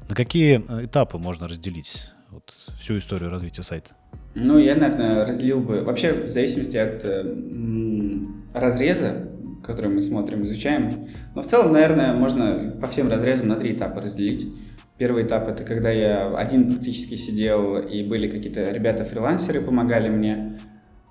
на 0.08 0.14
какие 0.14 0.64
э, 0.68 0.84
этапы 0.84 1.18
можно 1.18 1.48
разделить 1.48 2.12
вот, 2.30 2.44
всю 2.78 2.96
историю 2.98 3.30
развития 3.30 3.64
сайта? 3.64 3.96
Ну, 4.36 4.56
я, 4.56 4.76
наверное, 4.76 5.26
разделил 5.26 5.58
бы... 5.58 5.82
Вообще, 5.82 6.12
в 6.12 6.30
зависимости 6.30 6.76
от 6.76 7.04
э, 7.04 7.22
м, 7.22 8.44
разреза, 8.54 9.28
который 9.64 9.90
мы 9.92 10.00
смотрим, 10.02 10.44
изучаем, 10.44 11.08
но 11.34 11.42
в 11.42 11.46
целом, 11.46 11.72
наверное, 11.72 12.12
можно 12.12 12.76
по 12.80 12.86
всем 12.86 13.10
разрезам 13.10 13.48
на 13.48 13.56
три 13.56 13.72
этапа 13.72 14.00
разделить. 14.00 14.54
Первый 15.00 15.22
этап— 15.22 15.48
это 15.48 15.64
когда 15.64 15.90
я 15.90 16.26
один 16.26 16.70
практически 16.70 17.14
сидел, 17.14 17.78
и 17.78 18.02
были 18.02 18.28
какие-то 18.28 18.70
ребята-фрилансеры, 18.70 19.62
помогали 19.62 20.10
мне. 20.10 20.58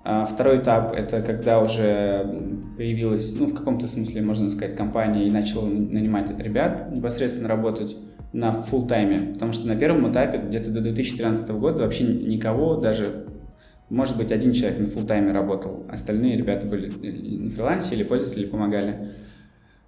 А 0.04 0.24
второй 0.24 0.58
этап— 0.58 0.94
это 0.96 1.20
когда 1.22 1.60
уже 1.60 2.24
появилась, 2.76 3.34
ну, 3.36 3.46
в 3.46 3.54
каком-то 3.54 3.88
смысле, 3.88 4.22
можно 4.22 4.48
сказать, 4.48 4.76
компания 4.76 5.26
и 5.26 5.30
начала 5.32 5.66
нанимать 5.66 6.30
ребят 6.38 6.94
непосредственно 6.94 7.48
работать 7.48 7.96
на 8.32 8.52
full 8.52 8.86
тайме 8.86 9.32
потому 9.32 9.50
что 9.50 9.66
на 9.66 9.74
первом 9.74 10.08
этапе, 10.08 10.38
где-то 10.38 10.70
до 10.70 10.82
2013 10.82 11.50
года, 11.50 11.82
вообще 11.82 12.04
никого, 12.04 12.76
даже, 12.76 13.26
может 13.88 14.16
быть, 14.16 14.30
один 14.30 14.52
человек 14.52 14.78
на 14.78 14.84
full 14.84 15.04
тайме 15.04 15.32
работал, 15.32 15.84
остальные 15.90 16.36
ребята 16.36 16.64
были 16.64 16.86
на 17.40 17.50
фрилансе 17.50 17.96
или 17.96 18.04
пользователи 18.04 18.46
помогали. 18.46 19.08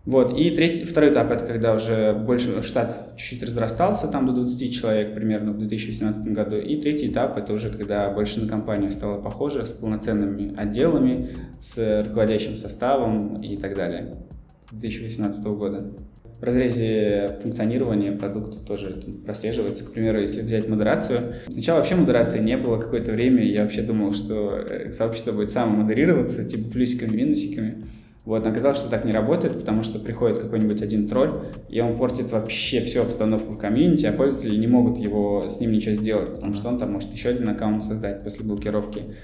Вот, 0.05 0.36
и 0.36 0.50
третий, 0.50 0.84
второй 0.84 1.12
этап, 1.12 1.30
это 1.30 1.44
когда 1.46 1.74
уже 1.74 2.12
больше 2.12 2.61
штат 2.62 3.16
чуть-чуть 3.16 3.44
разрастался, 3.44 4.09
там 4.09 4.26
до 4.26 4.32
20 4.32 4.74
человек 4.74 5.14
примерно 5.14 5.53
в 5.53 5.59
2018 5.59 6.24
году. 6.32 6.57
И 6.57 6.80
третий 6.80 7.07
этап, 7.07 7.38
это 7.38 7.53
уже 7.53 7.70
когда 7.70 8.11
больше 8.11 8.40
на 8.40 8.48
компанию 8.48 8.90
стало 8.90 9.20
похоже, 9.20 9.64
с 9.64 9.70
полноценными 9.70 10.55
отделами, 10.57 11.28
с 11.61 12.03
руководящим 12.05 12.57
составом 12.57 13.36
и 13.36 13.57
так 13.57 13.76
далее. 13.76 14.12
С 14.61 14.74
2018 14.74 15.44
года. 15.44 15.92
В 16.40 16.44
разрезе 16.44 17.38
функционирования 17.40 18.11
продукта 18.11 18.59
тоже 18.59 18.90
это 18.90 19.16
прослеживается. 19.18 19.84
К 19.84 19.92
примеру, 19.92 20.20
если 20.20 20.40
взять 20.40 20.68
модерацию, 20.68 21.36
сначала 21.48 21.78
вообще 21.78 21.94
модерации 21.94 22.40
не 22.40 22.57
было 22.57 22.78
какое-то 22.78 23.12
время, 23.12 23.44
я 23.44 23.62
вообще 23.62 23.82
думал, 23.82 24.12
что 24.12 24.48
э, 24.48 24.90
сообщество 24.92 25.30
будет 25.30 25.53
само 25.53 25.76
модерироваться, 25.76 26.44
типа 26.44 26.72
плюсиками, 26.72 27.14
минусиками. 27.14 27.84
Вот, 28.25 28.47
оказалось, 28.47 28.79
что 28.79 28.89
так 28.89 29.05
не 29.05 29.11
работает, 29.11 29.59
потому 29.59 29.83
что 29.83 29.99
приходит 29.99 30.39
какой-нибудь 30.39 30.81
один 30.81 31.09
тролль, 31.09 31.41
и 31.68 31.81
он 31.81 31.97
портит 31.99 32.31
вообще 32.31 32.81
всю 32.81 33.03
обстановку 33.03 33.55
в 33.55 33.59
комьюнити, 33.59 34.07
а 34.07 34.12
пользователи 34.12 34.57
не 34.57 34.68
могут 34.68 34.99
его, 34.99 35.49
с 35.51 35.59
ним 35.59 35.73
ничего 35.73 35.97
сделать, 35.97 36.35
потому 36.35 36.55
что 36.55 36.68
он 36.68 36.79
там 36.79 36.93
может 36.93 37.11
еще 37.11 37.31
один 37.31 37.49
аккаунт 37.49 37.83
создать 37.83 38.23
после 38.23 38.45
блокировки, 38.45 39.14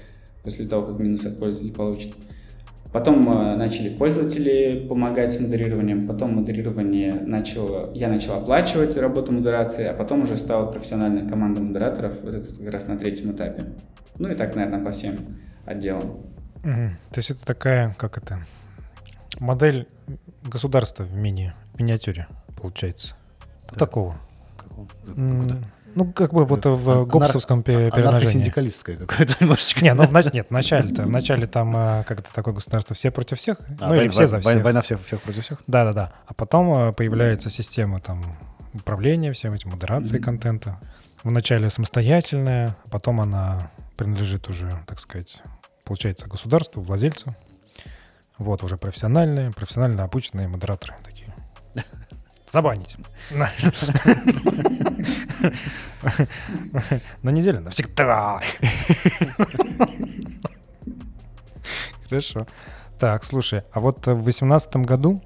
после 0.43 0.65
того, 0.65 0.83
как 0.83 0.99
минус 0.99 1.25
от 1.25 1.37
пользователей 1.37 1.73
получит. 1.73 2.13
Потом 2.91 3.21
э, 3.29 3.55
начали 3.55 3.89
пользователи 3.89 4.87
помогать 4.89 5.31
с 5.31 5.39
модерированием, 5.39 6.07
потом 6.07 6.35
модерирование 6.35 7.13
начало, 7.13 7.91
я 7.93 8.09
начал 8.09 8.33
оплачивать 8.33 8.97
работу 8.97 9.31
модерации, 9.31 9.85
а 9.85 9.93
потом 9.93 10.23
уже 10.23 10.37
стала 10.37 10.69
профессиональная 10.69 11.27
команда 11.29 11.61
модераторов, 11.61 12.15
вот 12.23 12.33
это 12.33 12.55
как 12.55 12.69
раз 12.73 12.87
на 12.87 12.97
третьем 12.97 13.31
этапе. 13.31 13.63
Ну 14.17 14.29
и 14.29 14.33
так, 14.33 14.55
наверное, 14.55 14.83
по 14.83 14.89
всем 14.89 15.13
отделам. 15.65 16.17
Мгм. 16.63 16.97
То 17.11 17.19
есть 17.19 17.29
это 17.29 17.45
такая, 17.45 17.95
как 17.97 18.17
это, 18.17 18.39
модель 19.39 19.87
государства 20.43 21.03
в 21.03 21.13
мини, 21.13 21.53
миниатюре, 21.77 22.27
получается. 22.61 23.15
Да. 23.71 23.75
такого. 23.79 24.17
Какого? 24.57 24.87
Куда? 25.41 25.57
Ну, 25.95 26.11
как 26.13 26.33
бы 26.33 26.45
вот 26.45 26.65
в 26.65 27.07
пе- 27.63 27.73
переножении. 27.91 28.07
Анархосиндикалистское 28.07 28.97
какое-то 28.97 29.35
немножечко. 29.39 29.83
Не, 29.83 29.93
ну 29.93 30.03
в, 30.03 30.11
нач- 30.11 30.29
нет, 30.33 30.47
в 30.47 30.51
начале-то, 30.51 31.01
в 31.03 31.09
начале 31.09 31.47
там 31.47 31.73
а, 31.75 32.03
как 32.03 32.19
это 32.19 32.33
такое 32.33 32.53
государство 32.53 32.95
все 32.95 33.11
против 33.11 33.37
всех, 33.39 33.57
А, 33.79 33.87
ну 33.89 33.95
или 33.95 34.03
вой- 34.03 34.09
все 34.09 34.27
за 34.27 34.39
всех. 34.39 34.63
Война 34.63 34.81
всех, 34.81 35.03
всех 35.03 35.21
против 35.21 35.43
всех? 35.45 35.61
Да-да-да. 35.67 36.13
А 36.27 36.33
потом 36.35 36.71
а, 36.73 36.91
появляется 36.93 37.49
система 37.49 37.99
там 38.01 38.23
управления 38.73 39.31
всем 39.33 39.53
этим, 39.53 39.71
модерации 39.71 40.15
Мгм. 40.17 40.23
контента. 40.23 40.79
Вначале 41.23 41.69
самостоятельная, 41.71 42.77
а 42.85 42.89
потом 42.91 43.19
она 43.19 43.71
принадлежит 43.97 44.47
уже, 44.47 44.71
так 44.85 44.99
сказать, 44.99 45.41
получается 45.85 46.27
государству, 46.27 46.81
владельцу. 46.83 47.35
Вот 48.39 48.63
уже 48.63 48.77
профессиональные, 48.77 49.51
профессионально 49.51 50.03
обученные 50.03 50.47
модераторы 50.47 50.95
такие. 51.03 51.33
Забанить. 52.47 52.97
На. 53.29 53.51
Неделю 57.21 57.61
навсегда. 57.61 58.41
Хорошо. 62.09 62.47
Так, 62.99 63.23
слушай, 63.23 63.61
а 63.71 63.79
вот 63.79 64.07
в 64.07 64.23
восемнадцатом 64.23 64.81
году 64.83 65.21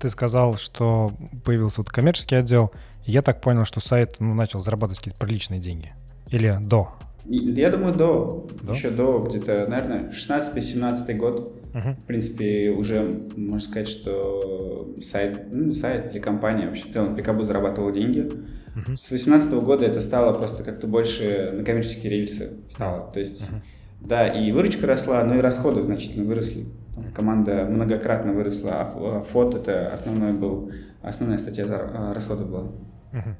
ты 0.00 0.08
сказал, 0.08 0.56
что 0.56 1.12
появился 1.44 1.82
вот 1.82 1.90
коммерческий 1.90 2.36
отдел. 2.36 2.72
Я 3.04 3.20
так 3.20 3.42
понял, 3.42 3.66
что 3.66 3.80
сайт 3.80 4.16
ну, 4.18 4.32
начал 4.32 4.60
зарабатывать 4.60 4.98
какие-то 4.98 5.20
приличные 5.20 5.60
деньги. 5.60 5.92
Или 6.28 6.58
до? 6.62 6.94
Я 7.26 7.70
думаю, 7.70 7.94
до, 7.94 8.46
До? 8.62 8.72
еще 8.72 8.90
до 8.90 9.18
где-то, 9.20 9.66
наверное, 9.66 10.10
16-17 10.10 11.14
год. 11.16 11.52
Мгм. 11.72 11.96
В 11.96 12.04
принципе, 12.04 12.70
уже 12.70 13.26
можно 13.36 13.60
сказать, 13.60 13.88
что 13.88 14.94
сайт, 15.02 15.46
ну, 15.52 15.72
сайт 15.72 16.12
или 16.12 16.20
компания 16.20 16.66
вообще 16.66 16.84
в 16.88 16.92
целом 16.92 17.16
Пикабу 17.16 17.42
зарабатывала 17.42 17.92
деньги. 17.92 18.30
Мгм. 18.74 18.96
С 18.96 19.10
18 19.10 19.52
года 19.60 19.84
это 19.84 20.00
стало 20.00 20.32
просто 20.34 20.62
как-то 20.64 20.86
больше 20.86 21.50
на 21.54 21.64
коммерческие 21.64 22.12
рельсы 22.12 22.58
стало. 22.68 23.10
То 23.12 23.20
есть, 23.20 23.48
Мгм. 23.50 23.62
да, 24.02 24.28
и 24.28 24.52
выручка 24.52 24.86
росла, 24.86 25.24
но 25.24 25.36
и 25.36 25.40
расходы 25.40 25.82
значительно 25.82 26.26
выросли. 26.26 26.66
Команда 27.14 27.66
многократно 27.68 28.32
выросла, 28.32 28.70
а 28.82 29.16
а 29.16 29.20
фот 29.20 29.54
это 29.54 29.88
основной 29.88 30.32
был, 30.32 30.70
основная 31.02 31.38
статья 31.38 31.64
а, 31.68 32.12
расходов 32.14 32.48
была. 32.50 32.70
Мгм. 33.12 33.36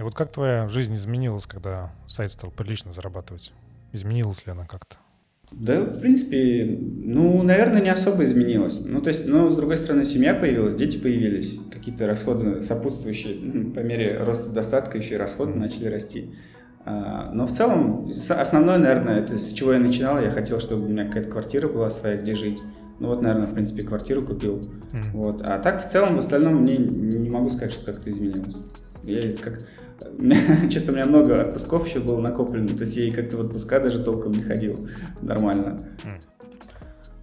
И 0.00 0.02
вот 0.02 0.14
как 0.14 0.32
твоя 0.32 0.66
жизнь 0.66 0.94
изменилась, 0.94 1.44
когда 1.44 1.92
сайт 2.06 2.32
стал 2.32 2.50
прилично 2.50 2.90
зарабатывать? 2.94 3.52
Изменилась 3.92 4.46
ли 4.46 4.52
она 4.52 4.64
как-то? 4.64 4.96
Да, 5.52 5.82
в 5.82 6.00
принципе, 6.00 6.64
ну, 6.80 7.42
наверное, 7.42 7.82
не 7.82 7.90
особо 7.90 8.24
изменилось. 8.24 8.80
Ну, 8.82 9.02
то 9.02 9.08
есть, 9.08 9.28
но, 9.28 9.50
с 9.50 9.56
другой 9.56 9.76
стороны, 9.76 10.06
семья 10.06 10.32
появилась, 10.34 10.74
дети 10.74 10.96
появились, 10.96 11.60
какие-то 11.70 12.06
расходы 12.06 12.62
сопутствующие, 12.62 13.72
по 13.72 13.80
мере 13.80 14.16
роста 14.22 14.48
достатка 14.48 14.96
еще 14.96 15.16
и 15.16 15.18
расходы 15.18 15.58
начали 15.58 15.88
расти. 15.88 16.34
А, 16.86 17.30
Но 17.34 17.44
в 17.44 17.52
целом, 17.52 18.10
основное, 18.30 18.78
наверное, 18.78 19.18
это 19.18 19.36
с 19.36 19.52
чего 19.52 19.74
я 19.74 19.80
начинал, 19.80 20.18
я 20.18 20.30
хотел, 20.30 20.60
чтобы 20.60 20.86
у 20.86 20.88
меня 20.88 21.04
какая-то 21.04 21.30
квартира 21.30 21.68
была 21.68 21.90
своя, 21.90 22.16
где 22.16 22.34
жить. 22.34 22.60
Ну 23.00 23.08
вот, 23.08 23.20
наверное, 23.20 23.48
в 23.48 23.52
принципе, 23.52 23.82
квартиру 23.82 24.22
купил. 24.22 24.62
Мгм. 24.92 25.12
Вот. 25.12 25.42
А 25.42 25.58
так, 25.58 25.84
в 25.84 25.90
целом, 25.90 26.16
в 26.16 26.20
остальном, 26.20 26.62
мне 26.62 26.78
не 26.78 27.28
могу 27.28 27.50
сказать, 27.50 27.74
что 27.74 27.92
как-то 27.92 28.08
изменилось. 28.08 28.56
Я 29.02 29.34
как... 29.36 29.62
Что-то 30.70 30.92
у 30.92 30.94
меня 30.94 31.06
много 31.06 31.42
отпусков 31.42 31.86
еще 31.86 32.00
было 32.00 32.20
накоплено, 32.20 32.68
то 32.68 32.82
есть 32.82 32.96
я 32.96 33.12
как-то 33.14 33.36
в 33.36 33.40
отпуска 33.40 33.80
даже 33.80 34.02
толком 34.02 34.32
не 34.32 34.42
ходил 34.42 34.88
нормально. 35.20 35.78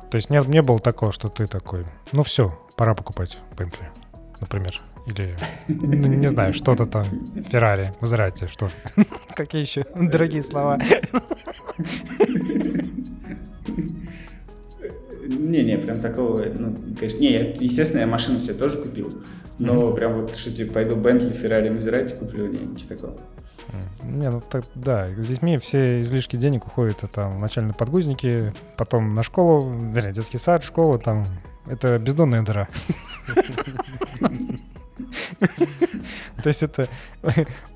То 0.09 0.15
есть 0.15 0.29
не, 0.29 0.41
не 0.47 0.61
было 0.61 0.79
такого, 0.79 1.11
что 1.11 1.27
ты 1.27 1.47
такой, 1.47 1.85
ну 2.13 2.23
все, 2.23 2.49
пора 2.77 2.93
покупать 2.95 3.39
Бентли, 3.57 3.89
например. 4.39 4.81
Или, 5.07 5.35
не 5.69 6.27
знаю, 6.27 6.53
что-то 6.53 6.85
там, 6.85 7.05
Феррари, 7.49 7.91
Мазерати, 8.01 8.47
что. 8.47 8.69
Какие 9.35 9.61
еще 9.61 9.85
дорогие 9.95 10.43
слова. 10.43 10.77
Не-не, 15.27 15.77
прям 15.77 15.99
такого, 15.99 16.43
ну, 16.57 16.75
конечно, 16.97 17.19
не, 17.19 17.31
я, 17.31 17.39
естественно, 17.53 18.01
я 18.01 18.07
машину 18.07 18.39
себе 18.39 18.55
тоже 18.55 18.77
купил, 18.81 19.21
но 19.59 19.91
прям 19.93 20.21
вот, 20.21 20.35
что 20.35 20.51
типа 20.51 20.75
пойду 20.75 20.95
Бентли, 20.95 21.31
Феррари, 21.31 21.69
Мазерати 21.69 22.13
куплю, 22.15 22.47
не, 22.47 22.59
ничего 22.59 22.95
такого. 22.95 23.17
Не, 24.03 24.29
ну 24.29 24.41
так, 24.41 24.63
да, 24.75 25.05
с 25.05 25.27
детьми 25.27 25.57
все 25.57 26.01
излишки 26.01 26.37
денег 26.37 26.67
уходят 26.67 27.03
это 27.03 27.27
вначале 27.27 27.67
на 27.67 27.73
подгузники, 27.73 28.53
потом 28.77 29.13
на 29.13 29.23
школу, 29.23 29.69
вернее, 29.91 30.13
детский 30.13 30.37
сад, 30.37 30.63
школу, 30.63 30.97
там, 30.99 31.25
это 31.67 31.97
бездонная 31.97 32.43
дыра. 32.43 32.69
То 36.43 36.49
есть 36.49 36.63
это 36.63 36.87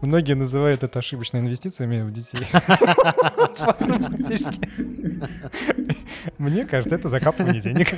многие 0.02 0.34
называют 0.34 0.84
это 0.84 1.00
ошибочными 1.00 1.48
инвестициями 1.48 2.02
в 2.02 2.12
детей. 2.12 2.46
Мне 6.38 6.66
кажется, 6.66 6.96
это 6.96 7.10
закапывание 7.10 7.62
денег. 7.62 7.90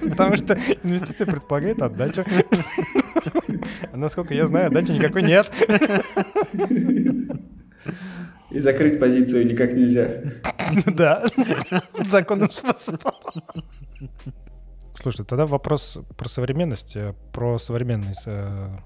Потому 0.10 0.36
что 0.36 0.58
инвестиция 0.82 1.26
предполагает 1.26 1.80
отдачу. 1.80 2.24
А 3.92 3.96
насколько 3.96 4.34
я 4.34 4.46
знаю, 4.46 4.68
отдачи 4.68 4.92
никакой 4.92 5.22
нет. 5.22 5.50
И 8.50 8.58
закрыть 8.58 9.00
позицию 9.00 9.46
никак 9.46 9.72
нельзя. 9.72 10.22
Да, 10.86 11.24
законным 12.08 12.50
способом. 12.50 13.12
Слушай, 14.94 15.26
тогда 15.26 15.44
вопрос 15.44 15.98
про 16.16 16.28
современность, 16.28 16.96
э, 16.96 17.14
про 17.32 17.58
современный 17.58 18.14
э, 18.26 18.76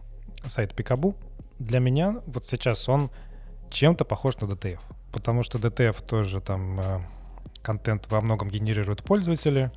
сайт 0.46 0.74
Пикабу. 0.74 1.14
Для 1.58 1.80
меня 1.80 2.22
вот 2.26 2.46
сейчас 2.46 2.88
он 2.88 3.10
чем-то 3.70 4.04
похож 4.04 4.36
на 4.38 4.46
DTF, 4.46 4.80
потому 5.12 5.42
что 5.42 5.58
DTF 5.58 6.02
тоже 6.04 6.40
там 6.40 6.80
э, 6.80 7.00
контент 7.68 8.10
во 8.10 8.22
многом 8.22 8.48
генерируют 8.48 9.04
пользователи. 9.04 9.70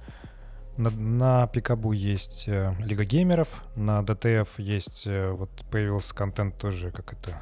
На, 0.77 0.89
на 0.91 1.47
Пикабу 1.47 1.91
есть 1.91 2.45
э, 2.47 2.73
Лига 2.79 3.03
геймеров, 3.03 3.61
на 3.75 3.99
DTF 3.99 4.47
есть 4.59 5.03
э, 5.07 5.29
вот 5.31 5.49
появился 5.69 6.15
контент 6.15 6.57
тоже 6.57 6.91
как 6.91 7.11
это 7.11 7.37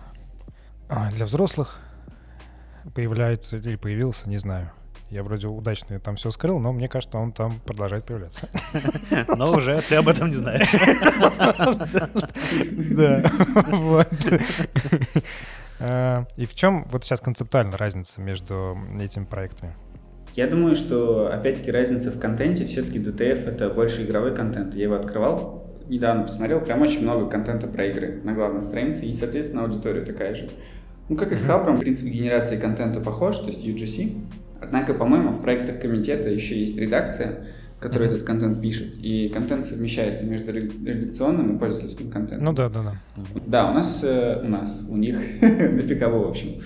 а, 0.89 1.11
для 1.11 1.25
взрослых 1.25 1.77
появляется 2.95 3.57
или 3.57 3.75
появился, 3.75 4.27
не 4.27 4.37
знаю. 4.37 4.71
Я 5.11 5.21
вроде 5.21 5.47
удачно 5.47 5.99
там 5.99 6.15
все 6.15 6.31
скрыл, 6.31 6.57
но 6.59 6.73
мне 6.73 6.89
кажется, 6.89 7.19
он 7.19 7.31
там 7.31 7.59
продолжает 7.59 8.05
появляться. 8.05 8.49
Но 9.35 9.51
уже 9.51 9.83
ты 9.83 9.97
об 9.97 10.07
этом 10.07 10.29
не 10.29 10.35
знаешь. 10.35 10.67
Да. 12.95 13.23
А, 15.79 16.25
и 16.37 16.45
в 16.45 16.55
чем 16.55 16.85
вот 16.85 17.03
сейчас 17.03 17.21
концептуально 17.21 17.77
разница 17.77 18.19
между 18.19 18.77
этими 18.99 19.25
проектами? 19.25 19.75
Я 20.35 20.47
думаю, 20.47 20.75
что, 20.75 21.31
опять-таки, 21.31 21.71
разница 21.71 22.11
в 22.11 22.19
контенте. 22.19 22.65
Все-таки 22.65 22.99
DTF— 22.99 23.45
это 23.47 23.69
больше 23.69 24.03
игровой 24.03 24.35
контент. 24.35 24.75
Я 24.75 24.83
его 24.83 24.95
открывал, 24.95 25.69
недавно 25.89 26.23
посмотрел, 26.23 26.61
прям 26.61 26.81
очень 26.81 27.01
много 27.01 27.29
контента 27.29 27.67
про 27.67 27.85
игры 27.87 28.21
на 28.23 28.33
главной 28.33 28.63
странице, 28.63 29.05
и, 29.05 29.13
соответственно, 29.13 29.63
аудитория 29.63 30.01
такая 30.01 30.35
же. 30.35 30.49
Ну, 31.09 31.17
как 31.17 31.31
и 31.31 31.35
с 31.35 31.43
Хабром, 31.43 31.79
принцип 31.79 32.07
генерации 32.07 32.57
контента 32.57 32.99
похож, 32.99 33.39
то 33.39 33.47
есть 33.47 33.65
UGC. 33.65 34.21
Однако, 34.61 34.93
по-моему, 34.93 35.31
в 35.31 35.41
проектах 35.41 35.79
комитета 35.79 36.29
еще 36.29 36.59
есть 36.59 36.77
редакция, 36.77 37.47
которая 37.79 38.09
этот 38.09 38.23
контент 38.23 38.61
пишет, 38.61 38.93
и 39.01 39.29
контент 39.29 39.65
совмещается 39.65 40.25
между 40.25 40.51
редакционным 40.51 41.55
и 41.55 41.59
пользовательским 41.59 42.11
контентом. 42.11 42.45
Ну 42.45 42.53
да, 42.53 42.69
да, 42.69 42.83
да. 42.83 42.93
Да, 43.47 43.71
у 43.71 43.73
нас, 43.73 44.03
э, 44.03 44.41
у 44.43 44.47
нас, 44.47 44.83
у 44.87 44.97
них, 44.97 45.17
на 45.41 45.81
Пикабу, 45.81 46.19
в 46.19 46.27
общем, 46.27 46.61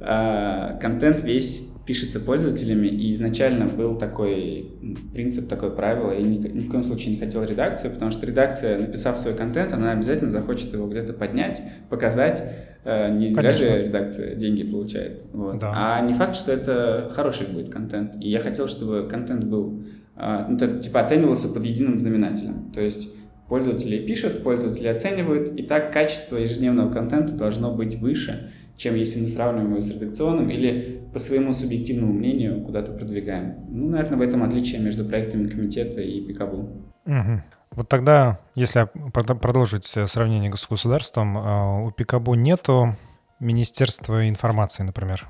а, 0.00 0.78
контент 0.80 1.22
весь 1.22 1.68
пишется 1.86 2.18
пользователями, 2.18 2.88
и 2.88 3.12
изначально 3.12 3.66
был 3.66 3.96
такой 3.96 4.72
принцип, 5.14 5.48
такое 5.48 5.70
правило, 5.70 6.12
я 6.12 6.20
ни, 6.20 6.36
ни 6.36 6.62
в 6.62 6.68
коем 6.68 6.82
случае 6.82 7.14
не 7.14 7.20
хотел 7.20 7.44
редакцию, 7.44 7.92
потому 7.92 8.10
что 8.10 8.26
редакция, 8.26 8.78
написав 8.78 9.18
свой 9.18 9.34
контент, 9.34 9.72
она 9.72 9.92
обязательно 9.92 10.30
захочет 10.30 10.72
его 10.72 10.88
где-то 10.88 11.12
поднять, 11.12 11.62
показать, 11.88 12.42
э, 12.84 13.16
не 13.16 13.30
зря 13.30 13.52
же 13.52 13.84
редакция 13.84 14.34
деньги 14.34 14.64
получает. 14.64 15.22
Вот. 15.32 15.60
Да. 15.60 15.72
А 15.74 16.00
не 16.00 16.12
факт, 16.12 16.34
что 16.34 16.52
это 16.52 17.10
хороший 17.14 17.46
будет 17.46 17.70
контент. 17.70 18.16
И 18.20 18.28
я 18.28 18.40
хотел, 18.40 18.66
чтобы 18.66 19.06
контент 19.08 19.44
был, 19.44 19.84
э, 20.16 20.44
ну, 20.48 20.58
то, 20.58 20.78
типа, 20.78 21.00
оценивался 21.00 21.48
под 21.48 21.64
единым 21.64 21.98
знаменателем. 21.98 22.72
То 22.74 22.80
есть 22.80 23.08
пользователи 23.48 24.04
пишут, 24.04 24.42
пользователи 24.42 24.88
оценивают, 24.88 25.58
и 25.58 25.62
так 25.62 25.92
качество 25.92 26.36
ежедневного 26.36 26.90
контента 26.90 27.32
должно 27.32 27.72
быть 27.72 27.94
выше, 28.00 28.50
чем 28.76 28.94
если 28.94 29.20
мы 29.20 29.28
сравниваем 29.28 29.70
его 29.70 29.80
с 29.80 29.90
редакционным 29.90 30.50
или 30.50 31.02
по 31.12 31.18
своему 31.18 31.52
субъективному 31.52 32.12
мнению 32.12 32.62
куда-то 32.62 32.92
продвигаем. 32.92 33.56
Ну, 33.68 33.88
наверное, 33.88 34.18
в 34.18 34.22
этом 34.22 34.42
отличие 34.42 34.80
между 34.80 35.04
проектами 35.04 35.48
комитета 35.48 36.00
и 36.00 36.20
Пикабу. 36.20 36.70
Угу. 37.06 37.42
Вот 37.72 37.88
тогда, 37.88 38.38
если 38.54 38.88
продолжить 39.12 39.84
сравнение 39.84 40.54
с 40.54 40.68
государством, 40.68 41.36
э, 41.38 41.86
у 41.86 41.90
Пикабу 41.90 42.34
нету 42.34 42.96
Министерства 43.40 44.28
информации, 44.28 44.82
например, 44.82 45.26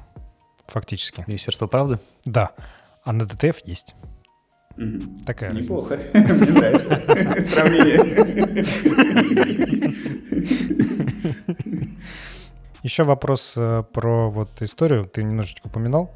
фактически. 0.66 1.24
Министерство 1.26 1.66
правды? 1.66 1.98
Да. 2.24 2.50
А 3.04 3.12
на 3.12 3.26
ДТФ 3.26 3.60
есть. 3.64 3.94
Угу. 4.76 5.24
Такая 5.24 5.52
Неплохо. 5.52 5.98
Мне 6.14 6.52
нравится 6.52 7.00
сравнение. 7.42 7.96
Еще 12.86 13.02
вопрос 13.02 13.54
э, 13.56 13.82
про 13.92 14.30
вот 14.30 14.62
историю. 14.62 15.06
Ты 15.06 15.24
немножечко 15.24 15.66
упоминал, 15.66 16.12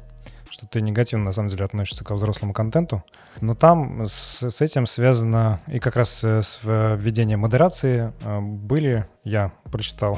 что 0.49 0.65
ты 0.65 0.79
негативно 0.79 1.25
на 1.25 1.31
самом 1.33 1.49
деле 1.49 1.65
относишься 1.65 2.05
к 2.05 2.11
взрослому 2.11 2.53
контенту. 2.53 3.03
Но 3.41 3.55
там 3.55 4.07
с, 4.07 4.41
с 4.49 4.61
этим 4.61 4.87
связано 4.87 5.59
и 5.67 5.79
как 5.79 5.97
раз 5.97 6.23
э, 6.23 6.41
с 6.41 6.61
введением 6.63 7.41
модерации 7.41 8.13
э, 8.23 8.39
были, 8.39 9.05
я 9.25 9.51
прочитал 9.69 10.17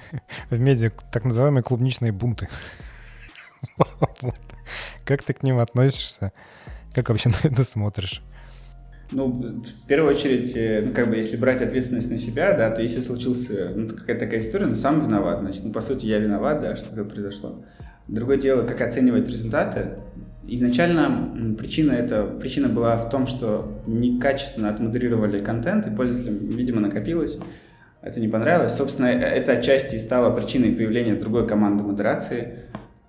в 0.50 0.60
медиа 0.60 0.92
так 1.10 1.24
называемые 1.24 1.64
клубничные 1.64 2.12
бунты. 2.12 2.48
Как 5.04 5.24
ты 5.24 5.32
к 5.32 5.42
ним 5.42 5.58
относишься? 5.58 6.32
Как 6.94 7.08
вообще 7.08 7.30
на 7.30 7.38
это 7.42 7.64
смотришь? 7.64 8.22
Ну, 9.10 9.30
в 9.30 9.86
первую 9.86 10.14
очередь, 10.14 10.54
э, 10.54 10.82
ну, 10.86 10.92
как 10.92 11.08
бы, 11.08 11.16
если 11.16 11.38
брать 11.38 11.62
ответственность 11.62 12.10
на 12.10 12.18
себя, 12.18 12.54
да, 12.54 12.70
то 12.70 12.82
если 12.82 13.00
случился, 13.00 13.70
ну, 13.74 13.88
какая-то 13.88 14.20
такая 14.20 14.40
история, 14.40 14.66
ну, 14.66 14.74
сам 14.74 15.00
виноват, 15.00 15.38
значит, 15.38 15.64
ну, 15.64 15.72
по 15.72 15.80
сути, 15.80 16.04
я 16.04 16.18
виноват, 16.18 16.60
да, 16.60 16.76
что 16.76 16.90
такое 16.90 17.04
произошло. 17.04 17.62
Другое 18.06 18.36
дело, 18.36 18.66
как 18.66 18.80
оценивать 18.82 19.28
результаты. 19.28 19.98
Изначально 20.46 21.54
причина, 21.58 21.92
это, 21.92 22.22
причина 22.22 22.68
была 22.68 22.96
в 22.96 23.08
том, 23.08 23.26
что 23.26 23.82
некачественно 23.86 24.68
отмодерировали 24.68 25.38
контент, 25.38 25.86
и 25.86 25.90
пользователям, 25.90 26.38
видимо, 26.48 26.80
накопилось. 26.80 27.38
Это 28.02 28.20
не 28.20 28.28
понравилось. 28.28 28.74
Собственно, 28.74 29.06
э, 29.06 29.20
это 29.20 29.52
отчасти 29.52 29.96
стало 29.96 30.34
причиной 30.36 30.72
появления 30.72 31.14
другой 31.14 31.46
команды 31.48 31.82
модерации, 31.82 32.60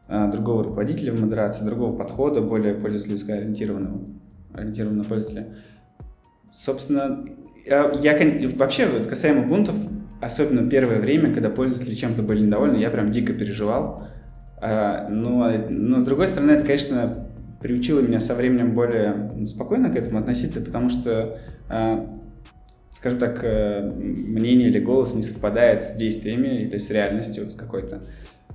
э, 0.07 0.31
другого 0.31 0.63
руководителя 0.63 1.11
в 1.11 1.21
модерации, 1.21 1.65
другого 1.65 1.95
подхода, 1.95 2.41
более 2.41 2.73
пользовательско 2.73 3.33
ориентированного, 3.33 4.05
ориентированного 4.53 5.05
пользователя. 5.05 5.53
Собственно, 6.51 7.19
я, 7.65 7.91
я 8.01 8.49
вообще 8.55 8.87
вот 8.87 9.07
касаемо 9.07 9.45
бунтов, 9.45 9.75
особенно 10.21 10.69
первое 10.69 10.99
время, 10.99 11.33
когда 11.33 11.49
пользователи 11.49 11.95
чем-то 11.95 12.23
были 12.23 12.41
недовольны, 12.41 12.77
я 12.77 12.89
прям 12.89 13.11
дико 13.11 13.33
переживал. 13.33 14.07
А, 14.61 15.07
но, 15.09 15.51
но 15.69 15.99
с 15.99 16.03
другой 16.03 16.27
стороны, 16.27 16.51
это, 16.51 16.65
конечно, 16.65 17.27
приучило 17.61 17.99
меня 17.99 18.19
со 18.19 18.35
временем 18.35 18.73
более 18.73 19.45
спокойно 19.45 19.89
к 19.89 19.95
этому 19.95 20.19
относиться, 20.19 20.61
потому 20.61 20.89
что, 20.89 21.39
а, 21.69 22.05
скажем 22.91 23.19
так, 23.19 23.39
э, 23.43 23.89
мнение 23.95 24.69
или 24.69 24.79
голос 24.79 25.13
не 25.13 25.23
совпадает 25.23 25.83
с 25.83 25.93
действиями 25.93 26.47
или 26.47 26.77
с 26.77 26.89
реальностью 26.89 27.49
с 27.49 27.55
какой-то. 27.55 28.01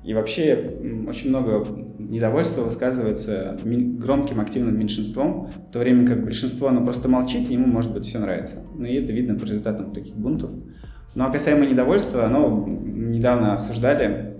И 0.04 0.12
вообще 0.12 0.70
очень 1.08 1.30
много 1.30 1.66
недовольства 1.98 2.62
высказывается 2.62 3.56
громким 3.64 4.40
активным 4.40 4.78
меньшинством, 4.78 5.50
в 5.68 5.72
то 5.72 5.78
время 5.78 6.06
как 6.06 6.22
большинство, 6.22 6.68
оно 6.68 6.84
просто 6.84 7.08
молчит, 7.08 7.48
ему, 7.50 7.66
может 7.66 7.92
быть, 7.92 8.04
все 8.04 8.18
нравится. 8.18 8.58
Ну 8.74 8.84
и 8.84 8.94
это 8.94 9.12
видно 9.12 9.38
по 9.38 9.44
результатам 9.44 9.92
таких 9.92 10.14
бунтов. 10.16 10.50
Ну 11.14 11.24
а 11.24 11.30
касаемо 11.30 11.64
недовольства, 11.64 12.26
оно 12.26 12.66
недавно 12.66 13.54
обсуждали, 13.54 14.33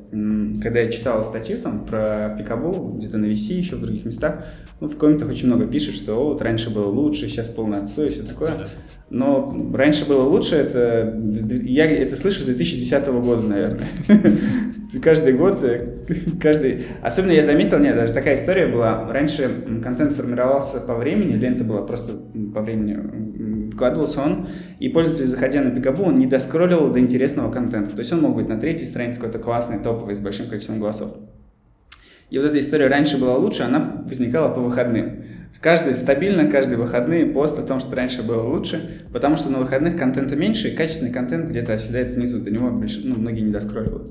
когда 0.62 0.80
я 0.80 0.92
читал 0.92 1.24
статью 1.24 1.58
там 1.58 1.84
про 1.84 2.34
Пикабу, 2.38 2.94
где-то 2.96 3.18
на 3.18 3.24
VC, 3.24 3.54
еще 3.54 3.76
в 3.76 3.80
других 3.80 4.04
местах, 4.04 4.44
ну, 4.80 4.88
в 4.88 4.96
комментах 4.96 5.28
очень 5.28 5.46
много 5.46 5.66
пишет, 5.66 5.94
что 5.94 6.14
вот 6.22 6.42
раньше 6.42 6.70
было 6.70 6.86
лучше, 6.86 7.28
сейчас 7.28 7.48
полный 7.48 7.78
отстой 7.78 8.08
и 8.08 8.12
все 8.12 8.22
такое. 8.22 8.52
Но 9.10 9.70
раньше 9.74 10.06
было 10.06 10.22
лучше, 10.22 10.56
это 10.56 11.18
я 11.62 11.86
это 11.86 12.16
слышу 12.16 12.42
с 12.42 12.44
2010 12.44 13.06
года, 13.08 13.42
наверное. 13.42 13.84
Каждый 15.02 15.32
год, 15.32 15.62
э, 15.64 15.92
каждый... 16.40 16.84
Особенно 17.00 17.32
я 17.32 17.42
заметил, 17.42 17.78
нет, 17.78 17.96
даже 17.96 18.12
такая 18.12 18.36
история 18.36 18.66
была. 18.66 19.10
Раньше 19.10 19.50
контент 19.82 20.12
формировался 20.12 20.80
по 20.80 20.94
времени, 20.94 21.34
лента 21.34 21.64
была 21.64 21.82
просто 21.82 22.12
по 22.54 22.60
времени, 22.60 22.96
вкладывался 23.74 24.22
он, 24.22 24.48
и 24.80 24.88
пользователь, 24.88 25.26
заходя 25.26 25.62
на 25.62 25.70
Пикабу, 25.70 26.04
он 26.04 26.16
не 26.16 26.26
доскроллил 26.26 26.90
до 26.90 26.98
интересного 26.98 27.52
контента. 27.52 27.90
То 27.90 28.00
есть 28.00 28.12
он 28.12 28.22
мог 28.22 28.36
быть 28.36 28.48
на 28.48 28.58
третьей 28.58 28.86
странице 28.86 29.20
какой-то 29.20 29.38
классный, 29.38 29.78
топовый, 29.78 30.14
с 30.14 30.20
большим 30.20 30.46
количеством 30.46 30.80
голосов. 30.80 31.14
И 32.30 32.38
вот 32.38 32.46
эта 32.46 32.58
история 32.58 32.88
раньше 32.88 33.18
была 33.18 33.36
лучше, 33.36 33.62
она 33.62 34.02
возникала 34.06 34.52
по 34.52 34.60
выходным. 34.60 35.24
Каждый 35.60 35.94
стабильно, 35.94 36.50
каждые 36.50 36.76
выходные 36.76 37.26
пост 37.26 37.58
о 37.58 37.62
том, 37.62 37.80
что 37.80 37.96
раньше 37.96 38.22
было 38.22 38.42
лучше, 38.42 39.02
потому 39.12 39.36
что 39.36 39.50
на 39.50 39.58
выходных 39.58 39.96
контента 39.96 40.36
меньше, 40.36 40.68
и 40.68 40.74
качественный 40.74 41.12
контент 41.12 41.48
где-то 41.48 41.72
оседает 41.72 42.10
внизу, 42.10 42.40
до 42.40 42.50
него 42.50 42.70
больше, 42.70 43.00
ну, 43.04 43.14
многие 43.18 43.40
не 43.40 43.50
доскролливают. 43.50 44.10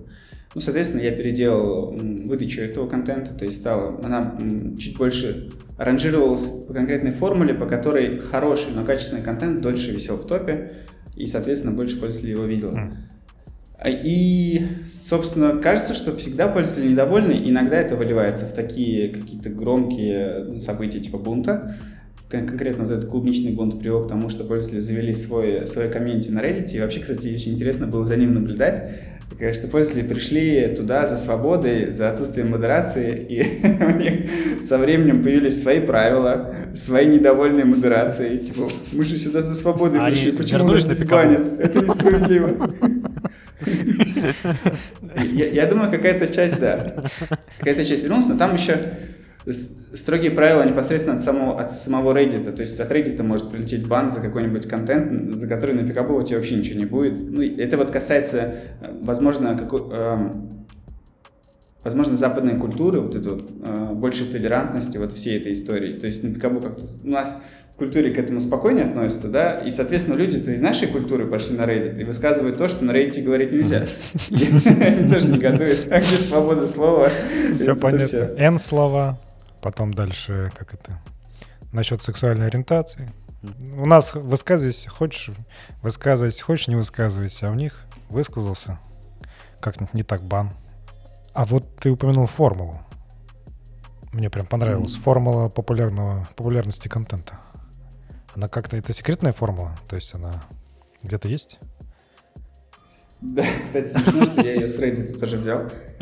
Ну, 0.56 0.62
соответственно, 0.62 1.02
я 1.02 1.12
переделал 1.12 1.96
выдачу 2.26 2.62
этого 2.62 2.88
контента, 2.88 3.34
то 3.34 3.46
есть 3.46 3.60
стала, 3.60 4.00
она 4.04 4.38
чуть 4.80 4.98
больше 4.98 5.50
ранжировалась 5.78 6.50
по 6.68 6.74
конкретной 6.74 7.12
формуле, 7.12 7.54
по 7.54 7.66
которой 7.66 8.18
хороший, 8.18 8.74
но 8.74 8.86
качественный 8.86 9.22
контент 9.22 9.62
дольше 9.62 9.92
висел 9.92 10.18
в 10.18 10.28
топе, 10.28 10.72
и, 11.16 11.28
соответственно, 11.28 11.74
больше 11.74 12.00
пользователей 12.00 12.32
его 12.32 12.44
видело. 12.44 12.92
И, 13.86 14.62
собственно, 14.90 15.58
кажется, 15.58 15.94
что 15.94 16.16
всегда 16.16 16.48
пользователи 16.48 16.92
недовольны, 16.92 17.34
иногда 17.44 17.80
это 17.82 17.98
выливается 17.98 18.46
в 18.46 18.54
такие 18.54 19.10
какие-то 19.10 19.50
громкие 19.50 20.58
события 20.60 21.02
типа 21.02 21.18
бунта. 21.18 21.76
Конкретно 22.30 22.86
вот 22.86 22.94
этот 22.94 23.10
клубничный 23.10 23.52
бунт 23.52 23.80
привел 23.80 24.04
к 24.04 24.10
тому, 24.10 24.30
что 24.30 24.46
пользователи 24.46 24.80
завели 24.80 25.14
свой, 25.14 25.68
свой 25.68 25.90
комьюнити 25.90 26.30
на 26.30 26.40
Reddit. 26.40 26.72
И 26.72 26.80
вообще, 26.80 27.02
кстати, 27.02 27.28
очень 27.34 27.54
интересно 27.54 27.86
было 27.86 28.08
за 28.08 28.16
ним 28.16 28.34
наблюдать. 28.34 29.13
Конечно, 29.38 29.68
пользователи 29.68 30.08
пришли 30.08 30.68
туда 30.76 31.06
за 31.06 31.18
свободой, 31.18 31.90
за 31.90 32.10
отсутствием 32.10 32.52
модерации, 32.52 33.26
и 33.30 33.42
у 33.84 33.92
них 33.98 34.30
со 34.64 34.78
временем 34.78 35.24
появились 35.24 35.62
свои 35.62 35.80
правила, 35.80 36.56
свои 36.76 37.08
недовольные 37.08 37.66
модерации. 37.66 38.38
Типа, 38.38 38.70
мы 38.92 39.04
же 39.04 39.18
сюда 39.18 39.42
за 39.42 39.56
свободой 39.56 40.00
Они 40.00 40.16
пришли, 40.16 40.32
почему 40.34 40.64
нас 40.70 40.86
на 40.86 40.94
здесь 40.94 41.08
банят? 41.08 41.60
Это 41.60 41.80
несправедливо. 41.80 42.52
Я, 45.34 45.66
думаю, 45.68 45.92
какая-то 45.92 46.28
часть, 46.28 46.60
да. 46.60 46.94
Какая-то 47.60 47.86
часть 47.86 48.04
вернулась, 48.04 48.28
но 48.28 48.38
там 48.38 48.54
еще 48.56 48.78
строгие 49.52 50.32
правила 50.32 50.64
непосредственно 50.64 51.18
от 51.18 51.24
самого, 51.24 51.60
от 51.60 51.72
самого 51.72 52.18
Reddit. 52.18 52.52
То 52.52 52.62
есть 52.62 52.80
от 52.80 52.92
Reddit 52.92 53.22
может 53.24 53.52
прилететь 53.52 53.88
бан 53.88 54.12
за 54.12 54.22
какой-нибудь 54.22 54.68
контент, 54.68 55.36
за 55.36 55.48
который 55.48 55.76
на 55.76 55.88
пикабу 55.88 56.16
у 56.16 56.24
тебя 56.24 56.38
вообще 56.38 56.56
ничего 56.56 56.80
не 56.80 56.86
будет. 56.86 57.22
Ну, 57.22 57.42
это 57.42 57.78
вот 57.78 57.92
касается, 57.92 58.38
э, 58.38 58.54
возможно, 59.02 59.58
какой, 59.58 59.82
эм, 59.92 60.50
возможно, 61.84 62.16
западной 62.16 62.56
культуры, 62.56 63.02
вот 63.02 63.16
этой 63.16 63.34
вот, 63.34 63.50
э, 63.66 63.94
большей 63.94 64.28
толерантности 64.28 64.98
вот 64.98 65.14
всей 65.14 65.38
этой 65.38 65.54
истории. 65.54 66.00
То 66.00 66.08
есть 66.08 66.24
на 66.24 66.34
пикабу 66.34 66.62
как-то 66.62 66.86
у 67.04 67.10
нас 67.10 67.42
в 67.74 67.76
культуре 67.76 68.12
к 68.12 68.20
этому 68.20 68.40
спокойнее 68.40 68.86
относятся, 68.86 69.28
да, 69.30 69.56
и, 69.56 69.72
соответственно, 69.72 70.16
люди-то 70.16 70.52
из 70.52 70.62
нашей 70.62 70.88
культуры 70.88 71.26
пошли 71.26 71.58
на 71.58 71.64
Reddit 71.64 72.00
и 72.00 72.04
высказывают 72.04 72.58
то, 72.58 72.68
что 72.68 72.86
на 72.86 72.92
Reddit 72.92 73.24
говорить 73.24 73.52
нельзя. 73.52 73.88
Они 74.30 75.10
тоже 75.10 75.28
негодуют. 75.30 75.88
А 75.92 76.00
где 76.00 76.18
свобода 76.18 76.68
слова? 76.68 77.10
Все 77.58 77.76
понятно. 77.76 78.06
всё. 78.06 78.36
Потом 79.64 79.94
дальше, 79.94 80.52
как 80.58 80.74
это, 80.74 81.02
насчет 81.72 82.04
сексуальной 82.04 82.48
ориентации. 82.48 83.10
У 83.78 83.86
нас 83.86 84.14
высказывайся, 84.14 84.90
хочешь, 84.90 85.32
высказывайся, 85.82 86.44
хочешь, 86.44 86.68
не 86.68 86.76
высказывайся, 86.76 87.48
а 87.48 87.52
у 87.52 87.56
них 87.56 87.80
высказался. 88.10 88.78
Как 89.62 89.94
не 89.94 90.04
так 90.04 90.22
бан. 90.22 90.52
А 91.34 91.46
вот 91.46 91.78
ты 91.78 91.92
упомянул 91.92 92.26
формулу. 92.26 92.82
Мне 94.12 94.30
прям 94.30 94.46
понравилась. 94.46 94.96
Формула 94.96 95.48
популярного, 95.48 96.28
популярности 96.36 96.90
контента. 96.90 97.40
Она 98.36 98.50
как-то... 98.50 98.76
Это 98.76 98.92
секретная 98.92 99.32
формула? 99.32 99.78
То 99.88 99.96
есть 99.96 100.14
она 100.14 100.44
где-то 101.04 101.30
есть? 101.30 101.58
Да, 103.22 103.46
кстати, 103.64 103.88
смешно, 103.88 104.26
что 104.26 104.42
я 104.42 104.56
ее 104.56 104.68
с 104.68 104.78
Reddit 104.78 105.18
тоже 105.18 105.38
взял. 105.38 105.72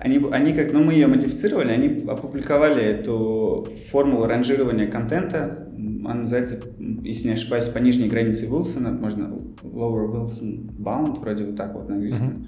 Они, 0.00 0.24
они 0.30 0.52
как, 0.52 0.72
ну 0.72 0.82
мы 0.84 0.92
ее 0.92 1.06
модифицировали, 1.08 1.70
они 1.70 2.04
опубликовали 2.06 2.82
эту 2.82 3.66
формулу 3.90 4.26
ранжирования 4.26 4.88
контента. 4.88 5.68
Она 6.04 6.14
называется, 6.22 6.60
если 7.02 7.28
не 7.28 7.34
ошибаюсь, 7.34 7.66
по 7.66 7.78
нижней 7.78 8.08
границе 8.08 8.46
Уилсона, 8.48 8.92
можно 8.92 9.24
lower 9.62 10.12
Wilson 10.12 10.70
bound, 10.78 11.20
вроде 11.20 11.44
вот 11.44 11.56
так 11.56 11.74
вот 11.74 11.88
на 11.88 11.96
английском. 11.96 12.46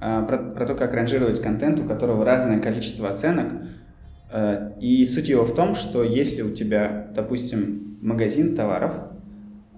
А, 0.00 0.22
Про, 0.22 0.38
про 0.38 0.66
то, 0.66 0.74
как 0.74 0.94
ранжировать 0.94 1.40
контент, 1.40 1.80
у 1.80 1.84
которого 1.84 2.24
разное 2.24 2.58
количество 2.58 3.08
оценок. 3.08 3.52
Э, 4.32 4.72
И 4.80 5.04
суть 5.06 5.28
его 5.28 5.44
в 5.44 5.54
том, 5.54 5.74
что 5.74 6.02
если 6.02 6.42
у 6.42 6.50
тебя, 6.50 7.12
допустим, 7.14 7.98
магазин 8.00 8.56
товаров, 8.56 8.94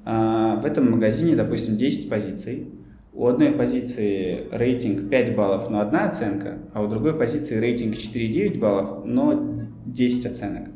а, 0.05 0.57
в 0.57 0.67
этом 0.67 0.91
магазине, 0.91 1.35
допустим, 1.35 1.77
10 1.77 2.09
позиций. 2.11 2.69
У 3.15 3.29
одной 3.29 3.53
позиции 3.53 4.49
рейтинг 4.51 5.09
5 5.09 5.37
баллов, 5.37 5.71
но 5.71 5.79
одна 5.79 6.09
оценка, 6.09 6.59
а 6.73 6.83
у 6.83 6.89
другой 6.89 7.17
позиции 7.17 7.61
рейтинг 7.61 7.95
4,9 7.95 8.59
баллов, 8.59 9.05
но 9.05 9.57
10 9.87 10.27
оценок. 10.27 10.69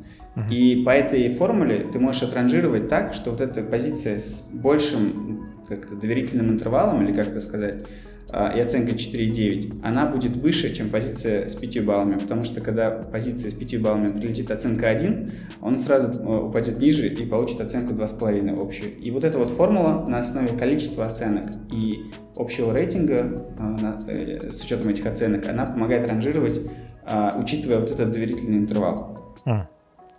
И 0.52 0.84
по 0.86 0.90
этой 0.90 1.34
формуле 1.34 1.84
ты 1.92 1.98
можешь 1.98 2.22
отранжировать 2.22 2.88
так, 2.88 3.12
что 3.12 3.32
вот 3.32 3.40
эта 3.40 3.64
позиция 3.64 4.20
с 4.20 4.50
большим 4.52 5.48
как-то 5.66 5.96
доверительным 5.96 6.50
интервалом, 6.50 7.02
или 7.02 7.12
как 7.12 7.26
это 7.26 7.40
сказать, 7.40 7.84
и 8.30 8.60
оценка 8.60 8.92
4,9, 8.92 9.80
она 9.82 10.06
будет 10.06 10.36
выше, 10.36 10.74
чем 10.74 10.90
позиция 10.90 11.48
с 11.48 11.54
5 11.54 11.84
баллами, 11.84 12.18
потому 12.18 12.44
что 12.44 12.60
когда 12.60 12.90
позиция 12.90 13.50
с 13.50 13.54
5 13.54 13.80
баллами 13.80 14.12
прилетит 14.12 14.50
оценка 14.50 14.88
1, 14.88 15.32
он 15.62 15.78
сразу 15.78 16.08
э, 16.10 16.38
упадет 16.40 16.78
ниже 16.78 17.08
и 17.08 17.24
получит 17.24 17.60
оценку 17.60 17.94
2,5 17.94 18.62
общую. 18.62 18.94
И 18.98 19.10
вот 19.10 19.24
эта 19.24 19.38
вот 19.38 19.50
формула 19.50 20.04
на 20.06 20.18
основе 20.18 20.48
количества 20.58 21.06
оценок 21.06 21.46
и 21.72 22.10
общего 22.36 22.74
рейтинга 22.74 23.36
э, 23.58 23.98
э, 24.08 24.52
с 24.52 24.62
учетом 24.62 24.88
этих 24.88 25.06
оценок, 25.06 25.48
она 25.48 25.64
помогает 25.64 26.06
ранжировать, 26.06 26.60
а, 27.04 27.34
учитывая 27.38 27.78
вот 27.78 27.90
этот 27.90 28.12
доверительный 28.12 28.58
интервал. 28.58 29.16
М, 29.46 29.66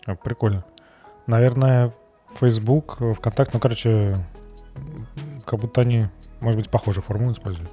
а, 0.08 0.16
Прикольно. 0.16 0.66
Наверное, 1.28 1.94
Facebook, 2.40 2.98
ВКонтакте, 3.18 3.52
ну, 3.54 3.60
короче, 3.60 4.16
как 5.46 5.60
будто 5.60 5.82
они, 5.82 6.06
может 6.42 6.60
быть, 6.60 6.70
похожую 6.70 7.04
формулу 7.04 7.34
используют. 7.34 7.70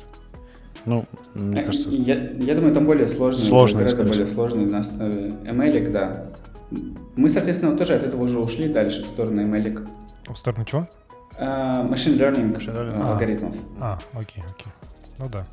Ну, 0.87 1.05
мне 1.35 1.63
кажется, 1.63 1.89
Я, 1.91 2.15
я 2.15 2.55
думаю, 2.55 2.73
там 2.73 2.85
более 2.85 3.09
сложный, 3.09 3.45
Сложный, 3.45 3.79
гораздо 3.81 3.97
скорее 3.99 4.09
более 4.11 4.27
сложный 4.27 4.67
на 4.67 4.79
основе 4.79 5.31
ML, 5.45 5.91
да. 5.91 6.27
Мы, 7.17 7.29
соответственно, 7.29 7.77
тоже 7.77 7.95
от 7.95 8.05
этого 8.05 8.23
уже 8.23 8.39
ушли 8.39 8.69
дальше 8.69 9.05
в 9.05 9.09
сторону 9.09 9.43
ML. 9.43 9.89
В 10.29 10.37
сторону 10.37 10.65
чего? 10.65 10.89
Machine 11.39 12.17
learning, 12.19 12.57
Machine 12.57 12.75
learning. 12.75 12.95
э, 12.99 13.03
А. 13.03 13.13
алгоритмов. 13.13 13.57
А, 13.81 13.99
окей, 14.15 14.43
окей. 14.49 14.73
Ну 15.19 15.29
да. 15.29 15.45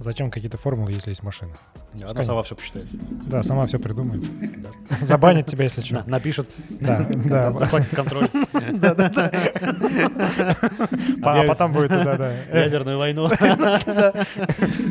Зачем 0.00 0.30
какие-то 0.30 0.58
формулы, 0.58 0.92
если 0.92 1.10
есть 1.10 1.22
машина? 1.24 1.52
она 1.94 2.22
сама 2.22 2.42
все 2.44 2.54
посчитает. 2.54 2.86
Да, 3.26 3.42
сама 3.42 3.66
все 3.66 3.78
придумает. 3.78 4.24
Да. 4.58 5.04
Забанит 5.04 5.46
тебя, 5.46 5.64
если 5.64 5.80
что. 5.82 6.02
Напишет, 6.06 6.48
Да, 6.68 7.06
да. 7.10 7.52
захватит 7.52 7.94
контроль. 7.94 8.28
А 11.22 11.30
Объявит 11.30 11.48
потом 11.48 11.72
будет, 11.72 11.90
да, 11.90 12.16
да. 12.16 12.32
Ядерную 12.52 12.98
войну. 12.98 13.26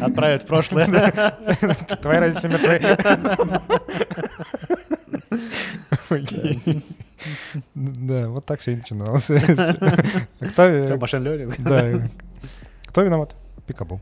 Отправит 0.02 0.44
в 0.44 0.46
прошлое. 0.46 0.86
Твои 2.02 2.18
родители 2.18 2.48
мертвы. 2.50 2.82
Да, 7.76 8.28
вот 8.30 8.46
так 8.46 8.60
все 8.60 8.74
и 8.74 8.76
начиналось. 8.76 9.26
Кто, 9.26 10.64
э, 10.64 10.84
Все, 10.84 10.98
машин 10.98 11.24
да. 11.60 12.10
Кто 12.86 13.02
виноват? 13.02 13.36
Пикабу. 13.66 14.00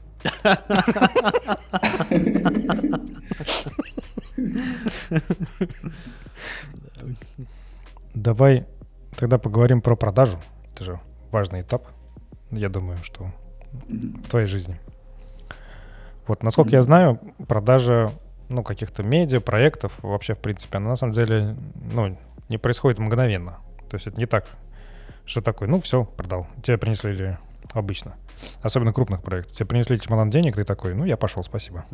Давай 8.13 8.65
тогда 9.17 9.37
поговорим 9.37 9.81
про 9.81 9.95
продажу. 9.95 10.39
Это 10.73 10.83
же 10.83 10.99
важный 11.31 11.61
этап, 11.61 11.87
я 12.51 12.69
думаю, 12.69 12.97
что 13.03 13.31
в 13.87 14.29
твоей 14.29 14.47
жизни. 14.47 14.79
Вот, 16.27 16.43
насколько 16.43 16.71
я 16.71 16.81
знаю, 16.81 17.19
продажа 17.47 18.11
ну, 18.49 18.63
каких-то 18.63 19.03
медиа, 19.03 19.41
проектов, 19.41 19.93
вообще, 20.01 20.33
в 20.33 20.39
принципе, 20.39 20.77
она 20.77 20.89
на 20.89 20.95
самом 20.95 21.13
деле, 21.13 21.55
ну, 21.93 22.17
не 22.49 22.57
происходит 22.57 22.99
мгновенно. 22.99 23.57
То 23.89 23.95
есть 23.95 24.07
это 24.07 24.17
не 24.17 24.25
так, 24.25 24.45
что 25.25 25.41
такое, 25.41 25.67
ну, 25.67 25.79
все, 25.81 26.03
продал. 26.03 26.47
Тебе 26.63 26.77
принесли 26.77 27.37
обычно. 27.75 28.15
Особенно 28.61 28.93
крупных 28.93 29.21
проектов. 29.21 29.55
Тебе 29.55 29.67
принесли 29.67 29.99
чемодан 29.99 30.29
денег, 30.29 30.55
ты 30.55 30.63
такой, 30.63 30.95
ну, 30.95 31.05
я 31.05 31.17
пошел, 31.17 31.43
спасибо. 31.43 31.85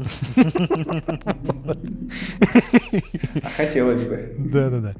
А 3.43 3.49
хотелось 3.57 4.01
бы. 4.01 4.35
Да-да-да. 4.37 4.93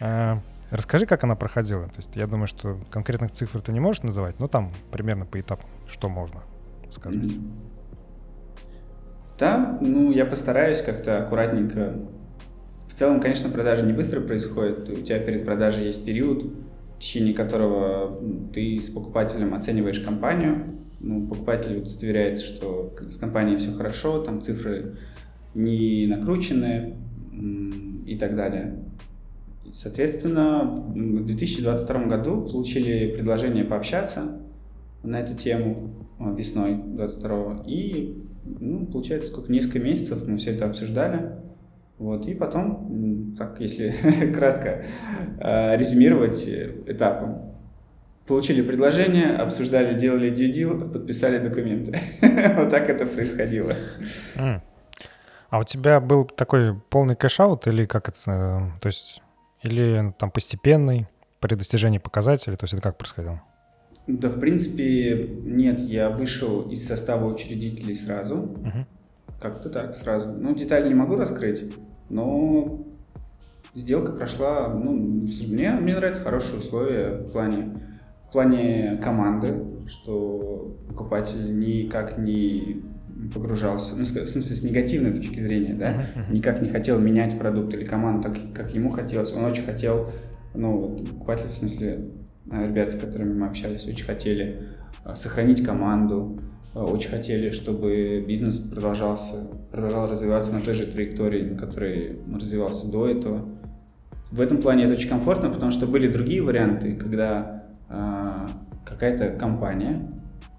А, 0.00 0.40
Расскажи, 0.70 1.06
как 1.06 1.22
она 1.22 1.36
проходила. 1.36 1.84
То 1.84 1.98
есть 1.98 2.16
я 2.16 2.26
думаю, 2.26 2.48
что 2.48 2.78
конкретных 2.90 3.30
цифр 3.32 3.60
ты 3.60 3.72
не 3.72 3.80
можешь 3.80 4.02
называть, 4.02 4.40
но 4.40 4.48
там 4.48 4.72
примерно 4.90 5.24
по 5.24 5.40
этапам, 5.40 5.68
что 5.88 6.08
можно 6.08 6.42
сказать. 6.90 7.30
Да, 9.38 9.78
ну 9.80 10.10
я 10.10 10.24
постараюсь 10.24 10.82
как-то 10.82 11.22
аккуратненько. 11.22 11.94
В 12.88 12.94
целом, 12.94 13.20
конечно, 13.20 13.50
продажа 13.50 13.84
не 13.84 13.92
быстро 13.92 14.20
происходит. 14.20 14.88
У 14.88 15.02
тебя 15.02 15.18
перед 15.20 15.44
продажей 15.44 15.84
есть 15.84 16.04
период, 16.04 16.44
в 16.96 16.98
течение 17.00 17.34
которого 17.34 18.20
ты 18.52 18.80
с 18.80 18.88
покупателем 18.88 19.54
оцениваешь 19.54 20.00
компанию. 20.00 20.76
Ну, 20.98 21.26
покупатель 21.26 21.78
удостоверяется, 21.78 22.44
что 22.44 22.94
с 23.08 23.16
компанией 23.16 23.58
все 23.58 23.72
хорошо, 23.72 24.22
там 24.22 24.40
цифры 24.40 24.96
не 25.54 26.06
накручены 26.06 26.96
и 28.06 28.16
так 28.18 28.34
далее. 28.34 28.82
Соответственно, 29.72 30.74
в 30.74 31.22
в 31.22 31.26
2022 31.26 32.06
году 32.06 32.42
получили 32.42 33.12
предложение 33.12 33.64
пообщаться 33.64 34.40
на 35.02 35.20
эту 35.20 35.34
тему 35.34 36.06
э, 36.18 36.34
весной 36.36 36.76
22 36.76 37.64
и 37.66 38.22
ну, 38.44 38.86
получается 38.86 39.32
сколько 39.32 39.52
несколько 39.52 39.80
месяцев 39.80 40.26
мы 40.26 40.36
все 40.36 40.52
это 40.52 40.66
обсуждали 40.66 41.32
вот 41.98 42.26
и 42.26 42.34
потом 42.34 43.34
так 43.38 43.60
если 43.60 43.94
кратко 44.34 44.84
э, 45.40 45.76
резюмировать 45.76 46.46
э, 46.46 46.82
этапы 46.86 47.36
получили 48.26 48.60
предложение, 48.60 49.36
обсуждали, 49.36 49.98
делали 49.98 50.32
deal, 50.32 50.90
подписали 50.90 51.38
документы. 51.38 51.98
вот 52.56 52.70
так 52.70 52.90
это 52.90 53.06
происходило. 53.06 53.72
А 55.48 55.60
у 55.60 55.64
тебя 55.64 56.00
был 56.00 56.24
такой 56.24 56.74
полный 56.90 57.14
cash-out 57.14 57.68
или 57.68 57.86
как 57.86 58.08
это, 58.08 58.18
э, 58.26 58.80
то 58.80 58.86
есть, 58.88 59.22
или 59.62 60.12
там 60.18 60.30
постепенный 60.30 61.06
при 61.40 61.54
достижении 61.54 61.98
показателей, 61.98 62.56
то 62.56 62.64
есть 62.64 62.74
это 62.74 62.82
как 62.82 62.98
происходило? 62.98 63.42
Да, 64.08 64.28
в 64.28 64.40
принципе, 64.40 65.30
нет, 65.44 65.80
я 65.80 66.10
вышел 66.10 66.62
из 66.62 66.86
состава 66.86 67.26
учредителей 67.26 67.94
сразу. 67.94 68.38
Угу. 68.38 68.86
Как-то 69.40 69.68
так, 69.68 69.94
сразу. 69.94 70.32
Ну, 70.32 70.54
детали 70.54 70.88
не 70.88 70.94
могу 70.94 71.16
раскрыть, 71.16 71.72
но 72.08 72.86
сделка 73.74 74.12
прошла, 74.12 74.68
ну, 74.68 74.92
мне, 74.92 75.72
мне 75.72 75.94
нравятся 75.94 76.22
хорошие 76.22 76.60
условия 76.60 77.14
в 77.14 77.32
плане 77.32 77.74
в 78.26 78.32
плане 78.32 78.98
команды, 79.02 79.66
что 79.86 80.76
покупатель 80.88 81.56
никак 81.58 82.18
не 82.18 82.82
погружался, 83.32 83.94
ну, 83.96 84.02
в 84.02 84.06
смысле, 84.06 84.56
с 84.56 84.62
негативной 84.62 85.12
точки 85.12 85.38
зрения, 85.38 85.74
да, 85.74 86.06
никак 86.28 86.60
не 86.60 86.68
хотел 86.68 86.98
менять 86.98 87.38
продукт 87.38 87.72
или 87.74 87.84
команду 87.84 88.22
так, 88.22 88.52
как 88.52 88.74
ему 88.74 88.90
хотелось. 88.90 89.32
Он 89.32 89.44
очень 89.44 89.64
хотел, 89.64 90.10
ну, 90.54 90.76
вот, 90.76 91.08
покупатель, 91.08 91.48
в 91.48 91.54
смысле, 91.54 92.04
э, 92.50 92.66
ребят, 92.66 92.92
с 92.92 92.96
которыми 92.96 93.32
мы 93.32 93.46
общались, 93.46 93.86
очень 93.86 94.04
хотели 94.04 94.60
э, 95.04 95.14
сохранить 95.14 95.64
команду, 95.64 96.38
очень 96.84 97.10
хотели, 97.10 97.50
чтобы 97.50 98.24
бизнес 98.26 98.58
продолжался, 98.58 99.48
продолжал 99.70 100.08
развиваться 100.08 100.52
на 100.52 100.60
той 100.60 100.74
же 100.74 100.86
траектории, 100.86 101.44
на 101.44 101.56
которой 101.56 102.18
развивался 102.32 102.90
до 102.90 103.08
этого. 103.08 103.48
В 104.30 104.40
этом 104.40 104.58
плане 104.58 104.84
это 104.84 104.94
очень 104.94 105.08
комфортно, 105.08 105.50
потому 105.50 105.70
что 105.70 105.86
были 105.86 106.08
другие 106.08 106.42
варианты, 106.42 106.94
когда 106.94 107.64
а, 107.88 108.46
какая-то 108.84 109.30
компания 109.30 110.02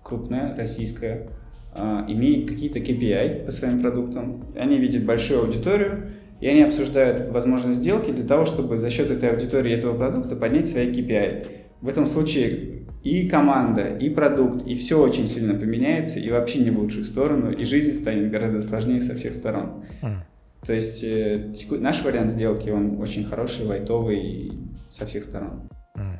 крупная, 0.04 0.56
российская, 0.56 1.28
а, 1.74 2.06
имеет 2.08 2.50
какие-то 2.50 2.80
KPI 2.80 3.46
по 3.46 3.52
своим 3.52 3.82
продуктам, 3.82 4.42
они 4.58 4.78
видят 4.78 5.04
большую 5.04 5.42
аудиторию, 5.42 6.12
и 6.40 6.48
они 6.48 6.62
обсуждают 6.62 7.30
возможность 7.30 7.80
сделки 7.80 8.12
для 8.12 8.24
того, 8.26 8.46
чтобы 8.46 8.78
за 8.78 8.90
счет 8.90 9.12
этой 9.12 9.30
аудитории 9.32 9.74
этого 9.74 9.98
продукта 9.98 10.36
поднять 10.36 10.70
свои 10.70 10.92
KPI. 10.92 11.67
В 11.82 11.88
этом 11.88 12.08
случае 12.08 12.86
и 13.04 13.30
команда, 13.30 13.88
и 13.88 14.10
продукт, 14.10 14.66
и 14.66 14.76
все 14.76 15.00
очень 15.00 15.28
сильно 15.28 15.54
поменяется, 15.54 16.20
и 16.20 16.30
вообще 16.32 16.60
не 16.60 16.72
в 16.72 16.80
лучшую 16.80 17.06
сторону, 17.06 17.52
и 17.52 17.64
жизнь 17.66 17.94
станет 17.94 18.32
гораздо 18.32 18.62
сложнее 18.62 19.02
со 19.02 19.16
всех 19.16 19.34
сторон. 19.34 19.86
Mm. 20.02 20.18
То 20.66 20.74
есть 20.74 21.04
э, 21.04 21.54
наш 21.72 22.04
вариант 22.04 22.32
сделки, 22.32 22.70
он 22.70 23.00
очень 23.00 23.26
хороший, 23.26 23.66
лайтовый 23.66 24.52
со 24.90 25.06
всех 25.06 25.24
сторон. 25.24 25.70
Mm. 25.96 26.20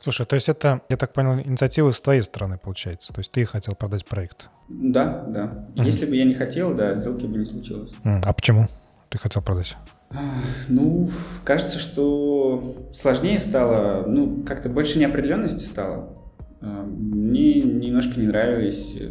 Слушай, 0.00 0.26
то 0.26 0.34
есть 0.34 0.48
это, 0.48 0.80
я 0.88 0.96
так 0.96 1.12
понял, 1.12 1.40
инициатива 1.40 1.90
с 1.90 2.00
твоей 2.00 2.22
стороны 2.22 2.58
получается? 2.58 3.12
То 3.12 3.20
есть 3.20 3.30
ты 3.30 3.44
хотел 3.44 3.74
продать 3.74 4.04
проект? 4.04 4.48
Да, 4.68 5.24
да. 5.28 5.44
Mm-hmm. 5.44 5.84
Если 5.84 6.06
бы 6.06 6.16
я 6.16 6.24
не 6.24 6.34
хотел, 6.34 6.74
да, 6.74 6.94
сделки 6.96 7.26
бы 7.26 7.38
не 7.38 7.44
случилось. 7.44 7.92
Mm, 8.04 8.20
а 8.24 8.32
почему 8.32 8.68
ты 9.08 9.18
хотел 9.18 9.42
продать? 9.42 9.76
Ну, 10.68 11.08
кажется, 11.44 11.78
что 11.78 12.90
сложнее 12.92 13.38
стало, 13.38 14.06
ну, 14.06 14.42
как-то 14.44 14.68
больше 14.68 14.98
неопределенности 14.98 15.64
стало. 15.64 16.16
А, 16.60 16.86
мне 16.88 17.60
немножко 17.60 18.20
не 18.20 18.26
нравились 18.26 18.96
э, 18.98 19.08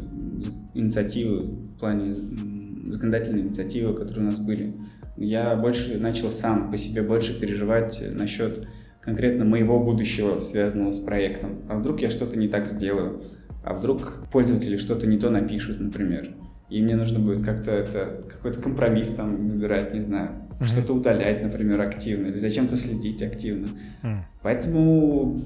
инициативы 0.74 1.41
в 1.41 1.78
плане 1.78 2.14
законодательной 2.14 3.41
инициативы, 3.41 3.93
которые 3.93 4.28
у 4.28 4.30
нас 4.30 4.39
были. 4.39 4.76
Я 5.18 5.56
больше 5.56 5.97
начал 5.99 6.32
сам 6.32 6.72
по 6.72 6.78
себе 6.78 7.01
больше 7.04 7.39
переживать 7.39 8.04
насчет 8.12 8.68
конкретно 9.01 9.45
моего 9.45 9.80
будущего, 9.80 10.39
связанного 10.39 10.91
с 10.91 10.99
проектом. 10.99 11.58
А 11.70 11.76
вдруг 11.76 12.01
я 12.01 12.10
что-то 12.10 12.38
не 12.38 12.47
так 12.47 12.70
сделаю? 12.70 13.22
А 13.64 13.74
вдруг 13.74 14.26
пользователи 14.32 14.78
что-то 14.78 15.08
не 15.08 15.18
то 15.18 15.30
напишут, 15.30 15.80
например? 15.80 16.36
И 16.70 16.82
мне 16.82 16.95
нужно 16.95 17.20
будет 17.20 17.43
как-то 17.45 17.72
это, 17.72 18.24
какой-то 18.30 18.61
компромисс 18.61 19.09
там 19.09 19.36
выбирать, 19.36 19.93
не 19.93 19.99
знаю, 19.99 20.30
mm-hmm. 20.59 20.68
что-то 20.68 20.93
удалять, 20.93 21.43
например, 21.43 21.82
активно, 21.82 22.28
или 22.28 22.36
зачем-то 22.36 22.76
следить 22.76 23.22
активно. 23.22 23.68
Mm. 24.01 24.18
Поэтому 24.41 25.41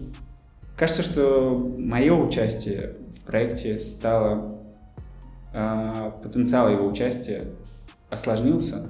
кажется, 0.78 1.04
что 1.04 1.74
мое 1.80 2.14
участие 2.14 2.96
в 3.16 3.22
проекте 3.26 3.80
стало, 3.80 4.62
э, 5.54 6.12
потенциал 6.24 6.70
его 6.70 6.88
участия 6.88 7.44
осложнился, 8.10 8.88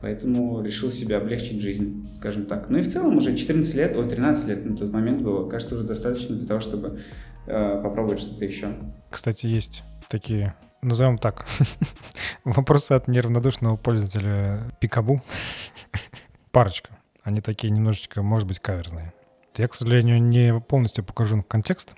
Поэтому 0.00 0.62
решил 0.62 0.90
себе 0.90 1.16
облегчить 1.16 1.60
жизнь, 1.60 2.08
скажем 2.16 2.46
так. 2.46 2.70
Ну 2.70 2.78
и 2.78 2.82
в 2.82 2.88
целом 2.88 3.18
уже 3.18 3.36
14 3.36 3.74
лет, 3.74 3.96
о, 3.96 4.02
13 4.02 4.48
лет 4.48 4.64
на 4.64 4.74
тот 4.76 4.90
момент 4.92 5.20
было. 5.20 5.46
Кажется, 5.46 5.74
уже 5.74 5.84
достаточно 5.84 6.36
для 6.36 6.46
того, 6.46 6.60
чтобы 6.60 7.00
э, 7.46 7.80
попробовать 7.82 8.20
что-то 8.20 8.46
еще. 8.46 8.68
Кстати, 9.10 9.44
есть 9.46 9.82
такие, 10.08 10.54
назовем 10.82 11.18
так, 11.18 11.46
вопросы 12.44 12.92
от 12.92 13.08
неравнодушного 13.08 13.76
пользователя 13.76 14.62
Пикабу. 14.80 15.22
Парочка. 16.50 16.98
Они 17.22 17.40
такие 17.40 17.70
немножечко, 17.70 18.22
может 18.22 18.48
быть, 18.48 18.58
каверзные. 18.58 19.12
Я, 19.56 19.68
к 19.68 19.74
сожалению, 19.74 20.22
не 20.22 20.58
полностью 20.60 21.04
покажу 21.04 21.42
контекст, 21.42 21.94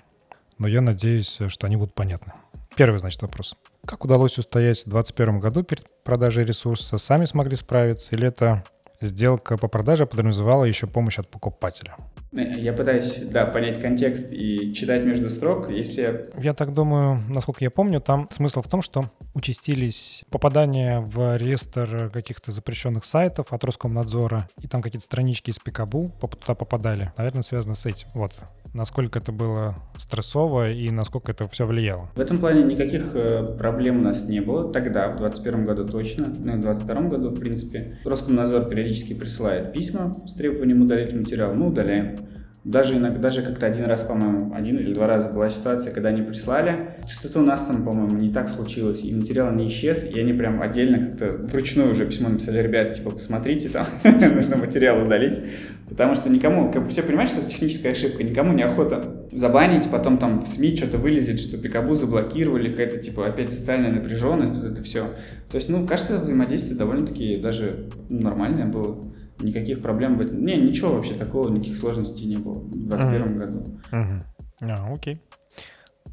но 0.57 0.67
я 0.67 0.81
надеюсь, 0.81 1.39
что 1.47 1.67
они 1.67 1.77
будут 1.77 1.93
понятны. 1.93 2.33
Первый, 2.75 2.99
значит, 2.99 3.21
вопрос. 3.21 3.55
Как 3.85 4.03
удалось 4.03 4.37
устоять 4.37 4.85
в 4.85 4.89
2021 4.89 5.39
году 5.39 5.63
перед 5.63 5.85
продажей 6.03 6.43
ресурса? 6.43 6.97
Сами 6.97 7.25
смогли 7.25 7.55
справиться 7.55 8.15
или 8.15 8.27
это 8.27 8.63
сделка 8.99 9.57
по 9.57 9.67
продаже 9.67 10.05
подразумевала 10.05 10.65
еще 10.65 10.87
помощь 10.87 11.19
от 11.19 11.29
покупателя? 11.29 11.95
Я 12.33 12.73
пытаюсь, 12.73 13.19
да, 13.31 13.45
понять 13.45 13.79
контекст 13.79 14.31
и 14.31 14.73
читать 14.73 15.03
между 15.03 15.29
строк, 15.29 15.69
если... 15.69 16.25
Я 16.41 16.53
так 16.53 16.73
думаю, 16.73 17.19
насколько 17.29 17.63
я 17.63 17.69
помню, 17.69 18.01
там 18.01 18.27
смысл 18.31 18.61
в 18.61 18.67
том, 18.67 18.81
что 18.81 19.11
участились 19.35 20.23
попадания 20.31 20.99
в 21.01 21.37
реестр 21.37 22.09
каких-то 22.11 22.51
запрещенных 22.51 23.05
сайтов 23.05 23.53
от 23.53 23.63
Роскомнадзора, 23.63 24.49
и 24.61 24.67
там 24.67 24.81
какие-то 24.81 25.05
странички 25.05 25.51
из 25.51 25.59
Пикабу 25.59 26.11
туда 26.19 26.55
попадали. 26.55 27.11
Наверное, 27.17 27.43
связано 27.43 27.75
с 27.75 27.85
этим. 27.85 28.07
Вот. 28.15 28.31
Насколько 28.73 29.19
это 29.19 29.31
было 29.31 29.75
стрессово 29.99 30.69
и 30.69 30.89
насколько 30.89 31.31
это 31.31 31.47
все 31.47 31.67
влияло. 31.67 32.09
В 32.15 32.19
этом 32.19 32.39
плане 32.39 32.63
никаких 32.63 33.13
э, 33.13 33.55
проблем 33.55 33.99
у 33.99 34.03
нас 34.03 34.27
не 34.27 34.39
было. 34.39 34.73
Тогда, 34.73 35.09
в 35.09 35.17
2021 35.17 35.65
году 35.65 35.87
точно, 35.87 36.25
ну 36.25 36.55
и 36.55 36.57
в 36.57 36.61
2022 36.61 37.01
году, 37.09 37.29
в 37.29 37.39
принципе. 37.39 37.99
Роскомнадзор 38.03 38.65
периодически 38.65 39.13
присылает 39.13 39.73
письма 39.73 40.15
с 40.25 40.33
требованием 40.33 40.81
удалить 40.81 41.13
материал. 41.13 41.53
Мы 41.53 41.67
удаляем. 41.67 42.17
Даже 42.63 42.95
иногда, 42.95 43.19
даже 43.19 43.41
как-то 43.41 43.65
один 43.65 43.83
раз, 43.85 44.03
по-моему, 44.03 44.53
один 44.55 44.77
или 44.77 44.93
два 44.93 45.05
раза 45.05 45.29
была 45.33 45.49
ситуация, 45.49 45.91
когда 45.91 46.09
они 46.09 46.21
прислали, 46.21 46.95
что-то 47.07 47.39
у 47.39 47.43
нас 47.43 47.61
там, 47.61 47.83
по-моему, 47.83 48.15
не 48.15 48.29
так 48.29 48.47
случилось, 48.47 49.03
и 49.03 49.13
материал 49.13 49.51
не 49.51 49.67
исчез, 49.67 50.09
и 50.09 50.17
они 50.17 50.31
прям 50.31 50.61
отдельно 50.61 51.07
как-то 51.07 51.45
вручную 51.45 51.91
уже 51.91 52.05
письмо 52.05 52.29
написали, 52.29 52.59
ребят, 52.59 52.93
типа, 52.93 53.11
посмотрите, 53.11 53.67
там 53.67 53.85
нужно 54.33 54.55
материал 54.55 55.05
удалить, 55.05 55.41
потому 55.89 56.15
что 56.15 56.29
никому, 56.29 56.71
как 56.71 56.83
бы 56.83 56.89
все 56.89 57.03
понимают, 57.03 57.31
что 57.31 57.41
это 57.41 57.49
техническая 57.49 57.91
ошибка, 57.91 58.23
никому 58.23 58.53
не 58.53 58.63
охота 58.63 59.27
забанить, 59.33 59.89
потом 59.89 60.17
там 60.17 60.41
в 60.41 60.47
СМИ 60.47 60.77
что-то 60.77 60.97
вылезет, 60.97 61.41
что 61.41 61.57
Пикабу 61.57 61.95
заблокировали, 61.95 62.69
какая-то, 62.69 62.97
типа, 62.97 63.25
опять 63.25 63.51
социальная 63.51 63.91
напряженность, 63.91 64.55
вот 64.55 64.71
это 64.71 64.81
все. 64.83 65.07
То 65.51 65.55
есть, 65.55 65.67
ну, 65.67 65.85
кажется, 65.85 66.17
взаимодействие 66.17 66.77
довольно-таки 66.77 67.35
даже 67.35 67.89
нормальное 68.09 68.67
было 68.67 69.12
никаких 69.43 69.81
проблем 69.81 70.13
в 70.13 70.21
этом. 70.21 70.45
Не, 70.45 70.57
ничего 70.57 70.93
вообще 70.93 71.13
такого, 71.13 71.49
никаких 71.49 71.77
сложностей 71.77 72.25
не 72.25 72.37
было 72.37 72.59
в 72.59 72.71
2021 72.71 73.21
mm-hmm. 73.21 73.37
году. 73.37 73.79
Mm-hmm. 73.91 74.21
А, 74.61 74.93
окей. 74.93 75.21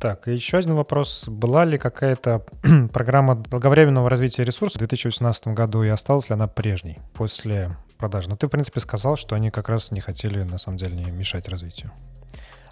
Так, 0.00 0.28
и 0.28 0.32
еще 0.32 0.56
один 0.56 0.74
вопрос. 0.74 1.24
Была 1.28 1.66
ли 1.66 1.76
какая-то 1.76 2.46
программа 2.92 3.34
долговременного 3.36 4.08
развития 4.08 4.44
ресурсов 4.44 4.76
в 4.76 4.78
2018 4.78 5.48
году 5.48 5.82
и 5.82 5.88
осталась 5.88 6.30
ли 6.30 6.34
она 6.34 6.46
прежней 6.46 6.98
после 7.12 7.70
продажи? 7.98 8.30
Ну, 8.30 8.36
ты, 8.36 8.46
в 8.46 8.50
принципе, 8.50 8.80
сказал, 8.80 9.16
что 9.16 9.36
они 9.36 9.50
как 9.50 9.68
раз 9.68 9.90
не 9.90 10.00
хотели, 10.00 10.42
на 10.42 10.56
самом 10.56 10.78
деле, 10.78 10.96
не 10.96 11.10
мешать 11.10 11.48
развитию. 11.48 11.92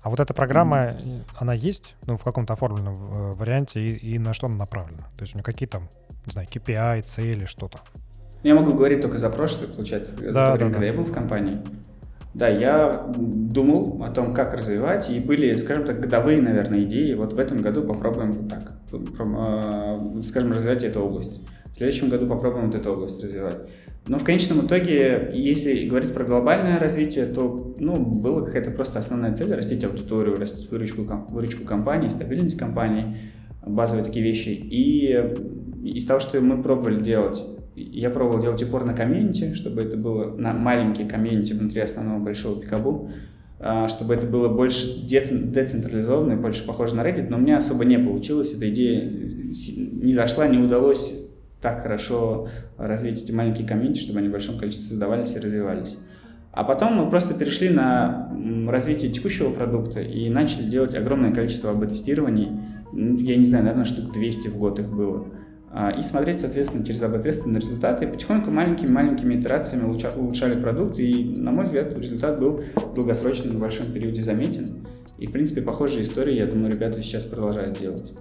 А 0.00 0.08
вот 0.08 0.20
эта 0.20 0.32
программа, 0.32 0.86
mm-hmm. 0.86 1.22
она 1.36 1.52
есть, 1.52 1.96
ну, 2.06 2.16
в 2.16 2.24
каком-то 2.24 2.54
оформленном 2.54 2.94
э, 2.94 3.32
варианте, 3.32 3.84
и, 3.84 4.14
и 4.14 4.18
на 4.18 4.32
что 4.32 4.46
она 4.46 4.56
направлена? 4.56 5.08
То 5.16 5.22
есть 5.22 5.34
у 5.34 5.36
нее 5.36 5.44
какие 5.44 5.68
там, 5.68 5.90
не 6.24 6.32
знаю, 6.32 6.48
KPI, 6.48 7.02
цели, 7.02 7.44
что-то? 7.44 7.80
Я 8.42 8.54
могу 8.54 8.72
говорить 8.74 9.00
только 9.00 9.18
за 9.18 9.30
прошлое, 9.30 9.68
получается, 9.68 10.14
за 10.16 10.32
да, 10.32 10.50
то 10.50 10.56
время, 10.56 10.70
да, 10.70 10.74
когда 10.74 10.80
да. 10.80 10.86
я 10.86 10.92
был 10.92 11.04
в 11.04 11.12
компании. 11.12 11.58
Да, 12.34 12.48
я 12.48 13.10
думал 13.16 14.02
о 14.04 14.08
том, 14.08 14.32
как 14.32 14.54
развивать, 14.54 15.10
и 15.10 15.18
были, 15.18 15.54
скажем 15.56 15.84
так, 15.84 15.98
годовые, 16.00 16.40
наверное, 16.40 16.82
идеи. 16.82 17.14
Вот 17.14 17.32
в 17.32 17.38
этом 17.38 17.58
году 17.58 17.82
попробуем 17.82 18.32
вот 18.32 18.48
так, 18.48 18.74
а, 19.36 19.98
скажем, 20.22 20.52
развивать 20.52 20.84
эту 20.84 21.00
область. 21.00 21.40
В 21.72 21.76
следующем 21.76 22.10
году 22.10 22.26
попробуем 22.26 22.66
вот 22.66 22.74
эту 22.76 22.92
область 22.92 23.22
развивать. 23.24 23.56
Но 24.06 24.18
в 24.18 24.24
конечном 24.24 24.64
итоге, 24.64 25.32
если 25.34 25.86
говорить 25.86 26.14
про 26.14 26.24
глобальное 26.24 26.78
развитие, 26.78 27.26
то 27.26 27.74
ну, 27.78 27.96
была 27.96 28.42
какая-то 28.42 28.70
просто 28.70 28.98
основная 28.98 29.34
цель– 29.34 29.52
растить 29.54 29.84
аудиторию, 29.84 30.36
растить 30.36 30.70
выручку, 30.70 31.02
выручку 31.30 31.64
компании, 31.64 32.08
стабильность 32.08 32.56
компании, 32.56 33.18
базовые 33.66 34.04
такие 34.04 34.24
вещи. 34.24 34.48
И 34.48 35.12
из 35.84 36.06
того, 36.06 36.20
что 36.20 36.40
мы 36.40 36.62
пробовали 36.62 37.02
делать, 37.02 37.44
я 37.78 38.10
пробовал 38.10 38.40
делать 38.40 38.62
упор 38.62 38.84
на 38.84 38.94
комьюнити, 38.94 39.54
чтобы 39.54 39.82
это 39.82 39.96
было 39.96 40.36
на 40.36 40.52
маленький 40.52 41.04
комьюнити 41.04 41.52
внутри 41.52 41.80
основного 41.80 42.22
большого 42.22 42.60
пикабу. 42.60 43.10
а, 43.60 43.88
чтобы 43.88 44.14
это 44.14 44.26
было 44.26 44.48
больше 44.48 45.04
децентрализованно 45.04 46.34
и 46.34 46.36
больше 46.36 46.64
похоже 46.64 46.94
на 46.94 47.00
Reddit, 47.00 47.28
но 47.28 47.38
у 47.38 47.40
меня 47.40 47.58
особо 47.58 47.84
не 47.84 47.98
получилось, 47.98 48.54
эта 48.54 48.68
идея 48.70 49.10
не 49.10 50.12
зашла, 50.12 50.46
не 50.46 50.58
удалось 50.58 51.28
так 51.60 51.82
хорошо 51.82 52.48
развить 52.76 53.22
эти 53.22 53.32
маленькие 53.32 53.66
комьюнити, 53.66 54.00
чтобы 54.00 54.20
они 54.20 54.28
в 54.28 54.32
большом 54.32 54.58
количестве 54.58 54.90
создавались 54.90 55.34
и 55.34 55.40
развивались. 55.40 55.98
А 56.52 56.64
потом 56.64 56.94
мы 56.94 57.10
просто 57.10 57.34
перешли 57.34 57.68
на 57.68 58.32
развитие 58.68 59.10
текущего 59.10 59.50
продукта 59.50 60.00
и 60.00 60.28
начали 60.30 60.64
делать 60.64 60.94
огромное 60.94 61.32
количество 61.32 61.70
АБ-тестирований. 61.70 62.48
Я 62.92 63.36
не 63.36 63.44
знаю, 63.44 63.64
наверное, 63.64 63.84
штук 63.84 64.12
200 64.12 64.48
в 64.48 64.58
год 64.58 64.78
их 64.78 64.88
было. 64.88 65.26
А, 65.70 65.90
и 65.90 66.02
смотреть, 66.02 66.40
соответственно, 66.40 66.84
через 66.84 67.02
АБ-тесты 67.02 67.48
на 67.48 67.58
результаты. 67.58 68.06
Потихоньку 68.06 68.50
маленькими-маленькими 68.50 69.38
итерациями 69.38 69.84
улучшали 69.84 70.60
продукт. 70.60 70.98
И, 70.98 71.34
на 71.36 71.50
мой 71.50 71.64
взгляд, 71.64 71.96
результат 71.98 72.40
был 72.40 72.62
в 72.74 72.94
долгосрочном, 72.94 73.54
на 73.54 73.60
большом 73.60 73.92
периоде 73.92 74.22
заметен. 74.22 74.86
И, 75.18 75.26
в 75.26 75.32
принципе, 75.32 75.62
похожие 75.62 76.02
истории, 76.02 76.34
я 76.34 76.46
думаю, 76.46 76.72
ребята 76.72 77.00
сейчас 77.00 77.24
продолжают 77.24 77.78
делать. 77.78 78.14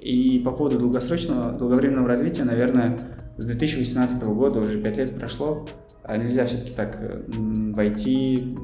И 0.00 0.40
по 0.44 0.50
поводу 0.50 0.78
долгосрочного, 0.78 1.52
долговременного 1.52 2.08
развития, 2.08 2.44
наверное, 2.44 2.98
с 3.36 3.44
2018 3.44 4.22
года 4.24 4.60
уже 4.60 4.80
5 4.80 4.96
лет 4.96 5.18
прошло, 5.18 5.66
а 6.02 6.16
нельзя 6.16 6.46
все-таки 6.46 6.72
так 6.72 6.98
войти, 7.28 8.56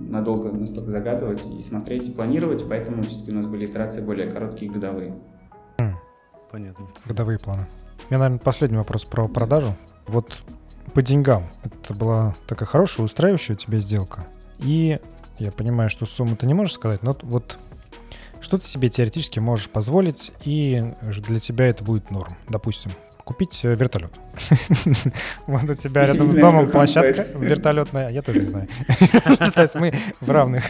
надолго 0.00 0.50
настолько 0.50 0.90
загадывать 0.90 1.42
и 1.58 1.62
смотреть, 1.62 2.08
и 2.08 2.10
планировать, 2.10 2.64
поэтому 2.68 3.02
все-таки 3.02 3.30
у 3.30 3.34
нас 3.34 3.48
были 3.48 3.66
итерации 3.66 4.00
более 4.00 4.30
короткие, 4.30 4.70
годовые. 4.70 5.14
Понятно. 6.52 6.86
Годовые 7.06 7.38
планы. 7.38 7.66
У 8.08 8.12
меня, 8.12 8.18
наверное, 8.18 8.38
последний 8.38 8.76
вопрос 8.76 9.04
про 9.04 9.26
продажу. 9.26 9.74
Вот 10.06 10.42
по 10.92 11.00
деньгам. 11.00 11.50
Это 11.64 11.94
была 11.94 12.36
такая 12.46 12.66
хорошая, 12.66 13.06
устраивающая 13.06 13.56
тебе 13.56 13.80
сделка. 13.80 14.26
И 14.58 15.00
я 15.38 15.50
понимаю, 15.50 15.88
что 15.88 16.04
сумму 16.04 16.36
ты 16.36 16.46
не 16.46 16.52
можешь 16.52 16.74
сказать, 16.74 17.02
но 17.02 17.16
вот 17.22 17.58
что 18.42 18.58
ты 18.58 18.66
себе 18.66 18.90
теоретически 18.90 19.38
можешь 19.38 19.70
позволить, 19.70 20.32
и 20.44 20.82
для 21.00 21.40
тебя 21.40 21.66
это 21.66 21.84
будет 21.84 22.10
норм. 22.10 22.36
Допустим, 22.48 22.90
купить 23.24 23.64
э, 23.64 23.74
вертолет. 23.74 24.12
Вот 25.46 25.64
у 25.64 25.74
тебя 25.74 26.06
рядом 26.06 26.26
с 26.26 26.36
домом 26.36 26.70
площадка 26.70 27.26
вертолетная, 27.34 28.10
я 28.10 28.20
тоже 28.20 28.40
не 28.40 28.46
знаю. 28.46 28.68
То 29.54 29.62
есть 29.62 29.74
мы 29.76 29.94
в 30.20 30.30
равных 30.30 30.64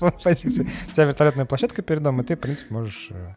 позициях. 0.24 0.68
У 0.90 0.94
тебя 0.94 1.04
вертолетная 1.04 1.44
площадка 1.44 1.82
перед 1.82 2.02
домом, 2.02 2.22
и 2.22 2.24
ты, 2.24 2.34
в 2.34 2.40
принципе, 2.40 2.74
можешь 2.74 3.08
э, 3.10 3.34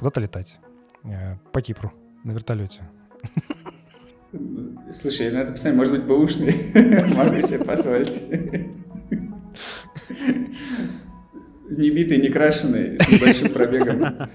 куда-то 0.00 0.20
летать. 0.20 0.58
Э, 1.04 1.36
по 1.52 1.62
Кипру 1.62 1.92
на 2.24 2.32
вертолете. 2.32 2.80
Слушай, 4.90 5.30
надо 5.30 5.52
посмотреть, 5.52 5.76
может 5.76 5.92
быть, 5.92 6.04
бэушный. 6.04 6.54
Могу 7.14 7.40
себе 7.42 7.64
позволить. 7.64 8.22
Не 11.70 11.90
битый, 11.90 12.18
не 12.18 12.28
крашеный, 12.28 12.98
с 12.98 13.08
небольшим 13.08 13.52
пробегом. 13.52 14.28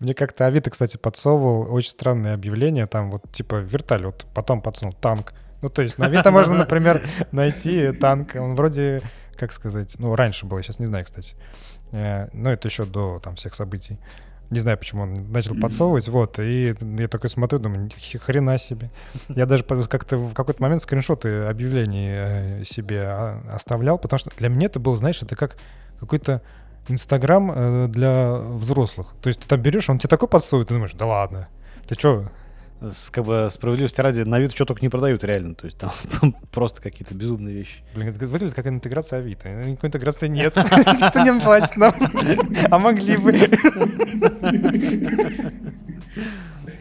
Мне 0.00 0.14
как-то 0.14 0.46
Авито, 0.46 0.70
кстати, 0.70 0.96
подсовывал 0.96 1.72
очень 1.72 1.90
странное 1.90 2.34
объявление, 2.34 2.86
там 2.86 3.10
вот 3.10 3.30
типа 3.32 3.56
вертолет, 3.56 4.26
потом 4.34 4.60
подсунул 4.60 4.94
танк. 4.94 5.34
Ну, 5.62 5.68
то 5.68 5.82
есть 5.82 5.98
на 5.98 6.06
Авито 6.06 6.30
можно, 6.30 6.54
например, 6.56 7.06
найти 7.32 7.92
танк, 7.92 8.34
он 8.34 8.54
вроде, 8.54 9.02
как 9.36 9.52
сказать, 9.52 9.94
ну, 9.98 10.16
раньше 10.16 10.46
было, 10.46 10.62
сейчас 10.62 10.78
не 10.78 10.86
знаю, 10.86 11.04
кстати. 11.04 11.36
Э, 11.92 12.28
но 12.32 12.52
это 12.52 12.68
еще 12.68 12.84
до 12.84 13.20
там 13.22 13.36
всех 13.36 13.54
событий. 13.54 13.98
Не 14.54 14.60
знаю, 14.60 14.78
почему 14.78 15.02
он 15.02 15.32
начал 15.32 15.56
подсовывать, 15.56 16.06
вот, 16.06 16.38
и 16.38 16.76
я 16.80 17.08
такой 17.08 17.28
смотрю, 17.28 17.58
думаю, 17.58 17.90
хрена 18.20 18.56
себе. 18.56 18.92
Я 19.28 19.46
даже 19.46 19.64
как-то 19.64 20.16
в 20.16 20.32
какой-то 20.32 20.62
момент 20.62 20.80
скриншоты 20.80 21.46
объявлений 21.46 22.08
э, 22.10 22.62
себе 22.64 23.02
а, 23.02 23.42
оставлял, 23.52 23.98
потому 23.98 24.18
что 24.18 24.30
для 24.38 24.48
меня 24.48 24.66
это 24.66 24.78
было, 24.78 24.96
знаешь, 24.96 25.20
это 25.22 25.34
как 25.34 25.56
какой-то 25.98 26.40
Инстаграм 26.86 27.50
э, 27.52 27.88
для 27.88 28.34
взрослых. 28.34 29.08
То 29.20 29.26
есть 29.26 29.40
ты 29.40 29.48
там 29.48 29.60
берешь, 29.60 29.90
он 29.90 29.98
тебе 29.98 30.08
такой 30.08 30.28
подсовывает, 30.28 30.68
ты 30.68 30.74
думаешь, 30.74 30.92
да 30.92 31.06
ладно, 31.06 31.48
ты 31.88 31.96
что, 31.96 32.30
с, 32.88 33.10
как 33.10 33.24
бы 33.24 33.48
справедливости 33.50 34.00
ради, 34.00 34.20
на 34.22 34.38
вид 34.38 34.52
что 34.52 34.64
только 34.64 34.82
не 34.82 34.88
продают 34.88 35.24
реально. 35.24 35.54
То 35.54 35.66
есть 35.66 35.78
там 35.78 35.92
просто 36.52 36.82
какие-то 36.82 37.14
безумные 37.14 37.54
вещи. 37.54 37.80
Блин, 37.94 38.08
это 38.08 38.26
выглядит 38.26 38.54
как 38.54 38.66
интеграция 38.66 39.20
Авито. 39.20 39.48
Никакой 39.48 39.88
интеграции 39.88 40.28
нет. 40.28 40.56
Никто 40.56 41.20
не 41.20 41.40
платит 41.40 41.76
нам. 41.76 41.94
А 42.70 42.78
могли 42.78 43.16
бы. 43.16 43.32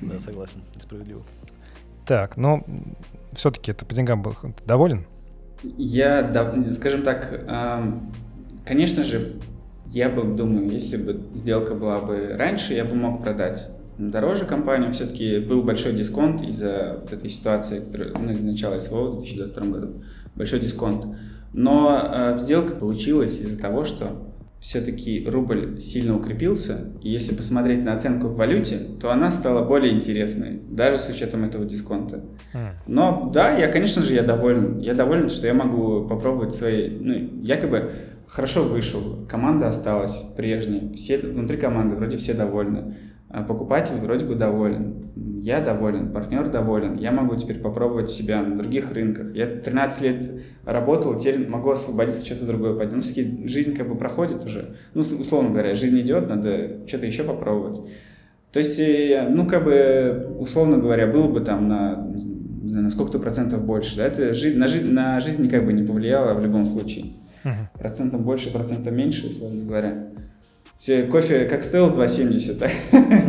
Да, 0.02 0.20
согласен. 0.20 0.62
Справедливо. 0.80 1.24
Так, 2.06 2.38
но 2.38 2.64
все-таки 3.34 3.72
это 3.72 3.86
по 3.86 3.94
деньгам 3.94 4.22
был 4.22 4.36
доволен? 4.66 5.06
Я, 5.78 6.32
скажем 6.72 7.04
так, 7.04 7.46
конечно 8.66 9.04
же, 9.04 9.38
я 9.88 10.10
бы 10.10 10.24
думаю, 10.36 10.70
если 10.70 10.98
бы 10.98 11.22
сделка 11.36 11.76
была 11.76 12.00
бы 12.00 12.36
раньше, 12.36 12.74
я 12.74 12.84
бы 12.84 12.96
мог 12.96 13.24
продать 13.24 13.70
дороже 13.98 14.46
компанию. 14.46 14.94
Все-таки 14.94 15.40
был 15.40 15.64
большой 15.64 15.94
дисконт 15.94 16.42
из-за 16.42 17.00
вот 17.02 17.14
этой 17.14 17.30
ситуации, 17.30 17.80
которая 17.80 18.14
ну, 18.14 18.32
из 18.32 18.40
начала 18.42 18.80
СВО 18.80 19.12
в 19.12 19.20
2022 19.20 19.66
году. 19.68 20.04
Большой 20.36 20.60
дисконт. 20.60 21.06
Но 21.54 22.02
э, 22.04 22.40
сделка 22.40 22.74
получилась 22.74 23.40
из-за 23.40 23.60
того, 23.60 23.84
что 23.84 24.34
все-таки 24.64 25.28
рубль 25.30 25.82
сильно 25.82 26.16
укрепился, 26.16 26.94
и 27.02 27.10
если 27.10 27.36
посмотреть 27.36 27.84
на 27.84 27.96
оценку 27.96 28.28
в 28.28 28.38
валюте, 28.38 28.80
то 29.02 29.12
она 29.12 29.30
стала 29.30 29.62
более 29.66 29.92
интересной, 29.92 30.62
даже 30.70 30.98
с 30.98 31.10
учетом 31.10 31.44
этого 31.44 31.66
дисконта. 31.66 32.24
Но 32.88 33.30
да, 33.34 33.58
я, 33.58 33.68
конечно 33.68 34.02
же, 34.02 34.14
я 34.14 34.24
доволен. 34.24 34.80
Я 34.80 34.94
доволен, 34.94 35.28
что 35.28 35.48
я 35.48 35.54
могу 35.54 36.08
попробовать 36.08 36.56
свои, 36.56 36.90
ну, 36.90 37.14
якобы 37.42 37.92
хорошо 38.26 38.64
вышел, 38.64 39.26
команда 39.28 39.68
осталась 39.68 40.24
прежней, 40.38 40.94
все 40.94 41.18
внутри 41.18 41.58
команды 41.58 41.96
вроде 41.96 42.16
все 42.16 42.34
довольны. 42.34 42.96
А 43.34 43.42
покупатель 43.42 43.96
вроде 43.96 44.26
бы 44.26 44.36
доволен, 44.36 45.12
я 45.42 45.60
доволен, 45.60 46.12
партнер 46.12 46.50
доволен, 46.50 46.98
я 46.98 47.12
могу 47.12 47.36
теперь 47.36 47.60
попробовать 47.60 48.12
себя 48.12 48.44
на 48.44 48.60
других 48.60 48.92
рынках. 48.92 49.34
Я 49.34 49.48
13 49.48 50.02
лет 50.04 50.42
работал, 50.66 51.18
теперь 51.18 51.50
могу 51.50 51.72
освободиться, 51.72 52.24
что-то 52.24 52.46
другое 52.46 52.76
пойти. 52.76 52.94
Ну, 52.94 53.02
все-таки 53.02 53.48
жизнь 53.48 53.76
как 53.76 53.90
бы 53.90 53.96
проходит 53.96 54.46
уже. 54.46 54.76
Ну, 54.94 55.02
условно 55.02 55.50
говоря, 55.50 55.74
жизнь 55.74 56.00
идет, 56.00 56.30
надо 56.30 56.88
что-то 56.88 57.08
еще 57.08 57.24
попробовать. 57.24 57.82
То 58.52 58.60
есть, 58.60 58.80
э, 58.80 59.28
ну, 59.28 59.48
как 59.48 59.64
бы, 59.64 60.36
условно 60.38 60.78
говоря, 60.78 61.08
было 61.08 61.28
бы 61.28 61.42
там 61.42 61.68
на, 61.68 62.08
не 62.14 62.70
знаю, 62.70 62.84
на 62.84 62.90
сколько-то 62.92 63.18
процентов 63.18 63.66
больше, 63.66 63.98
да, 63.98 64.06
это 64.06 64.32
жи- 64.32 64.56
на, 64.56 64.68
жи- 64.68 64.86
на 64.86 65.20
жизнь 65.20 65.44
никак 65.44 65.66
бы 65.66 65.74
не 65.74 65.82
повлияло 65.82 66.36
в 66.36 66.44
любом 66.44 66.68
случае. 66.68 67.14
Uh-huh. 67.44 67.80
Процентом 67.80 68.22
больше, 68.22 68.54
процентом 68.54 68.96
меньше, 68.96 69.28
условно 69.30 69.66
говоря. 69.66 70.10
Кофе 70.86 71.46
как 71.46 71.64
стоил 71.64 71.92
2,70, 71.92 72.56
так, 72.56 72.72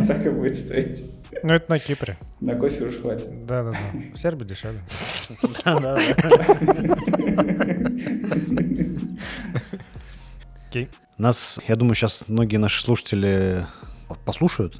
так 0.07 0.25
и 0.25 0.29
будет 0.29 0.55
стоить. 0.55 1.03
Ну, 1.41 1.53
это 1.53 1.71
на 1.71 1.79
Кипре. 1.79 2.17
На 2.41 2.55
кофе 2.55 2.85
уж 2.85 2.97
хватит. 2.97 3.45
Да-да-да. 3.45 3.77
В 4.13 4.17
Сербии 4.17 4.45
дешевле. 4.45 4.81
Окей. 10.67 10.89
Нас, 11.17 11.59
я 11.67 11.75
думаю, 11.75 11.95
сейчас 11.95 12.25
многие 12.27 12.57
наши 12.57 12.81
слушатели 12.81 13.65
послушают 14.25 14.77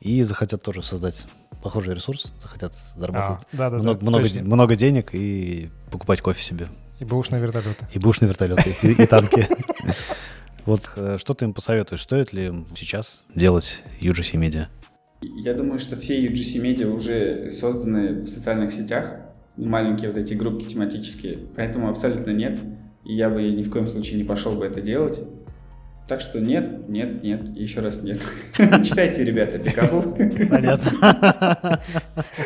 и 0.00 0.22
захотят 0.22 0.62
тоже 0.62 0.82
создать 0.82 1.26
похожий 1.62 1.94
ресурс, 1.94 2.32
захотят 2.40 2.74
заработать 2.74 3.44
а, 3.52 3.56
да, 3.56 3.70
да, 3.70 3.76
много, 3.76 4.00
да, 4.00 4.06
много, 4.06 4.28
много 4.42 4.76
денег 4.76 5.10
и 5.12 5.70
покупать 5.90 6.22
кофе 6.22 6.42
себе. 6.42 6.66
И 6.98 7.04
бэушные 7.04 7.40
вертолеты. 7.40 7.86
И 7.92 7.98
бэушные 7.98 8.28
вертолеты, 8.28 8.74
и, 8.82 9.02
и 9.02 9.06
танки. 9.06 9.46
Вот 10.66 10.90
э, 10.96 11.18
что 11.18 11.34
ты 11.34 11.44
им 11.44 11.54
посоветуешь? 11.54 12.02
Стоит 12.02 12.32
ли 12.32 12.52
сейчас 12.76 13.24
делать 13.34 13.82
UGC 14.00 14.34
Media? 14.34 14.66
Я 15.22 15.54
думаю, 15.54 15.78
что 15.78 15.96
все 15.96 16.24
UGC 16.24 16.62
Media 16.62 16.86
уже 16.86 17.50
созданы 17.50 18.20
в 18.20 18.28
социальных 18.28 18.72
сетях, 18.72 19.20
маленькие 19.56 20.10
вот 20.10 20.18
эти 20.18 20.34
группки 20.34 20.64
тематические, 20.64 21.38
поэтому 21.54 21.88
абсолютно 21.88 22.30
нет. 22.30 22.58
И 23.04 23.14
я 23.14 23.28
бы 23.30 23.42
ни 23.42 23.62
в 23.62 23.70
коем 23.70 23.86
случае 23.86 24.18
не 24.18 24.24
пошел 24.24 24.52
бы 24.52 24.64
это 24.64 24.80
делать. 24.80 25.20
Так 26.10 26.20
что 26.20 26.40
нет, 26.40 26.88
нет, 26.88 27.22
нет, 27.22 27.48
еще 27.56 27.80
раз 27.80 28.02
нет. 28.02 28.20
Читайте, 28.56 29.24
ребята, 29.24 29.60
Пикабу. 29.60 30.02
Понятно. 30.02 31.80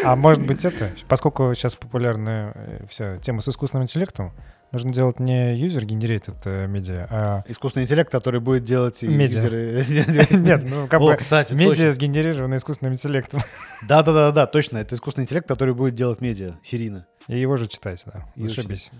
А 0.05 0.17
может 0.17 0.47
быть 0.47 0.67
это, 0.67 0.91
поскольку 1.09 1.55
сейчас 1.55 1.75
популярна 1.75 2.53
э, 2.55 2.87
вся 2.91 3.17
тема 3.19 3.41
с 3.41 3.49
искусственным 3.49 3.85
интеллектом, 3.85 4.33
Нужно 4.75 4.93
делать 4.93 5.20
не 5.20 5.55
user-generated 5.55 6.37
э, 6.47 6.66
медиа, 6.66 7.07
а... 7.09 7.45
Искусственный 7.47 7.85
интеллект, 7.85 8.11
который 8.11 8.41
будет 8.41 8.64
делать 8.64 9.01
медиа. 9.03 9.41
Нет, 10.37 10.64
ну 10.68 10.89
как 10.89 11.01
бы 11.01 11.16
медиа 11.53 11.93
сгенерировано 11.93 12.57
искусственным 12.57 12.95
интеллектом. 12.95 13.39
Да-да-да, 13.89 14.33
да, 14.33 14.47
точно. 14.47 14.79
Это 14.79 14.97
искусственный 14.97 15.27
интеллект, 15.27 15.47
который 15.47 15.75
будет 15.75 15.95
делать 15.95 16.20
медиа 16.20 16.55
серийно. 16.64 17.07
И 17.29 17.39
его 17.39 17.57
же 17.57 17.68
читать, 17.68 18.03
да. 18.05 18.27
Зашибись. 18.35 18.91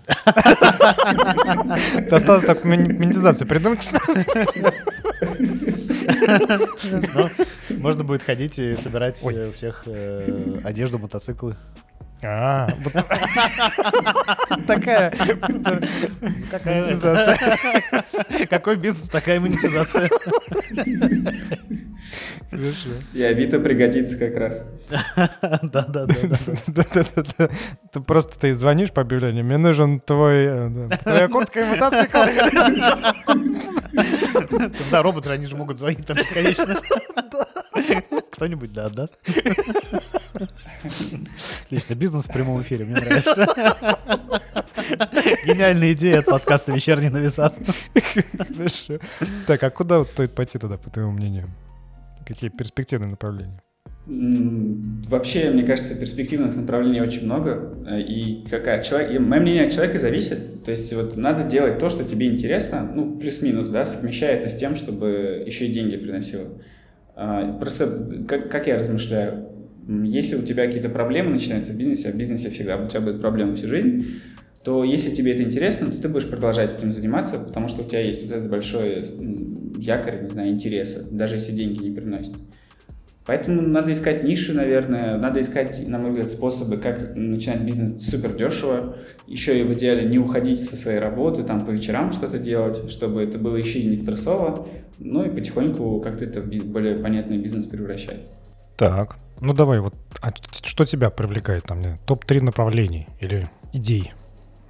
Осталось 2.09 2.45
так 2.45 2.63
монетизацию 2.63 3.45
придумать. 3.45 3.91
Можно 7.69 8.03
будет 8.05 8.23
ходить 8.23 8.59
и 8.59 8.77
собирать 8.77 9.21
у 9.21 9.51
всех 9.51 9.83
э, 9.87 10.55
одежду, 10.63 10.99
мотоциклы. 10.99 11.57
А, 12.27 12.67
такая 14.67 15.13
монетизация. 16.65 17.37
Какой 18.49 18.77
бизнес, 18.77 19.09
такая 19.09 19.39
монетизация. 19.39 20.09
Хорошо. 22.49 22.89
И 23.13 23.21
Авито 23.21 23.59
пригодится 23.59 24.17
как 24.17 24.37
раз. 24.37 24.67
Да-да-да. 25.61 26.05
Да-да-да. 26.67 27.49
Ты 27.91 27.99
просто 28.01 28.39
ты 28.39 28.55
звонишь 28.55 28.91
по 28.91 29.01
объявлению, 29.01 29.43
мне 29.45 29.57
нужен 29.57 29.99
твой, 29.99 30.45
э, 30.45 30.69
да, 30.69 30.97
твоя 30.97 31.27
куртка 31.27 31.61
и 31.61 31.65
мотоцикл. 31.65 32.19
Да, 34.91 35.01
роботы, 35.01 35.29
они 35.29 35.47
же 35.47 35.55
могут 35.55 35.79
звонить 35.79 36.05
там 36.05 36.17
бесконечно. 36.17 36.75
Кто-нибудь, 38.31 38.73
да, 38.73 38.85
отдаст. 38.85 39.17
Отлично, 41.65 41.95
бизнес 41.95 42.25
в 42.25 42.31
прямом 42.33 42.61
эфире, 42.61 42.85
мне 42.85 42.95
нравится. 42.95 43.47
Гениальная 45.45 45.93
идея 45.93 46.19
от 46.19 46.25
подкаста 46.25 46.71
«Вечерний 46.71 47.09
нависат». 47.09 47.55
Хорошо. 48.55 48.99
Так, 49.47 49.63
а 49.63 49.69
куда 49.69 49.99
вот 49.99 50.09
стоит 50.09 50.31
пойти 50.31 50.57
тогда, 50.57 50.77
по 50.77 50.89
твоему 50.89 51.11
мнению? 51.11 51.47
Какие 52.25 52.49
перспективные 52.49 53.09
направления? 53.09 53.59
Вообще, 54.07 55.49
мне 55.49 55.63
кажется, 55.63 55.95
перспективных 55.95 56.55
направлений 56.55 57.01
очень 57.01 57.25
много. 57.25 57.73
э, 57.87 58.01
И 58.01 58.45
какая 58.49 58.83
человек, 58.83 59.11
и 59.11 59.19
мое 59.19 59.41
мнение 59.41 59.65
от 59.65 59.71
человека 59.71 59.97
зависит. 59.97 60.63
То 60.63 60.71
есть 60.71 60.93
вот 60.93 61.17
надо 61.17 61.43
делать 61.43 61.79
то, 61.79 61.89
что 61.89 62.03
тебе 62.03 62.27
интересно, 62.27 62.87
ну, 62.93 63.17
плюс-минус, 63.17 63.69
да, 63.69 63.85
совмещая 63.85 64.35
это 64.37 64.49
с 64.49 64.55
тем, 64.55 64.75
чтобы 64.75 65.43
еще 65.45 65.65
и 65.65 65.71
деньги 65.71 65.97
приносило. 65.97 66.45
А, 67.15 67.53
Просто 67.57 68.25
как, 68.27 68.51
как 68.51 68.67
я 68.67 68.77
размышляю, 68.77 69.49
если 69.87 70.35
у 70.35 70.41
тебя 70.41 70.65
какие-то 70.65 70.89
проблемы 70.89 71.31
начинаются 71.31 71.71
в 71.71 71.77
бизнесе, 71.77 72.09
а 72.09 72.11
в 72.11 72.17
бизнесе 72.17 72.49
всегда 72.49 72.77
у 72.77 72.87
тебя 72.87 73.01
будут 73.01 73.21
проблемы 73.21 73.55
всю 73.55 73.67
жизнь, 73.67 74.21
то 74.63 74.83
если 74.83 75.13
тебе 75.13 75.33
это 75.33 75.43
интересно, 75.43 75.91
то 75.91 76.01
ты 76.01 76.09
будешь 76.09 76.27
продолжать 76.27 76.75
этим 76.75 76.89
заниматься, 76.89 77.37
потому 77.37 77.67
что 77.67 77.83
у 77.83 77.85
тебя 77.85 77.99
есть 77.99 78.23
вот 78.23 78.35
этот 78.35 78.49
большой 78.49 79.03
м, 79.19 79.73
якорь, 79.77 80.23
не 80.23 80.29
знаю, 80.29 80.49
интереса, 80.49 81.05
даже 81.11 81.35
если 81.35 81.51
деньги 81.51 81.83
не 81.83 81.95
приносят. 81.95 82.33
Поэтому 83.27 83.61
надо 83.61 83.91
искать 83.91 84.23
ниши, 84.23 84.53
наверное, 84.53 85.17
надо 85.17 85.41
искать, 85.41 85.87
на 85.87 85.97
мой 85.97 86.09
взгляд, 86.09 86.31
способы, 86.31 86.77
как 86.77 87.15
начинать 87.15 87.61
бизнес 87.61 88.07
супер 88.07 88.33
дешево, 88.33 88.97
еще 89.27 89.59
и 89.59 89.63
в 89.63 89.73
идеале 89.73 90.07
не 90.07 90.19
уходить 90.19 90.61
со 90.61 90.75
своей 90.75 90.99
работы, 90.99 91.41
там 91.43 91.65
по 91.65 91.71
вечерам 91.71 92.11
что-то 92.11 92.37
делать, 92.37 92.89
чтобы 92.91 93.23
это 93.23 93.39
было 93.39 93.55
еще 93.55 93.79
и 93.79 93.87
не 93.87 93.95
стрессово, 93.95 94.67
ну 94.99 95.23
и 95.23 95.29
потихоньку 95.29 95.99
как-то 96.01 96.25
это 96.25 96.41
в 96.41 96.47
более 96.47 96.97
понятный 96.97 97.37
бизнес 97.37 97.65
превращать. 97.65 98.29
Так, 98.77 99.17
ну 99.41 99.53
давай 99.53 99.79
вот, 99.79 99.95
а 100.21 100.29
что 100.51 100.85
тебя 100.85 101.09
привлекает 101.09 101.63
там, 101.63 101.77
не 101.77 101.83
знаю, 101.83 101.99
топ-3 102.05 102.43
направлений 102.43 103.07
или 103.19 103.47
идей? 103.73 104.13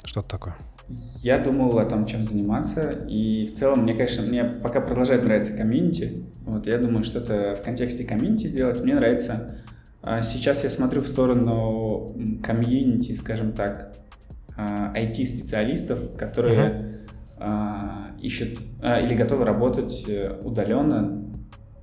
Что-то 0.03 0.27
такое. 0.27 0.55
Я 0.87 1.39
думал 1.39 1.79
о 1.79 1.85
том, 1.85 2.05
чем 2.05 2.23
заниматься, 2.23 2.91
и 3.07 3.47
в 3.47 3.57
целом 3.57 3.83
мне, 3.83 3.93
конечно, 3.93 4.23
мне 4.23 4.43
пока 4.43 4.81
продолжает 4.81 5.23
нравиться 5.23 5.57
комьюнити. 5.57 6.25
Вот 6.41 6.67
я 6.67 6.77
думаю, 6.77 7.03
что-то 7.03 7.57
в 7.59 7.63
контексте 7.63 8.03
комьюнити 8.03 8.47
сделать. 8.47 8.81
Мне 8.81 8.93
нравится. 8.93 9.61
а, 10.03 10.21
Сейчас 10.21 10.63
я 10.63 10.69
смотрю 10.69 11.01
в 11.01 11.07
сторону 11.07 12.15
комьюнити, 12.43 13.15
скажем 13.15 13.53
так, 13.53 13.95
а, 14.55 14.93
IT-специалистов, 14.95 16.15
которые 16.17 16.99
а, 17.37 18.11
ищут 18.21 18.59
а, 18.81 18.99
или 19.01 19.15
готовы 19.15 19.43
работать 19.43 20.05
э, 20.07 20.39
удаленно. 20.43 21.23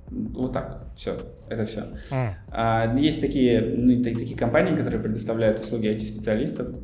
Вот 0.09 0.53
так, 0.53 0.82
все, 0.95 1.17
это 1.49 1.65
все. 1.65 1.81
М, 2.11 2.35
А, 2.51 2.95
Есть 2.97 3.21
такие, 3.21 3.61
ну, 3.61 4.03
та- 4.03 4.11
такие 4.11 4.37
компании, 4.37 4.75
которые 4.75 5.01
предоставляют 5.01 5.59
услуги 5.59 5.87
IT-специалистов, 5.87 6.69
а, 6.69 6.77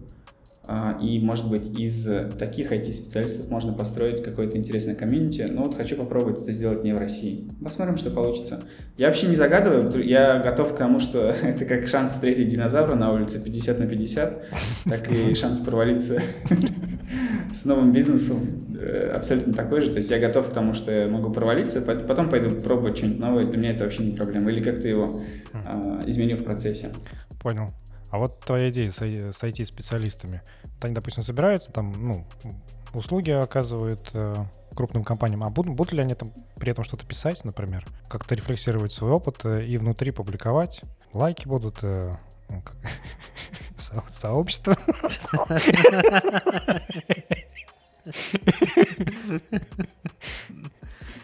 и, 1.01 1.19
может 1.19 1.49
быть, 1.49 1.79
из 1.79 2.07
таких 2.37 2.71
IT-специалистов 2.71 3.49
можно 3.49 3.73
построить 3.73 4.23
какое-то 4.23 4.57
интересное 4.57 4.95
комьюнити. 4.95 5.47
Но 5.49 5.63
вот 5.63 5.75
хочу 5.75 5.95
попробовать 5.95 6.43
это 6.43 6.53
сделать 6.53 6.83
не 6.83 6.93
в 6.93 6.97
России. 6.97 7.47
Посмотрим, 7.63 7.97
что 7.97 8.11
получится. 8.11 8.61
Я 8.97 9.07
вообще 9.07 9.27
не 9.27 9.35
загадываю, 9.35 10.05
я 10.05 10.39
готов 10.39 10.73
к 10.73 10.77
тому, 10.77 10.99
что 10.99 11.19
это 11.43 11.65
как 11.65 11.87
шанс 11.87 12.11
встретить 12.11 12.49
динозавра 12.49 12.95
на 12.95 13.11
улице 13.13 13.41
50 13.43 13.79
на 13.79 13.87
50, 13.87 14.41
так 14.85 15.11
и 15.11 15.33
шанс 15.35 15.59
провалиться 15.59 16.21
с 17.53 17.65
новым 17.65 17.91
бизнесом 17.91 18.41
э, 18.79 19.11
абсолютно 19.15 19.53
такой 19.53 19.81
же. 19.81 19.91
То 19.91 19.97
есть 19.97 20.09
я 20.11 20.19
готов 20.19 20.49
к 20.49 20.53
тому, 20.53 20.73
что 20.73 20.91
я 20.91 21.07
могу 21.07 21.31
провалиться, 21.31 21.81
пот- 21.81 22.05
потом 22.05 22.29
пойду 22.29 22.55
пробовать 22.55 22.97
что-нибудь 22.97 23.19
новое. 23.19 23.45
Для 23.45 23.57
меня 23.57 23.71
это 23.71 23.85
вообще 23.85 24.03
не 24.03 24.15
проблема. 24.15 24.51
Или 24.51 24.61
как-то 24.61 24.87
его 24.87 25.21
а, 25.53 26.01
изменю 26.05 26.37
в 26.37 26.43
процессе. 26.43 26.89
Понял. 27.41 27.69
А 28.11 28.17
вот 28.17 28.39
твоя 28.39 28.69
идея 28.69 28.91
с, 28.91 29.01
IT-специалистами. 29.01 30.41
Вот 30.63 30.85
они, 30.85 30.93
допустим, 30.95 31.23
собираются, 31.23 31.71
там, 31.71 31.93
ну, 31.97 32.25
услуги 32.93 33.31
оказывают 33.31 34.09
э, 34.13 34.33
крупным 34.75 35.03
компаниям, 35.03 35.43
а 35.43 35.49
будут, 35.49 35.75
будут 35.75 35.93
ли 35.93 36.01
они 36.01 36.15
там 36.15 36.31
при 36.57 36.71
этом 36.71 36.83
что-то 36.83 37.05
писать, 37.05 37.43
например, 37.45 37.85
как-то 38.07 38.33
рефлексировать 38.35 38.93
свой 38.93 39.11
опыт 39.11 39.45
э, 39.45 39.65
и 39.65 39.77
внутри 39.77 40.11
публиковать? 40.11 40.81
Лайки 41.13 41.47
будут, 41.47 41.83
э, 41.83 42.11
ну, 42.49 42.61
как- 42.61 42.77
со- 43.77 44.03
сообщество. 44.09 44.75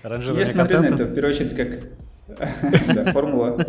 Я 0.04 0.10
Ранжирование 0.10 0.46
смотрю 0.46 0.82
на 0.82 0.86
это 0.86 1.06
в 1.06 1.14
первую 1.16 1.34
очередь 1.34 1.56
как 1.56 1.80
да, 2.96 3.12
формула. 3.12 3.58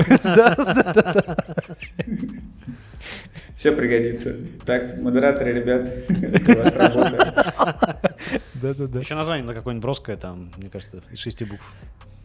Все 3.54 3.72
пригодится. 3.72 4.36
Так, 4.64 4.98
модераторы, 5.00 5.52
ребят, 5.52 5.88
у 6.08 6.62
вас 6.62 6.76
работа. 6.76 8.00
Да-да-да. 8.54 9.00
Еще 9.00 9.14
название 9.14 9.44
на 9.44 9.54
какое-нибудь 9.54 9.82
броское, 9.82 10.16
там, 10.16 10.52
мне 10.56 10.68
кажется, 10.68 11.02
из 11.10 11.18
шести 11.18 11.44
букв. 11.44 11.72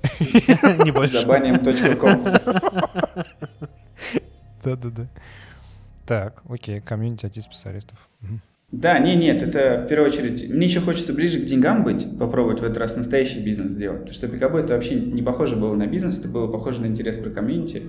Не 0.20 0.92
больше. 0.92 1.22
Забаним.ком. 1.22 2.24
Да-да-да. 4.64 5.08
Так, 6.06 6.44
окей, 6.50 6.82
комьюнити 6.82 7.26
IT-специалистов. 7.26 7.98
Мгм. 8.20 8.42
Да, 8.72 9.00
не, 9.00 9.16
нет, 9.16 9.44
это 9.44 9.84
в 9.84 9.88
первую 9.88 10.10
очередь. 10.10 10.50
Мне 10.50 10.66
еще 10.66 10.80
хочется 10.80 11.12
ближе 11.14 11.40
к 11.40 11.46
деньгам 11.46 11.84
быть, 11.84 12.08
попробовать 12.18 12.62
в 12.62 12.64
этот 12.64 12.78
раз 12.78 12.96
настоящий 12.96 13.42
бизнес 13.42 13.74
сделать. 13.74 14.00
Потому 14.00 14.14
что 14.14 14.28
Пикабу 14.30 14.58
это 14.58 14.76
вообще 14.76 14.96
не 14.96 15.22
похоже 15.22 15.58
было 15.58 15.76
на 15.76 15.88
бизнес, 15.88 16.18
это 16.18 16.30
было 16.30 16.48
похоже 16.48 16.82
на 16.82 16.86
интерес 16.86 17.18
про 17.18 17.30
комьюнити. 17.30 17.84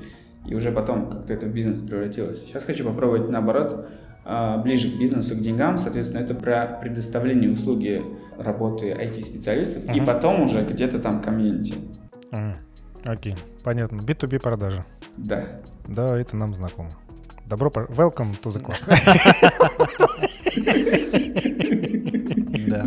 И 0.47 0.55
уже 0.55 0.73
потом 0.73 1.09
как-то 1.11 1.33
это 1.33 1.47
в 1.47 1.51
бизнес 1.51 1.81
превратилось. 1.81 2.41
Сейчас 2.45 2.65
хочу 2.65 2.85
попробовать 2.85 3.29
наоборот, 3.29 3.89
а, 4.25 4.59
ближе 4.59 4.91
к 4.91 4.99
бизнесу, 4.99 5.35
к 5.37 5.41
деньгам. 5.41 5.79
Соответственно, 5.79 6.23
это 6.23 6.35
про 6.35 6.79
предоставление 6.81 7.51
услуги 7.51 8.03
работы 8.39 8.91
IT-специалистов. 8.91 9.85
И 9.89 9.93
Мгм. 9.99 10.05
потом 10.07 10.43
уже 10.43 10.63
где-то 10.63 10.99
там 10.99 11.21
комьюнити. 11.23 11.75
М, 12.33 12.55
Окей, 13.05 13.37
понятно. 13.65 13.97
B2B 14.01 14.39
продажи. 14.41 14.85
Да. 15.17 15.45
Да, 15.89 16.17
это 16.19 16.37
нам 16.37 16.55
знакомо. 16.55 16.91
Добро 17.47 17.71
пожаловать. 17.71 17.99
Welcome 18.17 18.41
to 18.43 18.51
the 18.51 18.63
club. 18.63 18.79
Да. 22.69 22.87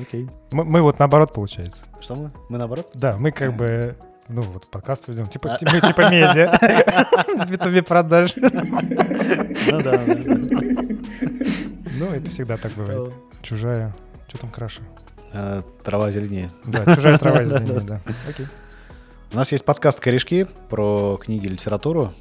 Окей. 0.00 0.28
Мы 0.50 0.80
вот 0.82 0.98
наоборот, 0.98 1.32
получается. 1.34 1.82
Что 2.00 2.14
мы? 2.16 2.30
Мы 2.48 2.58
наоборот? 2.58 2.90
Да, 2.94 3.16
мы 3.18 3.30
как 3.30 3.54
бы, 3.56 3.96
ну 4.32 4.42
вот, 4.42 4.66
подкаст 4.70 5.08
ведем, 5.08 5.26
типа, 5.26 5.58
мы 5.60 5.80
типа 5.80 6.10
медиа. 6.10 6.52
С 7.38 7.46
B2B 7.46 7.82
продаж. 7.82 8.34
Ну 8.36 8.48
да. 9.82 9.98
да, 9.98 10.04
да. 10.06 10.14
Ну, 11.98 12.06
это 12.06 12.30
всегда 12.30 12.56
так 12.56 12.72
бывает. 12.72 13.14
Чужая, 13.42 13.94
что 14.28 14.38
там 14.38 14.50
краше? 14.50 14.80
А, 15.34 15.62
Трава 15.84 16.10
зеленее. 16.10 16.50
Да, 16.64 16.96
чужая 16.96 17.18
трава 17.18 17.44
зеленее, 17.44 17.80
да. 17.80 18.00
Окей. 18.28 18.46
У 19.32 19.36
нас 19.36 19.52
есть 19.52 19.64
подкаст 19.64 20.00
«Корешки» 20.00 20.46
про 20.70 21.18
книги 21.20 21.46
и 21.46 21.50
литературу. 21.50 22.14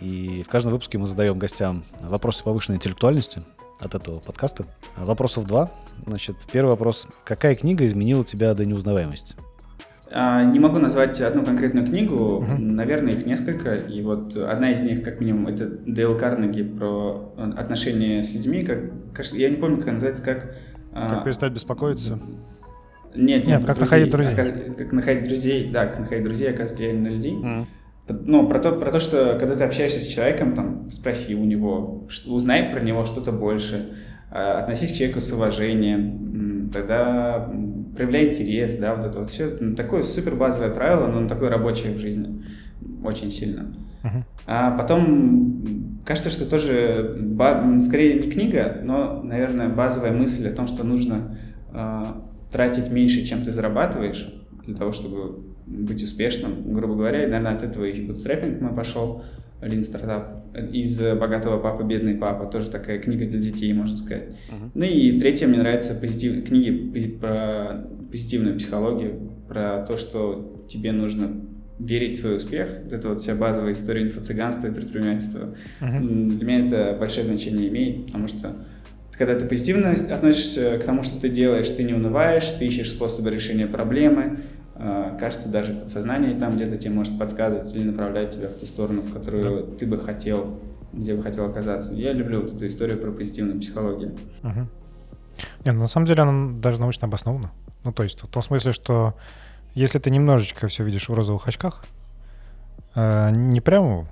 И 0.00 0.44
в 0.46 0.50
каждом 0.50 0.72
выпуске 0.72 0.98
мы 0.98 1.06
задаем 1.06 1.38
гостям 1.38 1.84
вопросы 2.02 2.44
повышенной 2.44 2.76
интеллектуальности 2.76 3.42
от 3.80 3.94
этого 3.94 4.20
подкаста. 4.20 4.66
Вопросов 4.96 5.46
два. 5.46 5.70
Значит, 6.06 6.36
первый 6.52 6.70
вопрос. 6.70 7.06
Какая 7.24 7.54
книга 7.54 7.86
изменила 7.86 8.24
тебя 8.24 8.52
до 8.54 8.66
неузнаваемости? 8.66 9.36
А, 10.12 10.44
Не 10.44 10.60
могу 10.60 10.78
назвать 10.78 11.20
одну 11.20 11.44
конкретную 11.44 11.84
книгу, 11.86 12.40
Мгм. 12.40 12.68
наверное, 12.76 13.12
их 13.12 13.26
несколько. 13.26 13.74
И 13.74 14.00
вот 14.02 14.36
одна 14.36 14.70
из 14.70 14.80
них, 14.80 15.02
как 15.02 15.20
минимум, 15.20 15.48
это 15.48 15.66
Дейл 15.66 16.16
Карнеги 16.16 16.62
про 16.62 17.32
э, 17.36 17.50
отношения 17.56 18.22
с 18.22 18.32
людьми. 18.32 18.62
Как, 18.62 18.78
кажется, 19.12 19.36
я 19.38 19.50
не 19.50 19.56
помню, 19.56 19.78
как 19.78 19.92
называется, 19.94 20.22
как... 20.22 20.54
а, 20.92 21.14
Как 21.16 21.24
перестать 21.24 21.52
беспокоиться? 21.52 22.20
Нет, 23.16 23.46
нет, 23.46 23.46
Нет, 23.46 23.64
как 23.64 23.80
находить 23.80 24.10
друзей. 24.10 24.34
Оказ- 24.34 24.74
Как 24.76 24.92
находить 24.92 25.26
друзей, 25.28 25.70
да, 25.72 25.86
как 25.86 25.98
находить 26.00 26.24
друзей, 26.24 26.50
оказывать 26.50 26.78
влияние 26.78 27.02
на 27.02 27.08
людей. 27.14 27.66
Ну, 28.08 28.46
про 28.46 28.60
то, 28.60 28.72
про 28.72 28.92
то, 28.92 29.00
что 29.00 29.36
когда 29.40 29.56
ты 29.56 29.64
общаешься 29.64 30.00
с 30.00 30.06
человеком, 30.06 30.54
там, 30.54 30.88
спроси 30.90 31.34
у 31.34 31.44
него, 31.44 32.06
узнай 32.26 32.70
про 32.72 32.80
него 32.80 33.04
что-то 33.04 33.32
больше, 33.32 33.96
а, 34.30 34.60
относись 34.60 34.92
к 34.92 34.94
человеку 34.96 35.20
с 35.20 35.32
уважением, 35.32 36.70
тогда 36.72 37.50
проявляй 37.96 38.28
интерес, 38.28 38.76
да, 38.76 38.94
вот 38.94 39.04
это 39.04 39.18
вот 39.20 39.30
все. 39.30 39.48
Такое 39.74 40.02
супер 40.02 40.34
базовое 40.34 40.70
правило, 40.70 41.06
но 41.06 41.18
оно 41.18 41.28
такое 41.28 41.50
рабочее 41.50 41.94
в 41.94 41.98
жизни 41.98 42.44
очень 43.04 43.30
сильно. 43.30 43.72
А 44.46 44.70
потом 44.78 46.00
кажется, 46.04 46.30
что 46.30 46.48
тоже 46.48 47.18
скорее 47.82 48.20
не 48.20 48.30
книга, 48.30 48.80
но, 48.84 49.20
наверное, 49.22 49.68
базовая 49.68 50.12
мысль 50.12 50.46
о 50.46 50.52
том, 50.52 50.68
что 50.68 50.84
нужно 50.84 51.36
э, 51.72 52.04
тратить 52.52 52.90
меньше, 52.90 53.24
чем 53.24 53.42
ты 53.42 53.50
зарабатываешь, 53.50 54.32
для 54.64 54.76
того, 54.76 54.92
чтобы 54.92 55.40
быть 55.66 56.02
успешным, 56.02 56.72
грубо 56.72 56.94
говоря. 56.94 57.24
И, 57.24 57.26
наверное, 57.26 57.54
от 57.54 57.64
этого 57.64 57.84
и 57.84 58.06
бутстрепинг 58.06 58.60
мы 58.60 58.74
пошел, 58.74 59.24
Lean 59.60 59.80
Startup. 59.80 60.70
Из 60.72 61.00
«Богатого 61.00 61.58
папы, 61.58 61.84
бедный 61.84 62.14
папа» 62.14 62.46
тоже 62.46 62.70
такая 62.70 62.98
книга 62.98 63.26
для 63.26 63.40
детей, 63.40 63.72
можно 63.72 63.96
сказать. 63.96 64.28
Uh-huh. 64.50 64.70
Ну 64.74 64.84
и 64.84 65.18
третье, 65.18 65.46
мне 65.46 65.58
нравятся 65.58 65.94
позитив... 65.94 66.46
книги 66.46 67.10
про 67.20 67.86
позитивную 68.10 68.56
психологию, 68.56 69.32
про 69.48 69.84
то, 69.86 69.96
что 69.96 70.64
тебе 70.68 70.92
нужно 70.92 71.42
верить 71.78 72.16
в 72.16 72.20
свой 72.20 72.36
успех. 72.36 72.68
Вот 72.84 72.92
это 72.92 73.08
вот 73.08 73.20
вся 73.20 73.34
базовая 73.34 73.72
история 73.72 74.02
инфо-цыганства 74.02 74.68
и 74.68 74.72
предпринимательства. 74.72 75.54
Uh-huh. 75.80 76.28
Для 76.38 76.46
меня 76.46 76.66
это 76.66 76.96
большое 76.98 77.26
значение 77.26 77.68
имеет, 77.68 78.06
потому 78.06 78.28
что 78.28 78.56
когда 79.12 79.34
ты 79.34 79.46
позитивно 79.46 79.92
относишься 79.92 80.78
к 80.78 80.84
тому, 80.84 81.02
что 81.02 81.20
ты 81.20 81.28
делаешь, 81.28 81.68
ты 81.70 81.84
не 81.84 81.94
унываешь, 81.94 82.50
ты 82.50 82.66
ищешь 82.66 82.90
способы 82.90 83.30
решения 83.30 83.66
проблемы, 83.66 84.40
кажется, 84.78 85.48
даже 85.48 85.74
подсознание 85.74 86.38
там 86.38 86.54
где-то 86.54 86.76
тебе 86.76 86.94
может 86.94 87.18
подсказывать 87.18 87.74
или 87.74 87.84
направлять 87.84 88.30
тебя 88.30 88.48
в 88.48 88.54
ту 88.54 88.66
сторону, 88.66 89.02
в 89.02 89.12
которую 89.12 89.66
да. 89.66 89.76
ты 89.78 89.86
бы 89.86 89.98
хотел, 89.98 90.58
где 90.92 91.14
бы 91.14 91.22
хотел 91.22 91.46
оказаться. 91.46 91.94
Я 91.94 92.12
люблю 92.12 92.42
вот 92.42 92.52
эту 92.52 92.66
историю 92.66 92.98
про 92.98 93.10
позитивную 93.10 93.60
психологию. 93.60 94.16
Угу. 94.42 94.68
Не, 95.64 95.72
ну, 95.72 95.80
на 95.80 95.88
самом 95.88 96.06
деле 96.06 96.22
она 96.22 96.52
даже 96.58 96.80
научно 96.80 97.06
обоснована. 97.06 97.52
Ну, 97.84 97.92
то 97.92 98.02
есть 98.02 98.22
в 98.22 98.28
том 98.28 98.42
смысле, 98.42 98.72
что 98.72 99.14
если 99.74 99.98
ты 99.98 100.10
немножечко 100.10 100.68
все 100.68 100.84
видишь 100.84 101.08
в 101.08 101.14
розовых 101.14 101.46
очках, 101.46 101.84
э, 102.94 103.30
не 103.30 103.60
прямо 103.60 104.08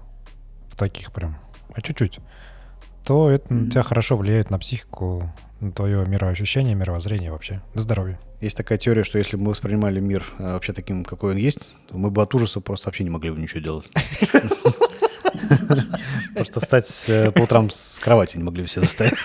в 0.68 0.76
таких 0.76 1.12
прям, 1.12 1.38
а 1.74 1.80
чуть-чуть, 1.80 2.20
то 3.04 3.30
это 3.30 3.52
mm-hmm. 3.52 3.64
на 3.64 3.70
тебя 3.70 3.82
хорошо 3.82 4.16
влияет 4.16 4.50
на 4.50 4.58
психику, 4.58 5.30
твое 5.72 6.04
мироощущение, 6.06 6.74
мировоззрение 6.74 7.30
вообще, 7.32 7.62
на 7.74 7.82
здоровье. 7.82 8.18
Есть 8.40 8.56
такая 8.56 8.78
теория, 8.78 9.04
что 9.04 9.18
если 9.18 9.36
бы 9.36 9.44
мы 9.44 9.50
воспринимали 9.50 10.00
мир 10.00 10.24
э, 10.38 10.52
вообще 10.52 10.72
таким, 10.72 11.04
какой 11.04 11.32
он 11.32 11.36
есть, 11.38 11.74
то 11.88 11.96
мы 11.96 12.10
бы 12.10 12.22
от 12.22 12.34
ужаса 12.34 12.60
просто 12.60 12.88
вообще 12.88 13.04
не 13.04 13.10
могли 13.10 13.30
бы 13.30 13.38
ничего 13.40 13.60
делать. 13.60 13.90
Просто 16.34 16.60
встать 16.60 17.04
э, 17.08 17.30
по 17.30 17.42
утрам 17.42 17.70
с 17.70 17.98
кровати 17.98 18.36
не 18.36 18.42
могли 18.42 18.62
бы 18.62 18.68
все 18.68 18.80
заставить. 18.80 19.18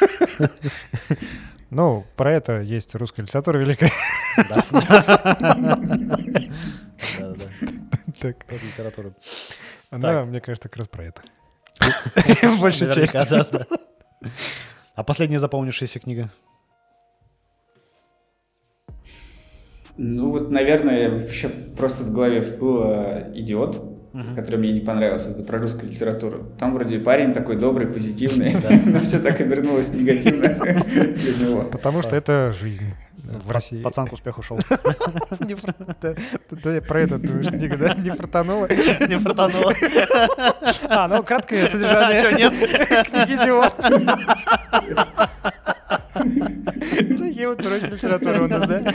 Ну, 1.69 2.05
про 2.15 2.33
это 2.33 2.61
есть 2.61 2.95
русская 2.95 3.21
литература 3.21 3.57
великая. 3.59 3.91
Да. 4.37 4.65
Да, 4.71 5.45
да. 7.19 7.45
Так. 8.19 8.45
Литература. 8.51 9.13
Она, 9.91 10.25
мне 10.25 10.41
кажется, 10.41 10.67
как 10.67 10.77
раз 10.77 10.87
про 10.87 11.03
это. 11.05 11.21
Большая 12.59 12.93
часть. 12.93 13.15
А 15.00 15.04
последняя 15.04 15.39
запомнившаяся 15.39 15.97
книга? 16.00 16.30
Ну 19.95 20.32
вот, 20.32 20.52
наверное, 20.52 21.10
вообще 21.10 21.47
просто 21.47 22.04
в 22.04 22.12
голове 22.12 22.41
всплыло 22.41 23.24
«Идиот», 23.34 23.78
uh-huh. 24.12 24.36
который 24.36 24.58
мне 24.58 24.74
не 24.74 24.82
понравился. 24.82 25.30
Это 25.30 25.43
про 25.43 25.60
русскую 25.60 25.89
литературу. 25.89 26.41
Там 26.60 26.74
вроде 26.74 27.00
парень 27.00 27.32
такой 27.32 27.56
добрый, 27.56 27.88
позитивный, 27.88 28.58
но 28.88 29.00
все 29.00 29.20
так 29.20 29.39
обернулось 29.39 29.93
негативно 29.93 30.50
для 30.54 31.47
него. 31.47 31.62
Потому 31.62 32.02
что 32.02 32.18
это 32.18 32.52
жизнь 32.52 32.93
в 33.30 33.51
России. 33.51 33.82
Пацан 33.82 34.07
к 34.07 34.13
успеху 34.13 34.41
шел. 34.41 34.57
Не 35.39 35.55
про 36.82 36.99
это 36.99 37.19
книга, 37.19 37.77
да? 37.77 37.93
Не 37.93 38.11
Танова. 38.11 38.67
Не 38.67 39.19
Танова. 39.19 39.75
А, 40.89 41.07
ну 41.07 41.23
краткое 41.23 41.67
содержание. 41.67 42.19
А 42.19 42.23
что, 42.25 42.32
нет? 42.38 42.53
Книги 43.07 43.36
идиот. 43.36 43.75
Такие 47.19 47.47
вот 47.49 47.65
уроки 47.65 47.86
литературы 47.86 48.41
у 48.41 48.47
нас, 48.47 48.67
да? 48.67 48.93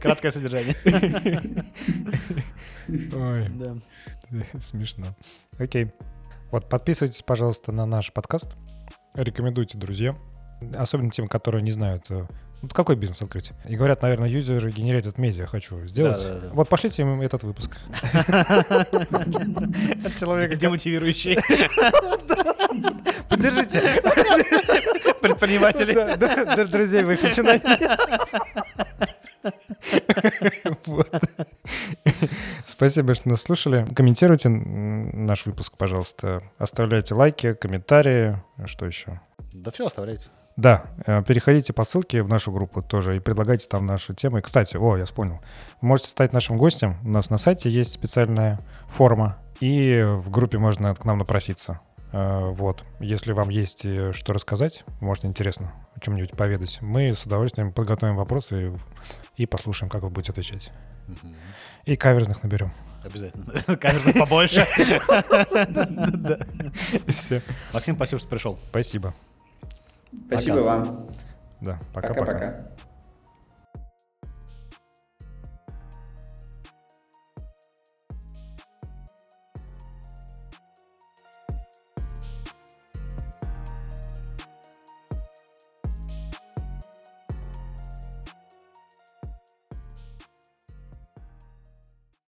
Краткое 0.00 0.30
содержание. 0.30 0.76
Ой, 3.14 3.48
да. 3.50 3.74
смешно. 4.58 5.06
Окей. 5.58 5.92
Вот 6.50 6.68
подписывайтесь, 6.68 7.22
пожалуйста, 7.22 7.70
на 7.70 7.86
наш 7.86 8.12
подкаст. 8.12 8.54
Рекомендуйте 9.14 9.78
друзьям. 9.78 10.16
Особенно 10.74 11.10
тем, 11.10 11.28
которые 11.28 11.62
не 11.62 11.70
знают, 11.72 12.04
э, 12.10 12.26
ну, 12.62 12.68
какой 12.68 12.96
бизнес 12.96 13.22
открыть. 13.22 13.52
И 13.68 13.76
говорят, 13.76 14.02
наверное, 14.02 14.28
юзер 14.28 14.68
генерирует 14.70 15.16
медиа 15.18 15.46
хочу 15.46 15.86
сделать. 15.86 16.22
Да, 16.22 16.34
да, 16.34 16.40
да. 16.40 16.48
Вот 16.52 16.68
пошлите 16.68 17.02
им 17.02 17.20
этот 17.22 17.42
выпуск. 17.42 17.78
Человек 20.18 20.56
демотивирующий. 20.56 21.38
Поддержите. 23.28 23.80
Предприниматели. 25.22 26.64
Друзей 26.66 27.04
вы 27.04 27.14
их 27.14 27.22
начинаете. 27.22 27.78
Спасибо, 32.66 33.14
что 33.14 33.28
нас 33.30 33.42
слушали. 33.42 33.86
Комментируйте 33.94 34.48
наш 34.48 35.46
выпуск, 35.46 35.74
пожалуйста. 35.78 36.42
Оставляйте 36.58 37.14
лайки, 37.14 37.52
комментарии. 37.52 38.38
Что 38.66 38.86
еще? 38.86 39.14
Да 39.52 39.70
все 39.70 39.86
оставляйте. 39.86 40.26
Да, 40.56 40.84
э, 41.06 41.22
переходите 41.26 41.72
по 41.72 41.84
ссылке 41.84 42.22
в 42.22 42.28
нашу 42.28 42.52
группу 42.52 42.82
тоже 42.82 43.16
и 43.16 43.20
предлагайте 43.20 43.66
там 43.68 43.86
наши 43.86 44.14
темы. 44.14 44.42
Кстати, 44.42 44.76
о, 44.76 44.96
я 44.96 45.04
вспомнил. 45.04 45.40
Вы 45.80 45.88
можете 45.88 46.08
стать 46.08 46.32
нашим 46.32 46.58
гостем. 46.58 46.96
У 47.02 47.08
нас 47.08 47.30
на 47.30 47.38
сайте 47.38 47.70
есть 47.70 47.92
специальная 47.92 48.58
форма, 48.88 49.38
и 49.60 50.02
в 50.04 50.30
группе 50.30 50.58
можно 50.58 50.94
к 50.94 51.04
нам 51.04 51.18
напроситься. 51.18 51.80
Э, 52.12 52.44
вот. 52.46 52.84
Если 52.98 53.32
вам 53.32 53.48
есть 53.48 53.84
э, 53.84 54.12
что 54.12 54.32
рассказать, 54.32 54.84
может, 55.00 55.24
интересно 55.24 55.72
о 55.94 56.00
чем-нибудь 56.00 56.32
поведать, 56.32 56.78
мы 56.82 57.14
с 57.14 57.24
удовольствием 57.24 57.72
подготовим 57.72 58.16
вопросы 58.16 58.74
и 59.36 59.46
послушаем, 59.46 59.90
как 59.90 60.02
вы 60.02 60.10
будете 60.10 60.32
отвечать. 60.32 60.70
И 61.84 61.96
каверзных 61.96 62.42
наберем. 62.42 62.72
Обязательно. 63.04 63.52
Каверзных 63.76 64.18
побольше. 64.18 64.66
Все. 67.08 67.42
Максим, 67.72 67.94
спасибо, 67.94 68.18
что 68.18 68.28
пришел. 68.28 68.58
Спасибо. 68.66 69.14
Спасибо 70.26 70.60
вам. 70.60 71.06
Да, 71.60 71.78
пока-пока. 71.92 72.69